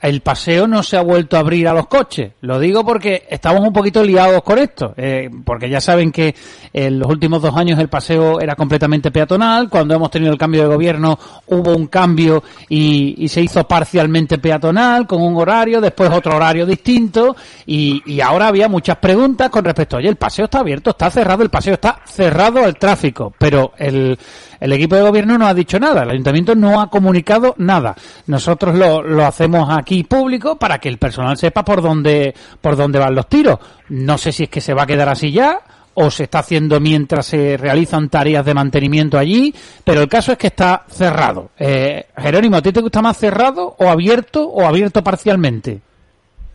el 0.01 0.23
paseo 0.23 0.67
no 0.67 0.83
se 0.83 0.97
ha 0.97 1.03
vuelto 1.03 1.37
a 1.37 1.41
abrir 1.41 1.69
a 1.69 1.75
los 1.75 1.87
coches. 1.87 2.33
Lo 2.41 2.59
digo 2.59 2.85
porque 2.85 3.27
estamos 3.29 3.61
un 3.61 3.73
poquito 3.73 4.03
liados 4.03 4.43
con 4.43 4.59
esto, 4.59 4.95
eh, 4.97 5.29
porque 5.45 5.69
ya 5.69 5.81
saben 5.81 6.11
que 6.11 6.35
en 6.73 6.99
los 6.99 7.09
últimos 7.09 7.43
dos 7.43 7.55
años 7.57 7.79
el 7.79 7.89
paseo 7.89 8.41
era 8.41 8.57
completamente 8.57 9.11
peatonal, 9.11 9.69
cuando 9.69 9.95
hemos 9.95 10.11
tenido 10.11 10.33
el 10.33 10.39
cambio 10.39 10.63
de 10.63 10.69
gobierno 10.69 11.19
hubo 11.47 11.77
un 11.77 11.89
cambio 11.89 12.43
y, 12.69 13.15
y 13.19 13.29
se 13.29 13.43
hizo 13.43 13.65
parcialmente 13.65 14.39
peatonal, 14.39 15.07
con 15.07 15.21
un 15.21 15.37
horario, 15.37 15.81
después 15.81 16.11
otro 16.11 16.37
horario 16.37 16.65
distinto, 16.65 17.37
y, 17.67 18.03
y 18.07 18.21
ahora 18.21 18.49
había 18.49 18.69
muchas 18.69 18.97
preguntas 18.97 19.51
con 19.51 19.65
respecto, 19.65 19.99
oye, 19.99 20.09
el 20.09 20.17
paseo 20.17 20.47
está 20.47 20.61
abierto, 20.61 20.91
está 20.91 21.11
cerrado, 21.11 21.43
el 21.43 21.51
paseo 21.51 21.75
está 21.75 22.01
cerrado 22.07 22.65
al 22.65 22.77
tráfico, 22.77 23.35
pero 23.39 23.73
el, 23.77 24.19
el 24.61 24.73
equipo 24.73 24.95
de 24.95 25.03
gobierno 25.03 25.39
no 25.39 25.47
ha 25.47 25.55
dicho 25.55 25.81
nada, 25.81 26.03
el 26.03 26.11
ayuntamiento 26.11 26.55
no 26.55 26.81
ha 26.81 26.91
comunicado 26.91 27.55
nada. 27.59 27.97
Nosotros 28.27 28.75
lo, 28.75 29.03
lo 29.03 29.25
hacemos 29.25 29.69
aquí 29.71 30.05
público 30.05 30.57
para 30.57 30.79
que 30.79 30.89
el 30.89 30.99
personal 30.99 31.37
sepa 31.37 31.65
por 31.65 31.83
dónde, 31.83 32.35
por 32.61 32.77
dónde 32.77 32.99
van 32.99 33.15
los 33.15 33.29
tiros. 33.29 33.59
No 33.89 34.19
sé 34.19 34.33
si 34.33 34.45
es 34.45 34.51
que 34.51 34.61
se 34.61 34.75
va 34.75 34.83
a 34.83 34.87
quedar 34.87 35.09
así 35.09 35.33
ya 35.33 35.61
o 35.95 36.11
se 36.11 36.25
está 36.25 36.41
haciendo 36.41 36.81
mientras 36.81 37.27
se 37.27 37.57
realizan 37.57 38.09
tareas 38.09 38.45
de 38.45 38.55
mantenimiento 38.55 39.19
allí, 39.19 39.53
pero 39.85 40.01
el 40.01 40.09
caso 40.09 40.33
es 40.33 40.39
que 40.39 40.47
está 40.49 40.85
cerrado. 40.89 41.51
Eh, 41.59 42.05
Jerónimo, 42.17 42.57
¿a 42.57 42.63
ti 42.63 42.73
te 42.73 42.81
gusta 42.81 43.03
más 43.03 43.17
cerrado 43.17 43.75
o 43.79 43.89
abierto 43.89 44.47
o 44.49 44.65
abierto 44.65 45.03
parcialmente? 45.03 45.81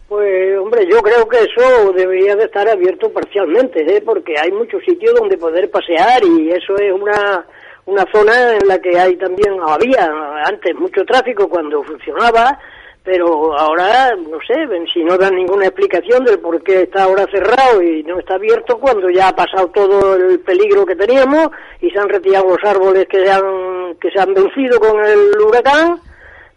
Pues, 0.08 0.58
hombre, 0.58 0.88
yo 0.90 1.02
creo 1.02 1.28
que 1.28 1.38
eso 1.40 1.92
debería 1.94 2.36
de 2.36 2.46
estar 2.46 2.68
abierto 2.70 3.12
parcialmente, 3.12 3.82
¿eh? 3.82 4.02
porque 4.06 4.36
hay 4.40 4.52
muchos 4.52 4.84
sitios 4.84 5.16
donde 5.16 5.38
poder 5.38 5.70
pasear 5.70 6.24
y 6.24 6.52
eso 6.52 6.76
es 6.78 6.94
una, 6.94 7.46
una 7.86 8.06
zona 8.12 8.54
en 8.56 8.68
la 8.68 8.80
que 8.80 8.98
hay 9.00 9.16
también, 9.18 9.58
había 9.68 10.10
antes 10.46 10.76
mucho 10.76 11.04
tráfico 11.06 11.48
cuando 11.48 11.84
funcionaba, 11.84 12.58
pero 13.04 13.56
ahora, 13.60 14.16
no 14.16 14.40
sé, 14.48 14.56
si 14.92 15.04
no 15.04 15.16
dan 15.18 15.36
ninguna 15.36 15.66
explicación 15.68 16.26
del 16.26 16.40
por 16.40 16.64
qué 16.64 16.82
está 16.84 17.04
ahora 17.04 17.28
cerrado 17.32 17.80
y 17.84 18.02
no 18.04 18.18
está 18.18 18.34
abierto 18.36 18.80
cuando 18.80 19.10
ya 19.12 19.28
ha 19.28 19.36
pasado 19.36 19.68
todo 19.68 20.16
el 20.16 20.40
peligro 20.40 20.86
que 20.88 20.96
teníamos 20.96 21.50
y 21.82 21.92
se 21.92 22.00
han 22.00 22.10
retirado 22.10 22.48
los 22.50 22.64
árboles 22.64 23.06
que 23.08 23.24
se 23.24 23.32
han, 23.32 23.96
que 24.02 24.10
se 24.10 24.20
han 24.20 24.34
vencido 24.34 24.80
con 24.80 25.06
el 25.06 25.40
huracán, 25.40 26.00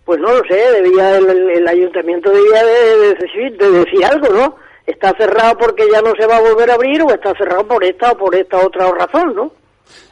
pues 0.07 0.19
no 0.21 0.33
lo 0.33 0.43
sé, 0.49 0.57
debía 0.83 1.19
el, 1.19 1.29
el- 1.51 1.69
ayuntamiento 1.69 2.31
debía 2.31 2.65
de, 2.65 2.97
de 2.97 3.15
decir, 3.17 3.59
de 3.59 3.71
decir 3.71 4.03
algo, 4.07 4.29
¿no? 4.33 4.57
Está 4.87 5.13
cerrado 5.19 5.59
porque 5.59 5.85
ya 5.93 6.01
no 6.01 6.15
se 6.19 6.27
va 6.27 6.39
a 6.39 6.41
volver 6.41 6.71
a 6.71 6.75
abrir 6.75 7.03
o 7.03 7.11
está 7.11 7.35
cerrado 7.35 7.67
por 7.69 7.85
esta 7.85 8.13
o 8.13 8.17
por 8.17 8.35
esta 8.35 8.57
otra 8.65 8.91
razón, 8.91 9.35
¿no? 9.35 9.53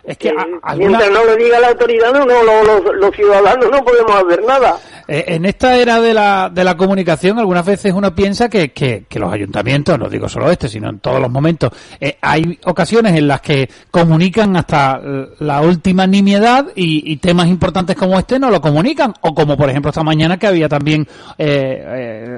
Es 0.07 0.16
que 0.18 0.30
Mientras 0.78 1.11
no 1.11 1.24
lo 1.24 1.36
diga 1.36 1.59
la 1.59 1.68
autoridad, 1.68 2.12
no, 2.12 2.24
no, 2.24 2.42
lo- 2.44 2.62
lo- 2.80 2.92
los 2.92 3.14
ciudadanos 3.14 3.66
no 3.70 3.84
podemos 3.84 4.12
hacer 4.24 4.44
nada. 4.46 4.76
Eh, 5.09 5.24
en 5.28 5.44
esta 5.44 5.76
era 5.76 6.00
de 6.00 6.12
la, 6.14 6.50
de 6.52 6.64
la 6.64 6.76
comunicación, 6.76 7.38
algunas 7.38 7.64
veces 7.64 7.92
uno 7.92 8.14
piensa 8.14 8.48
que, 8.48 8.72
que, 8.72 9.04
que 9.09 9.18
los 9.20 9.32
ayuntamientos, 9.32 9.96
no 9.98 10.09
digo 10.09 10.28
solo 10.28 10.50
este, 10.50 10.68
sino 10.68 10.90
en 10.90 10.98
todos 11.00 11.20
los 11.20 11.30
momentos, 11.30 11.70
eh, 12.00 12.16
hay 12.20 12.59
ocasiones 12.64 13.14
en 13.16 13.28
las 13.28 13.40
que 13.40 13.68
comunican 13.90 14.57
hasta 14.57 15.00
la 15.40 15.61
última 15.61 16.07
nimiedad 16.07 16.66
y, 16.74 17.12
y 17.12 17.16
temas 17.18 17.46
importantes 17.48 17.94
como 17.96 18.18
este 18.18 18.38
no 18.38 18.50
lo 18.50 18.61
comunican. 18.61 19.12
O 19.22 19.34
como 19.34 19.57
por 19.57 19.68
ejemplo 19.70 19.90
esta 19.90 20.02
mañana 20.02 20.38
que 20.38 20.46
había 20.46 20.68
también 20.68 21.07
eh, 21.38 21.84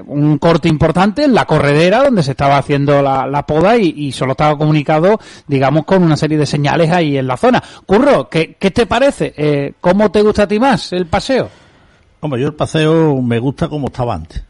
eh, 0.01 0.03
un 0.07 0.39
corte 0.39 0.69
importante 0.69 1.25
en 1.25 1.35
la 1.35 1.45
corredera 1.47 2.03
donde 2.05 2.23
se 2.23 2.31
estaba 2.33 2.59
haciendo 2.59 3.03
la, 3.03 3.27
la 3.27 3.45
poda 3.47 3.77
y, 3.77 3.95
y 3.97 4.13
solo 4.13 4.33
estaba 4.33 4.57
comunicado, 4.59 5.19
digamos, 5.47 5.85
con 5.85 6.03
una 6.03 6.17
serie 6.17 6.39
de 6.39 6.47
señales 6.47 6.91
ahí 6.91 7.17
en 7.19 7.27
la 7.27 7.37
zona. 7.37 7.58
Curro, 7.87 8.29
¿qué, 8.29 8.57
qué 8.59 8.71
te 8.71 8.87
parece? 8.87 9.35
Eh, 9.37 9.75
¿Cómo 9.81 10.11
te 10.11 10.23
gusta 10.23 10.45
a 10.45 10.49
ti 10.49 10.59
más 10.59 10.93
el 10.93 11.07
paseo? 11.07 11.49
Hombre, 12.21 12.41
yo 12.41 12.49
el 12.49 12.55
paseo 12.55 13.21
me 13.23 13.39
gusta 13.39 13.69
como 13.69 13.89
estaba 13.89 14.15
antes. 14.15 14.43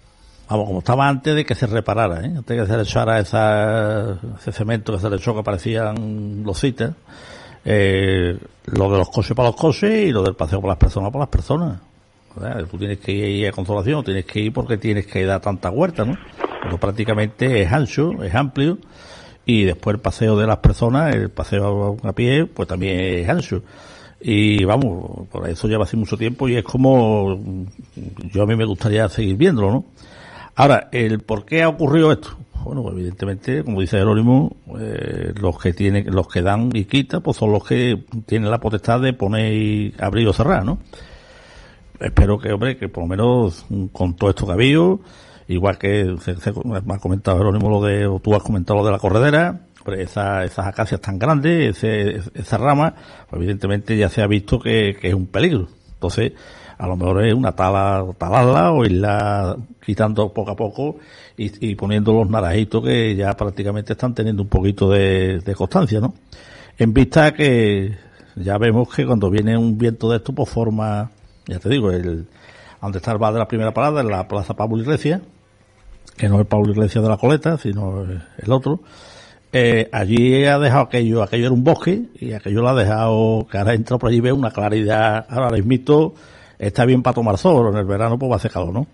Vamos, 0.49 0.67
como 0.67 0.79
estaba 0.79 1.07
antes 1.07 1.35
de 1.35 1.45
que 1.45 1.55
se 1.55 1.67
reparara, 1.67 2.21
¿eh? 2.23 2.33
Antes 2.37 2.57
de 2.57 2.63
que 2.63 2.67
se 2.67 2.77
le 2.77 2.83
echara 2.83 3.19
esa, 3.21 4.19
ese 4.41 4.53
cemento 4.53 4.95
que 4.95 4.99
se 4.99 5.11
le 5.11 5.17
echó 5.17 5.35
que 5.35 5.43
parecían 5.43 6.43
los 6.45 6.59
cites. 6.59 6.91
Eh, 7.65 8.39
lo 8.65 8.91
de 8.91 8.99
los 8.99 9.11
coches 9.11 9.37
para 9.37 9.51
los 9.51 9.57
coches 9.57 10.09
y 10.09 10.11
lo 10.11 10.23
del 10.23 10.35
paseo 10.35 10.61
para 10.61 10.73
las 10.73 10.79
personas 10.79 11.11
para 11.11 11.23
las 11.23 11.29
personas. 11.29 11.79
¿verdad? 12.35 12.65
Tú 12.71 12.79
tienes 12.79 12.99
que 12.99 13.13
ir 13.13 13.49
a 13.49 13.53
consolación, 13.53 14.03
tienes 14.05 14.25
que 14.25 14.41
ir 14.41 14.53
porque 14.53 14.79
tienes 14.79 15.07
que 15.07 15.25
dar 15.27 15.41
tanta 15.41 15.71
huerta, 15.71 16.05
¿no? 16.05 16.17
Pero 16.63 16.79
prácticamente 16.79 17.63
es 17.63 17.71
ancho, 17.71 18.23
es 18.23 18.35
amplio 18.35 18.79
y 19.49 19.65
después 19.65 19.95
el 19.95 20.01
paseo 20.01 20.37
de 20.37 20.47
las 20.47 20.59
personas, 20.59 21.15
el 21.15 21.31
paseo 21.31 21.97
a 22.03 22.13
pie, 22.13 22.45
pues 22.45 22.69
también 22.69 23.01
es 23.01 23.29
ancho. 23.31 23.63
Y 24.21 24.63
vamos, 24.63 25.27
por 25.29 25.49
eso 25.49 25.67
lleva 25.67 25.85
hace 25.85 25.97
mucho 25.97 26.19
tiempo 26.19 26.51
y 26.51 26.57
es 26.57 26.63
como 26.63 27.41
yo 28.31 28.43
a 28.43 28.47
mí 28.47 28.57
me 28.57 28.67
gustaría 28.67 29.09
seguir 29.09 29.37
viéndolo, 29.37 29.71
¿no? 29.71 29.85
Ahora, 30.55 30.91
el 30.93 31.21
por 31.21 31.47
qué 31.47 31.63
ha 31.63 31.71
ocurrido 31.71 32.13
esto. 32.13 32.37
Bueno, 32.63 32.85
evidentemente, 32.91 33.65
como 33.65 33.81
dice 33.81 33.97
Jerónimo, 33.97 34.55
eh, 34.79 35.33
los 35.41 35.59
que 35.59 35.73
tienen, 35.73 36.15
los 36.15 36.29
que 36.29 36.43
dan 36.43 36.69
y 36.75 36.85
quitan, 36.85 37.23
pues 37.23 37.39
son 37.39 37.51
los 37.51 37.65
que 37.65 38.05
tienen 38.27 38.51
la 38.51 38.61
potestad 38.61 39.01
de 39.01 39.15
poner 39.15 39.55
y 39.55 39.95
abrir 39.99 40.29
o 40.29 40.35
cerrar, 40.35 40.63
¿no? 40.63 40.79
Espero 41.99 42.39
que, 42.39 42.53
hombre, 42.53 42.77
que 42.77 42.91
por 42.91 43.05
lo 43.05 43.09
menos 43.09 43.65
con 43.93 44.15
todo 44.15 44.29
esto 44.29 44.45
que 44.45 44.53
ha 44.53 44.57
habido, 44.57 45.01
igual 45.49 45.79
que 45.79 46.17
se, 46.21 46.35
me 46.65 46.95
ha 46.95 46.99
comentado 46.99 47.39
Jerónimo 47.39 47.71
lo 47.71 47.83
de, 47.83 48.07
o 48.07 48.21
tú 48.21 48.35
has 48.35 48.43
comentado 48.43 48.79
lo 48.81 48.87
de 48.87 48.93
la 48.93 48.99
corredera, 48.99 49.61
esa- 49.97 50.45
esas 50.45 50.67
acacias 50.67 51.01
tan 51.01 51.19
grandes, 51.19 51.77
ese- 51.77 52.21
esa 52.35 52.59
rama, 52.59 52.95
pues 53.31 53.41
evidentemente 53.41 53.97
ya 53.97 54.09
se 54.09 54.23
ha 54.23 54.27
visto 54.27 54.61
que, 54.61 54.97
es 55.03 55.15
un 55.15 55.27
peligro. 55.27 55.69
Entonces, 55.95 56.33
a 56.77 56.87
lo 56.87 56.97
mejor 56.97 57.25
es 57.25 57.35
una 57.35 57.53
tala, 57.53 58.05
talarla 58.19 58.73
o 58.73 58.85
irla 58.85 59.57
quitando 59.85 60.33
poco 60.33 60.51
a 60.53 60.57
poco 60.57 60.97
y, 61.37 61.75
poniendo 61.75 62.13
los 62.13 62.29
naranjitos 62.29 62.85
que 62.85 63.17
ya 63.17 63.33
prácticamente 63.37 63.95
están 63.95 64.15
teniendo 64.15 64.43
un 64.43 64.49
poquito 64.49 64.91
de, 64.91 65.43
constancia, 65.57 66.01
¿no? 66.01 66.15
En 66.77 66.93
vista 66.93 67.33
que 67.33 67.97
ya 68.37 68.59
vemos 68.59 68.95
que 68.95 69.07
cuando 69.07 69.31
viene 69.31 69.57
un 69.57 69.79
viento 69.79 70.11
de 70.11 70.19
esto, 70.19 70.33
pues 70.33 70.49
forma, 70.51 71.11
ya 71.47 71.59
te 71.59 71.69
digo, 71.69 71.91
el, 71.91 72.27
donde 72.81 72.99
está 72.99 73.13
el 73.13 73.19
bar 73.19 73.33
de 73.33 73.39
la 73.41 73.49
primera 73.49 73.73
parada, 73.73 74.01
en 74.03 74.09
la 74.09 74.29
Plaza 74.29 74.55
Pablo 74.55 74.79
Iglesias, 74.79 75.21
que 76.17 76.29
no 76.29 76.41
es 76.41 76.47
Pablo 76.47 76.73
Iglesias 76.73 77.03
de 77.03 77.11
la 77.11 77.17
Coleta, 77.17 77.59
sino 77.59 78.03
el 78.03 78.53
otro, 78.53 78.81
eh, 79.53 79.89
allí 79.93 80.45
ha 80.45 80.59
dejado 80.59 80.83
aquello, 80.85 81.23
aquello 81.23 81.47
era 81.47 81.55
un 81.55 81.65
bosque, 81.65 82.03
y 82.19 82.33
aquello 82.33 82.61
lo 82.61 82.69
ha 82.69 82.75
dejado, 82.75 83.47
que 83.51 83.59
ahora 83.59 83.75
entra 83.75 83.99
por 83.99 84.11
allí 84.11 84.21
ve 84.21 84.33
una 84.33 84.51
claridad, 84.51 85.27
ahora 85.29 85.51
mismo 85.51 86.15
está 86.59 86.85
bien 86.85 87.03
para 87.03 87.15
tomar 87.15 87.39
sol, 87.39 87.73
en 87.73 87.79
el 87.79 87.87
verano 87.87 88.19
pues 88.19 88.31
va 88.31 88.35
a 88.35 88.39
hacer 88.39 88.53
¿no? 88.55 88.87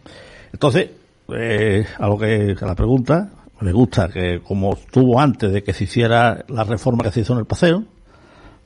Entonces, 0.52 0.90
eh, 1.34 1.86
a 1.98 2.06
lo 2.06 2.18
que, 2.18 2.54
a 2.60 2.66
la 2.66 2.74
pregunta, 2.74 3.30
me 3.60 3.72
gusta 3.72 4.08
que 4.08 4.40
como 4.40 4.74
estuvo 4.74 5.18
antes 5.18 5.52
de 5.52 5.62
que 5.62 5.72
se 5.72 5.84
hiciera 5.84 6.44
la 6.48 6.64
reforma 6.64 7.02
que 7.02 7.10
se 7.10 7.20
hizo 7.20 7.32
en 7.32 7.40
el 7.40 7.46
paseo, 7.46 7.84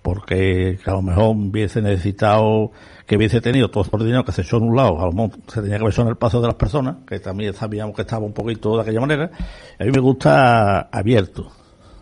porque 0.09 0.79
a 0.87 0.93
lo 0.93 1.03
mejor 1.03 1.37
hubiese 1.37 1.83
necesitado 1.83 2.73
que 3.07 3.19
hubiese 3.19 3.43
tenido 3.43 3.69
todo 3.69 3.85
el 3.93 4.07
dinero 4.07 4.25
que 4.25 4.33
se 4.33 4.41
echó 4.41 4.57
en 4.57 4.63
un 4.63 4.75
lado, 4.75 4.99
a 5.03 5.05
lo 5.05 5.13
mejor 5.13 5.33
se 5.49 5.61
tenía 5.61 5.79
que 5.79 5.85
hecho 5.85 6.01
en 6.01 6.09
el 6.09 6.17
paseo 6.17 6.41
de 6.41 6.47
las 6.47 6.57
personas, 6.57 6.97
que 7.07 7.21
también 7.21 7.53
sabíamos 7.53 7.95
que 7.95 8.01
estaba 8.03 8.25
un 8.25 8.33
poquito 8.33 8.75
de 8.77 8.83
aquella 8.83 9.01
manera, 9.01 9.31
a 9.79 9.85
mí 9.85 9.91
me 9.91 10.01
gusta 10.01 10.81
abierto, 10.91 11.53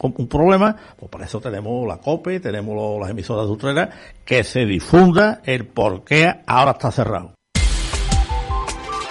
un 0.00 0.26
problema, 0.26 0.74
pues 0.98 1.08
para 1.08 1.26
eso 1.26 1.40
tenemos 1.40 1.86
la 1.86 1.98
COPE, 1.98 2.40
tenemos 2.40 3.00
las 3.00 3.10
emisoras 3.10 3.46
de 3.46 3.52
Utrera, 3.52 3.90
que 4.24 4.42
se 4.42 4.66
difunda 4.66 5.42
el 5.44 5.66
por 5.66 6.02
qué 6.02 6.40
ahora 6.44 6.72
está 6.72 6.90
cerrado. 6.90 7.34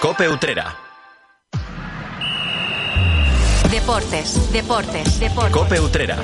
Cope 0.00 0.26
Utrera. 0.30 0.74
Deportes, 3.70 4.50
deportes, 4.50 5.20
deportes. 5.20 5.52
Cope 5.52 5.78
Utrera. 5.78 6.16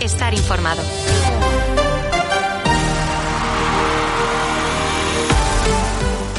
Estar 0.00 0.34
informado. 0.34 0.82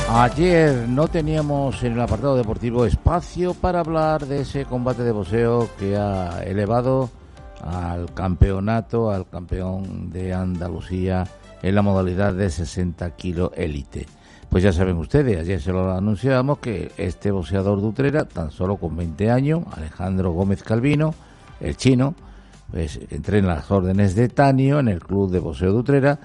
Ayer 0.10 0.90
no 0.90 1.08
teníamos 1.08 1.84
en 1.84 1.94
el 1.94 2.02
apartado 2.02 2.36
deportivo 2.36 2.86
espacio 2.86 3.54
para 3.54 3.80
hablar 3.80 4.26
de 4.26 4.42
ese 4.42 4.66
combate 4.66 5.04
de 5.04 5.14
boxeo 5.14 5.70
que 5.80 5.96
ha 5.96 6.44
elevado 6.44 7.10
al 7.62 8.14
campeonato, 8.14 9.10
al 9.10 9.26
campeón 9.30 10.10
de 10.12 10.34
Andalucía 10.34 11.26
en 11.62 11.76
la 11.76 11.82
modalidad 11.82 12.34
de 12.34 12.50
60 12.50 13.16
kilo 13.16 13.54
élite. 13.56 14.06
Pues 14.50 14.64
ya 14.64 14.74
saben 14.74 14.98
ustedes, 14.98 15.40
ayer 15.40 15.62
se 15.62 15.72
lo 15.72 15.92
anunciábamos 15.92 16.58
que 16.58 16.92
este 16.98 17.30
boxeador 17.30 17.82
de 17.82 17.88
Utrera, 17.88 18.26
tan 18.26 18.50
solo 18.50 18.78
con 18.78 18.98
20 18.98 19.30
años, 19.30 19.64
Alejandro 19.72 20.32
Gómez 20.32 20.64
Calvino, 20.64 21.14
el 21.60 21.78
chino, 21.78 22.16
pues 22.72 23.00
entrena 23.12 23.56
las 23.56 23.70
órdenes 23.70 24.16
de 24.16 24.28
Tanio 24.28 24.80
en 24.80 24.88
el 24.88 25.02
club 25.02 25.30
de 25.30 25.38
boxeo 25.38 25.72
de 25.72 25.78
Utrera, 25.78 26.20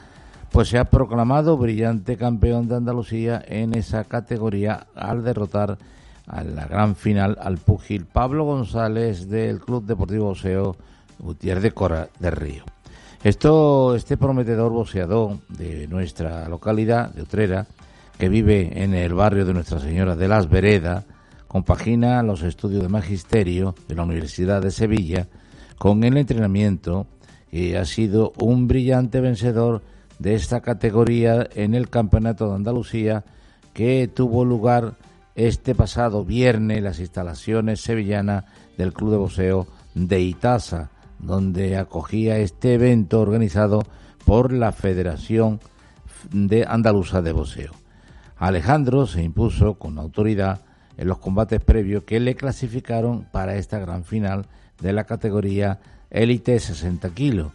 pues 0.51 0.69
se 0.69 0.79
ha 0.79 0.87
proclamado 0.87 1.59
brillante 1.59 2.17
campeón 2.17 2.67
de 2.67 2.77
Andalucía 2.77 3.43
en 3.47 3.75
esa 3.75 4.05
categoría 4.05 4.87
al 4.95 5.23
derrotar 5.23 5.77
a 6.27 6.45
la 6.45 6.65
gran 6.65 6.97
final 6.97 7.37
al 7.43 7.59
púgil 7.59 8.07
Pablo 8.07 8.45
González 8.45 9.29
del 9.29 9.61
Club 9.61 9.85
Deportivo 9.85 10.27
Boxeo 10.27 10.77
Gutiérrez 11.19 11.63
de 11.63 11.73
Cora 11.73 12.09
de 12.19 12.31
Río. 12.31 12.65
Esto, 13.23 13.95
este 13.95 14.17
prometedor 14.17 14.73
boxeador 14.73 15.39
de 15.49 15.87
nuestra 15.89 16.49
localidad, 16.49 17.11
de 17.13 17.23
Utrera, 17.23 17.67
que 18.19 18.29
vive 18.29 18.83
en 18.83 18.95
el 18.95 19.15
barrio 19.15 19.45
de 19.45 19.55
Nuestra 19.55 19.81
Señora 19.81 20.17
de 20.17 20.29
las 20.29 20.49
Veredas, 20.49 21.05
compagina 21.49 22.23
los 22.23 22.43
estudios 22.43 22.83
de 22.83 22.89
magisterio 22.89 23.75
de 23.89 23.95
la 23.95 24.05
Universidad 24.05 24.63
de 24.63 24.71
Sevilla 24.71 25.29
con 25.79 26.05
el 26.05 26.17
entrenamiento 26.17 27.07
y 27.51 27.75
ha 27.75 27.85
sido 27.85 28.33
un 28.39 28.67
brillante 28.67 29.21
vencedor 29.21 29.83
de 30.19 30.35
esta 30.35 30.61
categoría 30.61 31.49
en 31.55 31.75
el 31.75 31.89
Campeonato 31.91 32.49
de 32.49 32.57
Andalucía 32.57 33.25
que 33.73 34.09
tuvo 34.13 34.45
lugar 34.45 34.95
este 35.35 35.75
pasado 35.75 36.25
viernes 36.25 36.79
en 36.79 36.85
las 36.85 37.01
instalaciones 37.01 37.81
sevillanas 37.81 38.45
del 38.77 38.93
Club 38.93 39.11
de 39.11 39.17
Boxeo 39.17 39.67
de 39.95 40.21
Itaza, 40.21 40.91
donde 41.19 41.77
acogía 41.77 42.39
este 42.39 42.75
evento 42.75 43.21
organizado 43.21 43.83
por 44.25 44.53
la 44.53 44.73
Federación 44.73 45.61
de 46.33 46.65
Andaluza 46.67 47.23
de 47.23 47.33
Boxeo. 47.33 47.84
Alejandro 48.37 49.07
se 49.07 49.23
impuso 49.23 49.75
con 49.75 49.99
autoridad 49.99 50.61
en 50.97 51.09
los 51.09 51.19
combates 51.19 51.61
previos 51.61 52.05
que 52.05 52.21
le 52.21 52.35
clasificaron 52.35 53.27
para 53.31 53.57
esta 53.57 53.79
gran 53.79 54.05
final 54.05 54.47
de 54.81 54.93
la 54.93 55.05
categoría 55.05 55.81
élite 56.11 56.59
60 56.59 57.11
kilos. 57.11 57.53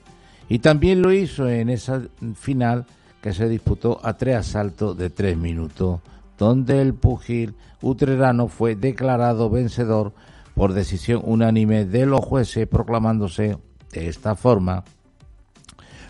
Y 0.50 0.60
también 0.60 1.02
lo 1.02 1.14
hizo 1.14 1.48
en 1.48 1.70
esa 1.70 2.02
final 2.36 2.86
que 3.22 3.34
se 3.34 3.48
disputó 3.48 4.00
a 4.04 4.18
tres 4.18 4.38
asaltos 4.38 4.98
de 4.98 5.10
tres 5.10 5.38
minutos, 5.38 6.00
donde 6.38 6.82
el 6.82 6.94
pugil 6.94 7.56
utrerano 7.82 8.48
fue 8.48 8.76
declarado 8.76 9.50
vencedor 9.50 10.14
por 10.56 10.74
decisión 10.74 11.22
unánime 11.24 11.86
de 11.86 12.06
los 12.06 12.22
jueces, 12.22 12.68
proclamándose 12.68 13.58
de 13.92 14.08
esta 14.08 14.36
forma 14.36 14.84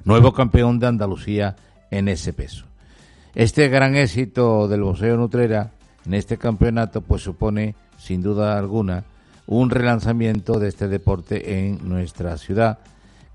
nuevo 0.05 0.33
campeón 0.33 0.79
de 0.79 0.87
Andalucía 0.87 1.55
en 1.91 2.07
ese 2.07 2.33
peso. 2.33 2.68
Este 3.35 3.67
gran 3.69 3.95
éxito 3.95 4.67
del 4.67 4.83
boxeo 4.83 5.15
Nutrera 5.15 5.71
en 6.05 6.13
este 6.13 6.37
campeonato 6.37 7.01
pues 7.01 7.21
supone 7.21 7.75
sin 7.97 8.21
duda 8.21 8.57
alguna 8.57 9.03
un 9.45 9.69
relanzamiento 9.69 10.59
de 10.59 10.69
este 10.69 10.87
deporte 10.87 11.67
en 11.67 11.87
nuestra 11.87 12.37
ciudad 12.37 12.79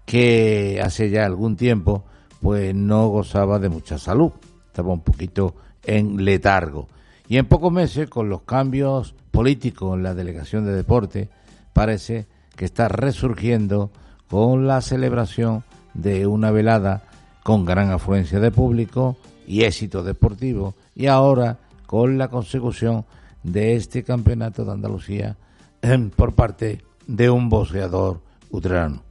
que 0.05 0.80
hace 0.82 1.11
ya 1.11 1.24
algún 1.24 1.57
tiempo 1.57 2.05
pues 2.40 2.74
no 2.74 3.09
gozaba 3.09 3.59
de 3.59 3.68
mucha 3.68 3.99
salud, 3.99 4.32
estaba 4.66 4.92
un 4.92 5.01
poquito 5.01 5.55
en 5.82 6.24
letargo. 6.24 6.88
Y 7.26 7.38
en 7.38 7.47
pocos 7.47 7.72
meses, 7.72 8.11
con 8.11 8.28
los 8.28 8.42
cambios 8.42 9.14
políticos 9.30 9.97
en 9.97 10.03
la 10.03 10.14
delegación 10.14 10.66
de 10.66 10.74
deporte, 10.74 11.30
parece 11.72 12.26
que 12.55 12.66
está 12.66 12.88
resurgiendo 12.88 13.90
con 14.28 14.66
la 14.66 14.82
celebración 14.82 15.64
de 15.95 16.26
una 16.26 16.51
velada 16.51 17.05
con 17.42 17.64
gran 17.64 17.90
afluencia 17.90 18.40
de 18.40 18.51
público 18.51 19.16
y 19.47 19.62
éxito 19.62 20.03
deportivo 20.03 20.74
y 20.95 21.07
ahora 21.07 21.59
con 21.86 22.18
la 22.18 22.28
consecución 22.28 23.05
de 23.42 23.76
este 23.76 24.03
campeonato 24.03 24.64
de 24.64 24.72
Andalucía 24.72 25.36
em, 25.82 26.11
por 26.11 26.34
parte 26.34 26.82
de 27.07 27.30
un 27.30 27.49
boxeador 27.49 28.20
utrano. 28.51 29.03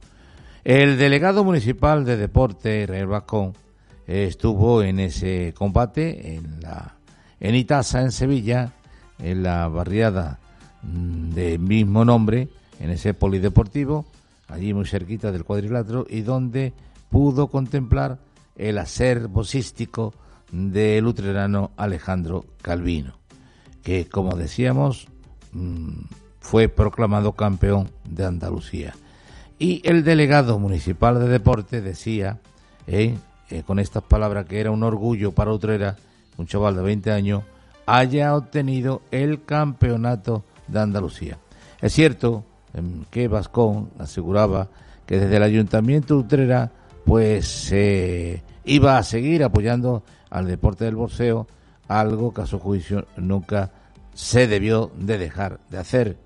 El 0.64 0.98
delegado 0.98 1.44
municipal 1.44 2.04
de 2.04 2.16
deporte, 2.16 2.86
Real 2.86 3.06
Vascón, 3.06 3.52
estuvo 4.06 4.82
en 4.82 4.98
ese 5.00 5.54
combate 5.56 6.34
en 6.34 6.60
la 6.60 6.94
en 7.40 7.54
Itaza, 7.54 8.00
en 8.00 8.10
Sevilla, 8.10 8.72
en 9.18 9.42
la 9.42 9.68
barriada 9.68 10.38
mm, 10.82 11.30
de 11.30 11.58
mismo 11.58 12.04
nombre, 12.04 12.48
en 12.80 12.90
ese 12.90 13.12
polideportivo, 13.12 14.06
allí 14.48 14.72
muy 14.72 14.86
cerquita 14.86 15.30
del 15.30 15.44
cuadrilátero, 15.44 16.06
y 16.08 16.22
donde 16.22 16.72
pudo 17.10 17.48
contemplar 17.48 18.18
el 18.56 18.78
hacer 18.78 19.28
boxístico 19.28 20.14
del 20.54 21.04
luterano 21.04 21.72
Alejandro 21.76 22.44
Calvino, 22.62 23.18
que 23.82 24.08
como 24.08 24.36
decíamos 24.36 25.08
mm, 25.52 26.04
fue 26.38 26.68
proclamado 26.68 27.32
campeón 27.32 27.90
de 28.08 28.24
Andalucía. 28.24 28.94
Y 29.58 29.82
el 29.84 30.04
delegado 30.04 30.58
municipal 30.58 31.18
de 31.18 31.28
deporte 31.28 31.80
decía, 31.80 32.38
eh, 32.86 33.16
eh, 33.50 33.62
con 33.66 33.80
estas 33.80 34.04
palabras, 34.04 34.46
que 34.46 34.60
era 34.60 34.70
un 34.70 34.84
orgullo 34.84 35.32
para 35.32 35.52
Utrera, 35.52 35.96
un 36.36 36.46
chaval 36.46 36.76
de 36.76 36.82
20 36.82 37.10
años, 37.10 37.42
haya 37.86 38.36
obtenido 38.36 39.02
el 39.10 39.44
campeonato 39.44 40.44
de 40.68 40.80
Andalucía. 40.80 41.38
Es 41.80 41.92
cierto 41.92 42.44
em, 42.74 43.04
que 43.10 43.26
Vascón 43.26 43.90
aseguraba 43.98 44.68
que 45.04 45.18
desde 45.18 45.36
el 45.36 45.42
Ayuntamiento 45.42 46.14
de 46.14 46.20
Utrera 46.20 46.72
pues 47.04 47.46
se 47.46 48.42
iba 48.64 48.96
a 48.96 49.02
seguir 49.02 49.44
apoyando 49.44 50.02
al 50.34 50.48
deporte 50.48 50.84
del 50.84 50.96
boxeo, 50.96 51.46
algo 51.86 52.34
que 52.34 52.42
a 52.42 52.46
su 52.46 52.58
juicio 52.58 53.06
nunca 53.16 53.70
se 54.14 54.48
debió 54.48 54.90
de 54.98 55.16
dejar 55.16 55.60
de 55.70 55.78
hacer, 55.78 56.16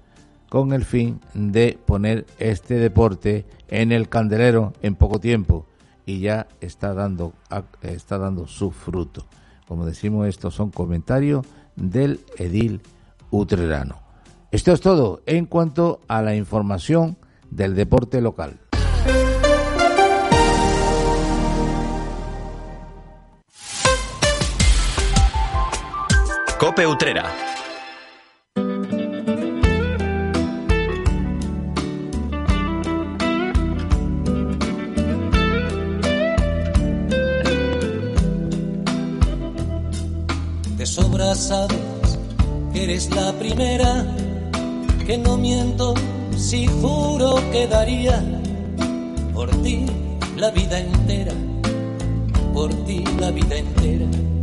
con 0.49 0.73
el 0.73 0.87
fin 0.87 1.21
de 1.35 1.79
poner 1.85 2.27
este 2.39 2.75
deporte 2.75 3.45
en 3.69 3.93
el 3.93 4.09
candelero 4.09 4.73
en 4.81 4.95
poco 4.95 5.21
tiempo 5.21 5.67
y 6.07 6.21
ya 6.21 6.47
está 6.63 6.95
dando, 6.95 7.35
está 7.83 8.17
dando 8.17 8.47
su 8.47 8.71
fruto. 8.71 9.27
Como 9.67 9.85
decimos, 9.85 10.27
estos 10.27 10.55
son 10.55 10.71
comentarios 10.71 11.45
del 11.77 12.21
edil 12.39 12.81
utrerano. 13.31 14.01
Esto 14.51 14.73
es 14.73 14.81
todo 14.81 15.21
en 15.27 15.45
cuanto 15.45 16.01
a 16.09 16.23
la 16.23 16.35
información 16.35 17.19
del 17.51 17.75
deporte 17.75 18.23
local. 18.23 18.59
Cope 26.59 26.85
Utrera. 26.85 27.23
De 40.77 40.85
sobra 40.85 41.37
sabes 41.37 41.79
que 42.73 42.83
eres 42.83 43.09
la 43.15 43.33
primera, 43.35 44.05
que 45.07 45.17
no 45.17 45.37
miento 45.37 45.95
si 46.37 46.67
juro 46.67 47.37
que 47.53 47.69
daría 47.69 48.21
por 49.33 49.49
ti 49.63 49.87
la 50.37 50.51
vida 50.51 50.81
entera, 50.81 51.35
por 52.53 52.75
ti 52.85 53.05
la 53.21 53.31
vida 53.31 53.59
entera 53.59 54.38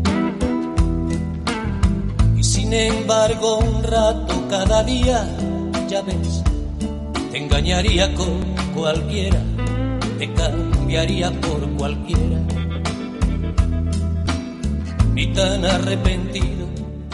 sin 2.66 2.74
embargo, 2.74 3.60
un 3.60 3.84
rato 3.84 4.44
cada 4.50 4.84
día, 4.84 5.24
ya 5.88 6.02
ves, 6.02 6.42
te 7.32 7.38
engañaría 7.38 8.12
con 8.16 8.42
cualquiera, 8.74 9.40
te 10.18 10.34
cambiaría 10.34 11.32
por 11.42 11.70
cualquiera. 11.78 12.40
Ni 15.14 15.32
tan 15.32 15.64
arrepentido, 15.64 16.66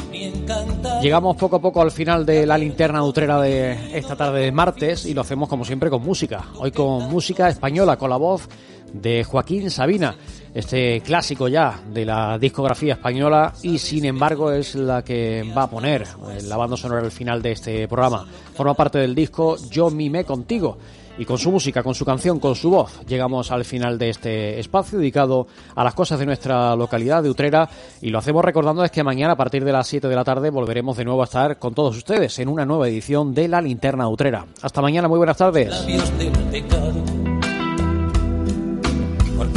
ni 0.09 0.23
encantado. 0.23 1.01
Llegamos 1.01 1.35
poco 1.35 1.57
a 1.57 1.61
poco 1.61 1.81
al 1.81 1.91
final 1.91 2.25
de 2.25 2.45
la 2.45 2.57
linterna 2.57 3.03
utrera 3.03 3.41
de 3.41 3.97
esta 3.97 4.15
tarde 4.15 4.43
de 4.43 4.51
martes 4.53 5.05
y 5.05 5.13
lo 5.13 5.19
hacemos 5.19 5.49
como 5.49 5.65
siempre 5.65 5.89
con 5.89 6.01
música. 6.01 6.45
Hoy 6.59 6.71
con 6.71 7.09
música 7.09 7.49
española, 7.49 7.97
con 7.97 8.09
la 8.09 8.17
voz 8.17 8.47
de 8.93 9.25
Joaquín 9.25 9.69
Sabina 9.69 10.15
este 10.53 11.01
clásico 11.01 11.47
ya 11.47 11.79
de 11.93 12.05
la 12.05 12.37
discografía 12.37 12.93
española 12.93 13.53
y 13.63 13.77
sin 13.77 14.05
embargo 14.05 14.51
es 14.51 14.75
la 14.75 15.03
que 15.03 15.43
va 15.55 15.63
a 15.63 15.69
poner 15.69 16.05
la 16.43 16.57
banda 16.57 16.77
sonora 16.77 17.01
al 17.01 17.11
final 17.11 17.41
de 17.41 17.51
este 17.53 17.87
programa. 17.87 18.25
Forma 18.55 18.73
parte 18.73 18.99
del 18.99 19.15
disco 19.15 19.57
Yo 19.69 19.89
mimé 19.89 20.25
contigo 20.25 20.77
y 21.17 21.25
con 21.25 21.37
su 21.37 21.51
música, 21.51 21.83
con 21.83 21.93
su 21.93 22.05
canción, 22.05 22.39
con 22.39 22.55
su 22.55 22.69
voz, 22.69 23.01
llegamos 23.05 23.51
al 23.51 23.65
final 23.65 23.97
de 23.97 24.09
este 24.09 24.59
espacio 24.59 24.97
dedicado 24.97 25.47
a 25.75 25.83
las 25.83 25.93
cosas 25.93 26.19
de 26.19 26.25
nuestra 26.25 26.75
localidad 26.75 27.21
de 27.21 27.29
Utrera 27.29 27.69
y 28.01 28.09
lo 28.09 28.19
hacemos 28.19 28.43
recordando 28.43 28.83
es 28.83 28.91
que 28.91 29.03
mañana 29.03 29.33
a 29.33 29.37
partir 29.37 29.63
de 29.63 29.71
las 29.71 29.87
7 29.87 30.07
de 30.07 30.15
la 30.15 30.23
tarde 30.23 30.49
volveremos 30.49 30.97
de 30.97 31.05
nuevo 31.05 31.21
a 31.21 31.25
estar 31.25 31.59
con 31.59 31.73
todos 31.73 31.95
ustedes 31.97 32.39
en 32.39 32.47
una 32.49 32.65
nueva 32.65 32.87
edición 32.87 33.33
de 33.33 33.47
La 33.47 33.61
Linterna 33.61 34.07
Utrera. 34.09 34.45
Hasta 34.61 34.81
mañana, 34.81 35.07
muy 35.07 35.17
buenas 35.17 35.37
tardes 35.37 35.85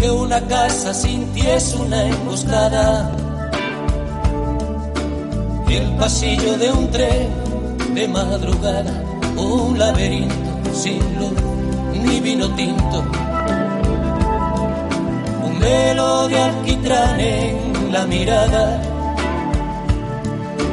porque 0.04 0.10
una 0.10 0.40
casa 0.42 0.92
sin 0.92 1.26
ti 1.32 1.40
es 1.40 1.74
una 1.74 2.04
emboscada. 2.04 3.10
El 5.68 5.96
pasillo 5.96 6.56
de 6.58 6.70
un 6.70 6.90
tren 6.90 7.28
de 7.94 8.08
madrugada, 8.08 8.92
un 9.36 9.78
laberinto 9.78 10.74
sin 10.74 11.00
luz 11.18 11.32
ni 12.04 12.20
vino 12.20 12.48
tinto. 12.54 13.04
Un 15.46 15.60
velo 15.60 16.28
de 16.28 16.38
alquitrán 16.38 17.20
en 17.20 17.92
la 17.92 18.06
mirada 18.06 18.82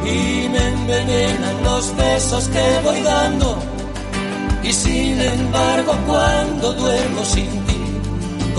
y 0.06 0.50
me 0.50 0.68
envenenan 0.68 1.64
los 1.64 1.96
besos 1.96 2.48
que 2.50 2.66
voy 2.84 3.02
dando. 3.02 3.58
Y 4.64 4.72
sin 4.72 5.20
embargo, 5.20 5.94
cuando 6.08 6.74
duermo 6.74 7.26
sin 7.26 7.50
ti, 7.66 7.81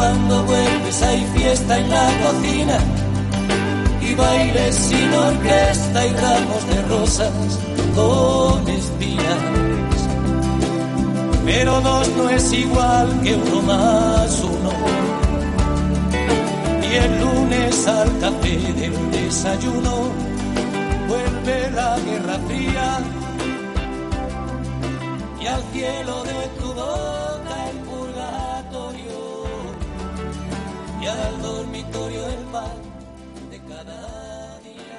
Cuando 0.00 0.42
vuelves 0.44 1.02
hay 1.02 1.22
fiesta 1.36 1.78
en 1.78 1.90
la 1.90 2.08
cocina 2.24 2.78
y 4.00 4.14
bailes 4.14 4.74
sin 4.74 5.12
orquesta 5.12 6.06
y 6.06 6.12
ramos 6.14 6.66
de 6.70 6.82
rosas 6.88 7.58
con 7.94 8.66
espinas. 8.66 9.42
Pero 11.44 11.82
dos 11.82 12.08
no 12.16 12.30
es 12.30 12.50
igual 12.50 13.20
que 13.22 13.34
uno 13.34 13.60
más 13.60 14.42
uno. 14.42 14.72
Y 16.90 16.94
el 16.94 17.20
lunes 17.20 17.86
al 17.86 18.18
café 18.20 18.56
del 18.72 19.10
desayuno 19.10 20.08
vuelve 21.08 21.70
la 21.72 21.98
guerra 21.98 22.38
fría 22.46 23.00
y 25.42 25.46
al 25.46 25.62
cielo 25.74 26.24
de 26.24 26.48
tu 26.58 26.72
boca 26.72 27.19
al 31.18 31.42
dormitorio 31.42 32.26
el 32.26 32.44
pan 32.52 32.76
de 33.50 33.58
cada 33.68 34.58
día. 34.60 34.98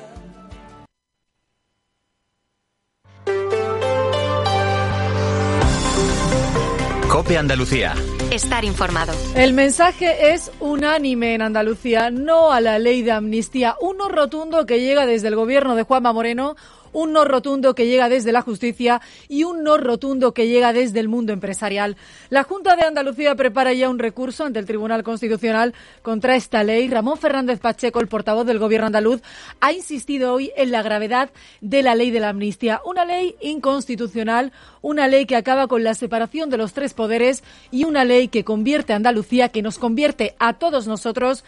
Cope 7.09 7.37
Andalucía. 7.37 7.93
Estar 8.31 8.63
informado. 8.63 9.13
El 9.35 9.53
mensaje 9.53 10.33
es 10.33 10.51
unánime 10.59 11.35
en 11.35 11.41
Andalucía, 11.41 12.09
no 12.09 12.51
a 12.51 12.61
la 12.61 12.79
ley 12.79 13.01
de 13.01 13.11
amnistía, 13.11 13.75
uno 13.81 14.07
rotundo 14.07 14.65
que 14.65 14.79
llega 14.79 15.05
desde 15.05 15.27
el 15.27 15.35
gobierno 15.35 15.75
de 15.75 15.83
Juanma 15.83 16.13
Moreno 16.13 16.55
un 16.93 17.13
no 17.13 17.25
rotundo 17.25 17.75
que 17.75 17.87
llega 17.87 18.09
desde 18.09 18.31
la 18.31 18.41
justicia 18.41 19.01
y 19.27 19.43
un 19.43 19.63
no 19.63 19.77
rotundo 19.77 20.33
que 20.33 20.47
llega 20.47 20.73
desde 20.73 20.99
el 20.99 21.07
mundo 21.07 21.33
empresarial. 21.33 21.97
La 22.29 22.43
Junta 22.43 22.75
de 22.75 22.83
Andalucía 22.83 23.35
prepara 23.35 23.73
ya 23.73 23.89
un 23.89 23.99
recurso 23.99 24.45
ante 24.45 24.59
el 24.59 24.65
Tribunal 24.65 25.03
Constitucional 25.03 25.73
contra 26.01 26.35
esta 26.35 26.63
ley. 26.63 26.87
Ramón 26.89 27.17
Fernández 27.17 27.59
Pacheco, 27.59 27.99
el 27.99 28.07
portavoz 28.07 28.45
del 28.45 28.59
Gobierno 28.59 28.87
andaluz, 28.87 29.21
ha 29.59 29.71
insistido 29.71 30.33
hoy 30.33 30.51
en 30.55 30.71
la 30.71 30.81
gravedad 30.81 31.31
de 31.61 31.83
la 31.83 31.95
ley 31.95 32.11
de 32.11 32.19
la 32.19 32.29
amnistía, 32.29 32.81
una 32.85 33.05
ley 33.05 33.35
inconstitucional, 33.41 34.51
una 34.81 35.07
ley 35.07 35.25
que 35.25 35.35
acaba 35.35 35.67
con 35.67 35.83
la 35.83 35.93
separación 35.93 36.49
de 36.49 36.57
los 36.57 36.73
tres 36.73 36.93
poderes 36.93 37.43
y 37.71 37.83
una 37.83 38.05
ley 38.05 38.27
que 38.27 38.43
convierte 38.43 38.93
a 38.93 38.95
Andalucía, 38.95 39.49
que 39.49 39.61
nos 39.61 39.77
convierte 39.77 40.35
a 40.39 40.53
todos 40.53 40.87
nosotros 40.87 41.43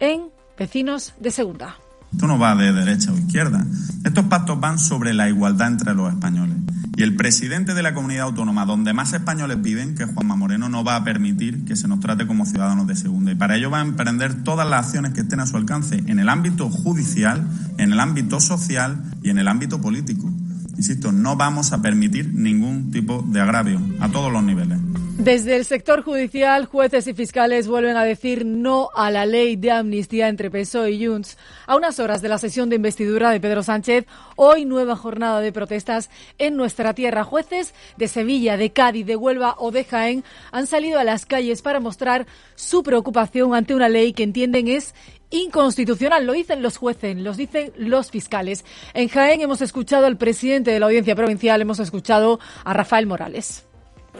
en 0.00 0.30
vecinos 0.56 1.14
de 1.18 1.30
segunda. 1.30 1.83
Esto 2.14 2.28
no 2.28 2.38
va 2.38 2.54
de 2.54 2.72
derecha 2.72 3.10
o 3.10 3.18
izquierda. 3.18 3.66
Estos 4.04 4.26
pactos 4.26 4.60
van 4.60 4.78
sobre 4.78 5.12
la 5.14 5.28
igualdad 5.28 5.66
entre 5.66 5.94
los 5.94 6.12
españoles. 6.12 6.56
Y 6.96 7.02
el 7.02 7.16
presidente 7.16 7.74
de 7.74 7.82
la 7.82 7.92
comunidad 7.92 8.26
autónoma 8.26 8.64
donde 8.64 8.92
más 8.92 9.12
españoles 9.12 9.60
viven, 9.60 9.96
que 9.96 10.04
es 10.04 10.10
Juanma 10.14 10.36
Moreno, 10.36 10.68
no 10.68 10.84
va 10.84 10.94
a 10.94 11.02
permitir 11.02 11.64
que 11.64 11.74
se 11.74 11.88
nos 11.88 11.98
trate 11.98 12.24
como 12.28 12.46
ciudadanos 12.46 12.86
de 12.86 12.94
segunda. 12.94 13.32
Y 13.32 13.34
para 13.34 13.56
ello 13.56 13.68
va 13.68 13.80
a 13.80 13.84
emprender 13.84 14.44
todas 14.44 14.68
las 14.68 14.86
acciones 14.86 15.12
que 15.12 15.22
estén 15.22 15.40
a 15.40 15.46
su 15.46 15.56
alcance 15.56 16.04
en 16.06 16.20
el 16.20 16.28
ámbito 16.28 16.70
judicial, 16.70 17.48
en 17.78 17.92
el 17.92 17.98
ámbito 17.98 18.40
social 18.40 19.02
y 19.24 19.30
en 19.30 19.38
el 19.38 19.48
ámbito 19.48 19.80
político. 19.80 20.32
Insisto, 20.76 21.10
no 21.10 21.34
vamos 21.34 21.72
a 21.72 21.82
permitir 21.82 22.32
ningún 22.32 22.92
tipo 22.92 23.26
de 23.28 23.40
agravio 23.40 23.82
a 23.98 24.08
todos 24.08 24.32
los 24.32 24.44
niveles. 24.44 24.78
Desde 25.24 25.56
el 25.56 25.64
sector 25.64 26.02
judicial, 26.02 26.66
jueces 26.66 27.06
y 27.06 27.14
fiscales 27.14 27.66
vuelven 27.66 27.96
a 27.96 28.04
decir 28.04 28.44
no 28.44 28.90
a 28.94 29.10
la 29.10 29.24
ley 29.24 29.56
de 29.56 29.70
amnistía 29.70 30.28
entre 30.28 30.50
PSOE 30.50 30.90
y 30.90 31.06
Junts. 31.06 31.38
A 31.66 31.76
unas 31.76 31.98
horas 31.98 32.20
de 32.20 32.28
la 32.28 32.36
sesión 32.36 32.68
de 32.68 32.76
investidura 32.76 33.30
de 33.30 33.40
Pedro 33.40 33.62
Sánchez, 33.62 34.04
hoy 34.36 34.66
nueva 34.66 34.96
jornada 34.96 35.40
de 35.40 35.50
protestas 35.50 36.10
en 36.36 36.58
nuestra 36.58 36.92
tierra. 36.92 37.24
Jueces 37.24 37.72
de 37.96 38.06
Sevilla, 38.06 38.58
de 38.58 38.72
Cádiz, 38.72 39.06
de 39.06 39.16
Huelva 39.16 39.54
o 39.56 39.70
de 39.70 39.84
Jaén 39.84 40.24
han 40.52 40.66
salido 40.66 40.98
a 40.98 41.04
las 41.04 41.24
calles 41.24 41.62
para 41.62 41.80
mostrar 41.80 42.26
su 42.54 42.82
preocupación 42.82 43.54
ante 43.54 43.74
una 43.74 43.88
ley 43.88 44.12
que 44.12 44.24
entienden 44.24 44.68
es 44.68 44.94
inconstitucional. 45.30 46.26
Lo 46.26 46.34
dicen 46.34 46.60
los 46.60 46.76
jueces, 46.76 47.16
los 47.16 47.38
dicen 47.38 47.72
los 47.78 48.10
fiscales. 48.10 48.66
En 48.92 49.08
Jaén 49.08 49.40
hemos 49.40 49.62
escuchado 49.62 50.04
al 50.04 50.18
presidente 50.18 50.70
de 50.70 50.80
la 50.80 50.84
Audiencia 50.84 51.16
Provincial, 51.16 51.62
hemos 51.62 51.78
escuchado 51.78 52.40
a 52.62 52.74
Rafael 52.74 53.06
Morales. 53.06 53.64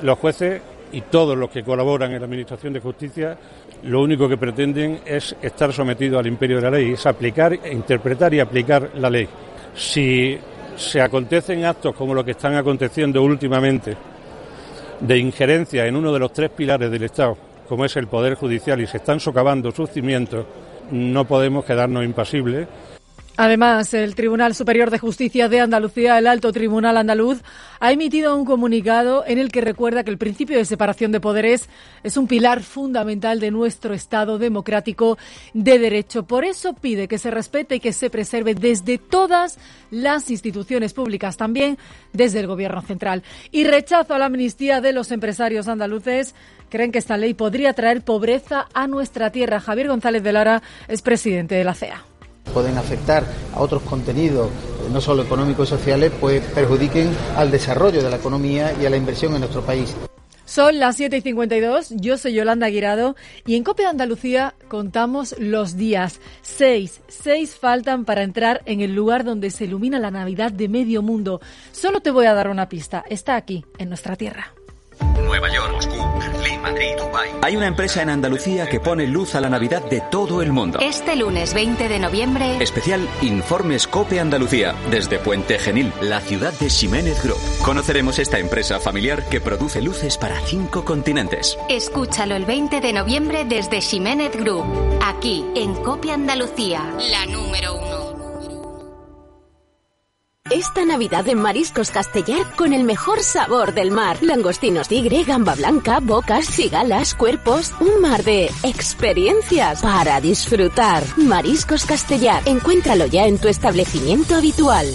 Los 0.03 0.19
jueces 0.19 0.61
y 0.93 1.01
todos 1.03 1.37
los 1.37 1.51
que 1.51 1.63
colaboran 1.63 2.13
en 2.13 2.21
la 2.21 2.27
Administración 2.27 2.73
de 2.73 2.81
Justicia 2.81 3.37
lo 3.85 4.03
único 4.03 4.29
que 4.29 4.37
pretenden 4.37 5.01
es 5.05 5.37
estar 5.43 5.73
sometidos 5.73 6.21
al 6.21 6.27
imperio 6.27 6.57
de 6.57 6.63
la 6.63 6.71
ley, 6.71 6.93
es 6.93 7.07
aplicar, 7.07 7.59
interpretar 7.71 8.33
y 8.33 8.41
aplicar 8.41 8.91
la 8.95 9.11
ley. 9.11 9.29
Si 9.75 10.39
se 10.77 11.01
acontecen 11.01 11.65
actos 11.65 11.95
como 11.95 12.15
los 12.15 12.25
que 12.25 12.33
están 12.33 12.55
aconteciendo 12.55 13.23
últimamente, 13.23 13.97
de 15.01 15.19
injerencia 15.19 15.87
en 15.87 15.97
uno 15.97 16.13
de 16.13 16.19
los 16.19 16.33
tres 16.33 16.51
pilares 16.51 16.91
del 16.91 17.03
Estado, 17.03 17.37
como 17.69 17.85
es 17.85 17.97
el 17.97 18.07
Poder 18.07 18.35
Judicial, 18.35 18.81
y 18.81 18.87
se 18.87 18.99
están 18.99 19.21
socavando 19.21 19.71
sus 19.71 19.91
cimientos, 19.91 20.47
no 20.91 21.25
podemos 21.25 21.65
quedarnos 21.65 22.05
impasibles 22.05 22.69
Además, 23.37 23.93
el 23.95 24.15
Tribunal 24.15 24.55
Superior 24.55 24.93
de 24.93 25.01
Justicia 25.01 25.49
de 25.49 25.59
Andalucía, 25.59 26.17
el 26.19 26.29
Alto 26.29 26.53
Tribunal 26.53 26.97
Andaluz, 26.97 27.43
ha 27.81 27.91
emitido 27.91 28.37
un 28.37 28.45
comunicado 28.45 29.25
en 29.27 29.39
el 29.39 29.51
que 29.51 29.61
recuerda 29.61 30.05
que 30.05 30.13
el 30.13 30.19
principio 30.19 30.57
de 30.57 30.65
separación 30.65 31.11
de 31.11 31.19
poderes 31.19 31.69
es 32.05 32.17
un 32.17 32.29
pilar 32.29 32.63
fundamental 32.63 33.41
de 33.41 33.51
nuestro 33.51 33.93
Estado 33.93 34.39
democrático 34.39 35.19
de 35.53 35.81
derecho. 35.81 36.23
Por 36.23 36.45
eso 36.45 36.75
pide 36.75 37.09
que 37.09 37.19
se 37.19 37.33
respete 37.33 37.75
y 37.75 37.81
que 37.81 37.93
se 37.93 38.09
preserve 38.09 38.55
desde 38.55 38.99
todas 38.99 39.59
las 39.91 40.31
instituciones 40.31 40.93
públicas, 40.93 41.37
también 41.37 41.77
desde 42.13 42.39
el 42.39 42.47
Gobierno 42.47 42.83
central. 42.83 43.25
Y 43.51 43.65
rechazo 43.65 44.15
a 44.15 44.19
la 44.19 44.27
amnistía 44.27 44.81
de 44.81 44.93
los 44.93 45.11
empresarios 45.11 45.67
andaluces. 45.67 46.37
Creen 46.69 46.93
que 46.93 46.99
esta 46.99 47.17
ley 47.17 47.35
podría 47.35 47.73
traer 47.73 48.03
pobreza 48.03 48.69
a 48.75 48.87
nuestra 48.87 49.31
tierra. 49.31 49.59
Javier 49.59 49.89
González 49.89 50.23
de 50.23 50.33
Lara 50.33 50.63
es 50.87 51.03
presidente 51.03 51.57
de 51.57 51.65
la 51.65 51.75
CEA 51.75 52.14
pueden 52.53 52.79
afectar 52.79 53.25
a 53.53 53.61
otros 53.61 53.83
contenidos, 53.83 54.51
no 54.93 55.01
solo 55.01 55.23
económicos 55.23 55.69
y 55.69 55.71
sociales, 55.71 56.13
pues 56.21 56.43
perjudiquen 56.43 57.11
al 57.37 57.51
desarrollo 57.51 58.03
de 58.03 58.11
la 58.11 58.17
economía 58.17 58.73
y 58.81 58.87
a 58.87 58.91
la 58.91 58.97
inversión 58.97 59.35
en 59.35 59.41
nuestro 59.41 59.63
país. 59.63 59.95
Son 60.47 60.79
las 60.79 60.97
7 60.97 61.17
y 61.17 61.21
52, 61.23 61.95
yo 61.97 62.19
soy 62.19 62.35
Yolanda 62.35 62.69
Guirado 62.69 63.17
y 63.47 63.57
en 63.57 63.65
Copia 63.65 63.89
Andalucía 63.89 64.55
contamos 64.69 65.35
los 65.39 65.77
días. 65.77 66.21
Seis, 66.43 67.01
seis 67.09 67.57
faltan 67.57 68.05
para 68.05 68.23
entrar 68.23 68.61
en 68.67 68.83
el 68.83 68.95
lugar 68.95 69.25
donde 69.25 69.51
se 69.51 69.65
ilumina 69.65 69.99
la 69.99 70.11
Navidad 70.11 70.53
de 70.53 70.69
medio 70.69 71.01
mundo. 71.01 71.41
Solo 71.73 72.01
te 72.01 72.11
voy 72.11 72.27
a 72.27 72.35
dar 72.35 72.49
una 72.49 72.69
pista, 72.69 73.05
está 73.09 73.37
aquí, 73.37 73.65
en 73.79 73.89
nuestra 73.89 74.17
tierra. 74.17 74.53
Nueva 75.25 75.53
York, 75.53 75.73
Moscú, 75.73 76.04
Madrid, 76.65 76.97
Dubai. 76.99 77.31
Hay 77.43 77.57
una 77.57 77.67
empresa 77.67 78.01
en 78.01 78.09
Andalucía 78.09 78.67
que 78.67 78.81
pone 78.81 79.07
luz 79.07 79.35
a 79.35 79.41
la 79.43 79.51
Navidad 79.51 79.85
de 79.85 80.01
todo 80.01 80.41
el 80.41 80.51
mundo. 80.51 80.79
Este 80.81 81.15
lunes 81.15 81.53
20 81.53 81.89
de 81.89 81.99
noviembre. 81.99 82.57
Especial 82.59 83.07
Informes 83.21 83.87
Cope 83.87 84.19
Andalucía, 84.19 84.75
desde 84.91 85.19
Puente 85.19 85.59
Genil, 85.59 85.93
la 86.01 86.23
ciudad 86.23 86.55
de 86.55 86.71
Ximénez 86.71 87.23
Group. 87.23 87.39
Conoceremos 87.63 88.19
esta 88.19 88.39
empresa 88.39 88.81
familiar 88.81 89.29
que 89.29 89.43
produce 89.43 89.83
luces 89.83 90.17
para 90.17 90.41
cinco 90.41 90.87
continentes. 90.87 91.59
Escúchalo 91.69 92.35
el 92.35 92.47
20 92.47 92.81
de 92.81 92.93
noviembre 92.95 93.45
desde 93.45 93.83
Ximénez 93.83 94.33
Group, 94.35 94.65
aquí 95.05 95.45
en 95.55 95.75
Cope 95.75 96.13
Andalucía, 96.13 96.95
la 97.11 97.27
número 97.27 97.75
uno. 97.75 98.04
Esta 100.51 100.85
Navidad 100.85 101.27
en 101.29 101.41
Mariscos 101.41 101.91
Castellar 101.91 102.55
con 102.55 102.75
el 102.75 102.85
mejor 102.85 103.23
sabor 103.23 103.73
del 103.73 103.91
mar. 103.91 104.19
Langostinos 104.21 104.89
tigre, 104.89 105.25
gamba 105.25 105.55
blanca, 105.55 106.01
bocas, 106.01 106.45
cigalas, 106.45 107.15
cuerpos. 107.15 107.73
Un 107.81 108.03
mar 108.03 108.23
de 108.25 108.51
experiencias 108.63 109.81
para 109.81 110.21
disfrutar. 110.21 111.03
Mariscos 111.17 111.87
Castellar. 111.87 112.43
Encuéntralo 112.45 113.07
ya 113.07 113.27
en 113.27 113.39
tu 113.39 113.49
establecimiento 113.49 114.35
habitual. 114.37 114.87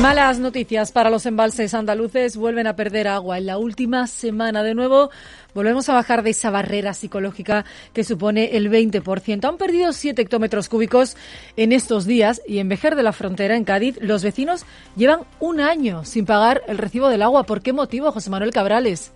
Malas 0.00 0.38
noticias 0.38 0.92
para 0.92 1.10
los 1.10 1.26
embalses 1.26 1.74
andaluces. 1.74 2.34
Vuelven 2.34 2.66
a 2.66 2.74
perder 2.74 3.06
agua 3.06 3.36
en 3.36 3.44
la 3.44 3.58
última 3.58 4.06
semana. 4.06 4.62
De 4.62 4.74
nuevo, 4.74 5.10
volvemos 5.54 5.90
a 5.90 5.92
bajar 5.92 6.22
de 6.22 6.30
esa 6.30 6.48
barrera 6.48 6.94
psicológica 6.94 7.66
que 7.92 8.02
supone 8.02 8.56
el 8.56 8.70
20%. 8.70 9.46
Han 9.46 9.58
perdido 9.58 9.92
7 9.92 10.22
hectómetros 10.22 10.70
cúbicos 10.70 11.18
en 11.58 11.72
estos 11.72 12.06
días 12.06 12.40
y 12.48 12.60
en 12.60 12.70
Vejer 12.70 12.96
de 12.96 13.02
la 13.02 13.12
Frontera, 13.12 13.56
en 13.56 13.64
Cádiz, 13.64 13.98
los 14.00 14.24
vecinos 14.24 14.64
llevan 14.96 15.20
un 15.38 15.60
año 15.60 16.02
sin 16.06 16.24
pagar 16.24 16.62
el 16.66 16.78
recibo 16.78 17.10
del 17.10 17.20
agua. 17.20 17.44
¿Por 17.44 17.60
qué 17.60 17.74
motivo, 17.74 18.10
José 18.10 18.30
Manuel 18.30 18.52
Cabrales? 18.52 19.12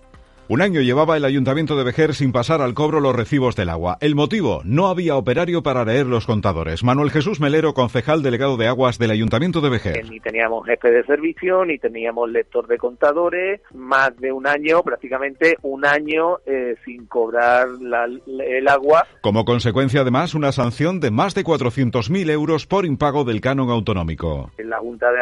Un 0.47 0.61
año 0.61 0.82
llevaba 0.82 1.16
el 1.16 1.24
ayuntamiento 1.24 1.74
de 1.74 1.84
Vejer 1.84 2.12
sin 2.12 2.30
pasar 2.30 2.61
al 2.61 2.74
cobro 2.74 3.01
los 3.01 3.16
recibos 3.16 3.57
del 3.57 3.70
agua. 3.70 3.97
El 4.03 4.14
motivo, 4.14 4.61
no 4.64 4.88
había 4.88 5.16
operario 5.16 5.62
para 5.62 5.86
leer 5.86 6.05
los 6.05 6.26
contadores. 6.26 6.84
Manuel 6.84 7.11
Jesús 7.11 7.40
Melero, 7.40 7.72
concejal 7.72 8.22
delegado 8.22 8.59
de 8.59 8.68
aguas 8.68 8.99
del 8.99 9.12
ayuntamiento 9.12 9.62
de 9.62 9.70
Vejer. 9.70 10.11
Ni 10.11 10.20
teníamos 10.20 10.66
jefe 10.66 10.90
de 10.90 11.03
servicio, 11.05 11.64
ni 11.64 11.78
teníamos 11.78 12.30
lector 12.30 12.66
de 12.66 12.76
contadores. 12.76 13.62
Más 13.72 14.14
de 14.18 14.32
un 14.32 14.47
año, 14.47 14.82
prácticamente 14.82 15.57
un 15.62 15.86
año 15.86 16.36
eh, 16.45 16.76
sin 16.84 17.07
cobrar 17.07 17.66
la, 17.80 18.05
el 18.05 18.68
agua. 18.68 19.07
Como 19.22 19.47
consecuencia, 19.47 20.03
además, 20.03 20.34
una 20.34 20.53
sanción 20.53 21.01
de 21.01 21.11
más 21.11 21.34
de 21.34 21.42
400.000 21.42 22.30
euros 22.30 22.66
por 22.66 22.84
impago 22.84 23.24
del 23.24 23.40
canon 23.40 23.70
autonómico. 23.70 24.51
En 24.59 24.68
la 24.68 24.78
Junta 24.78 25.09
de 25.09 25.12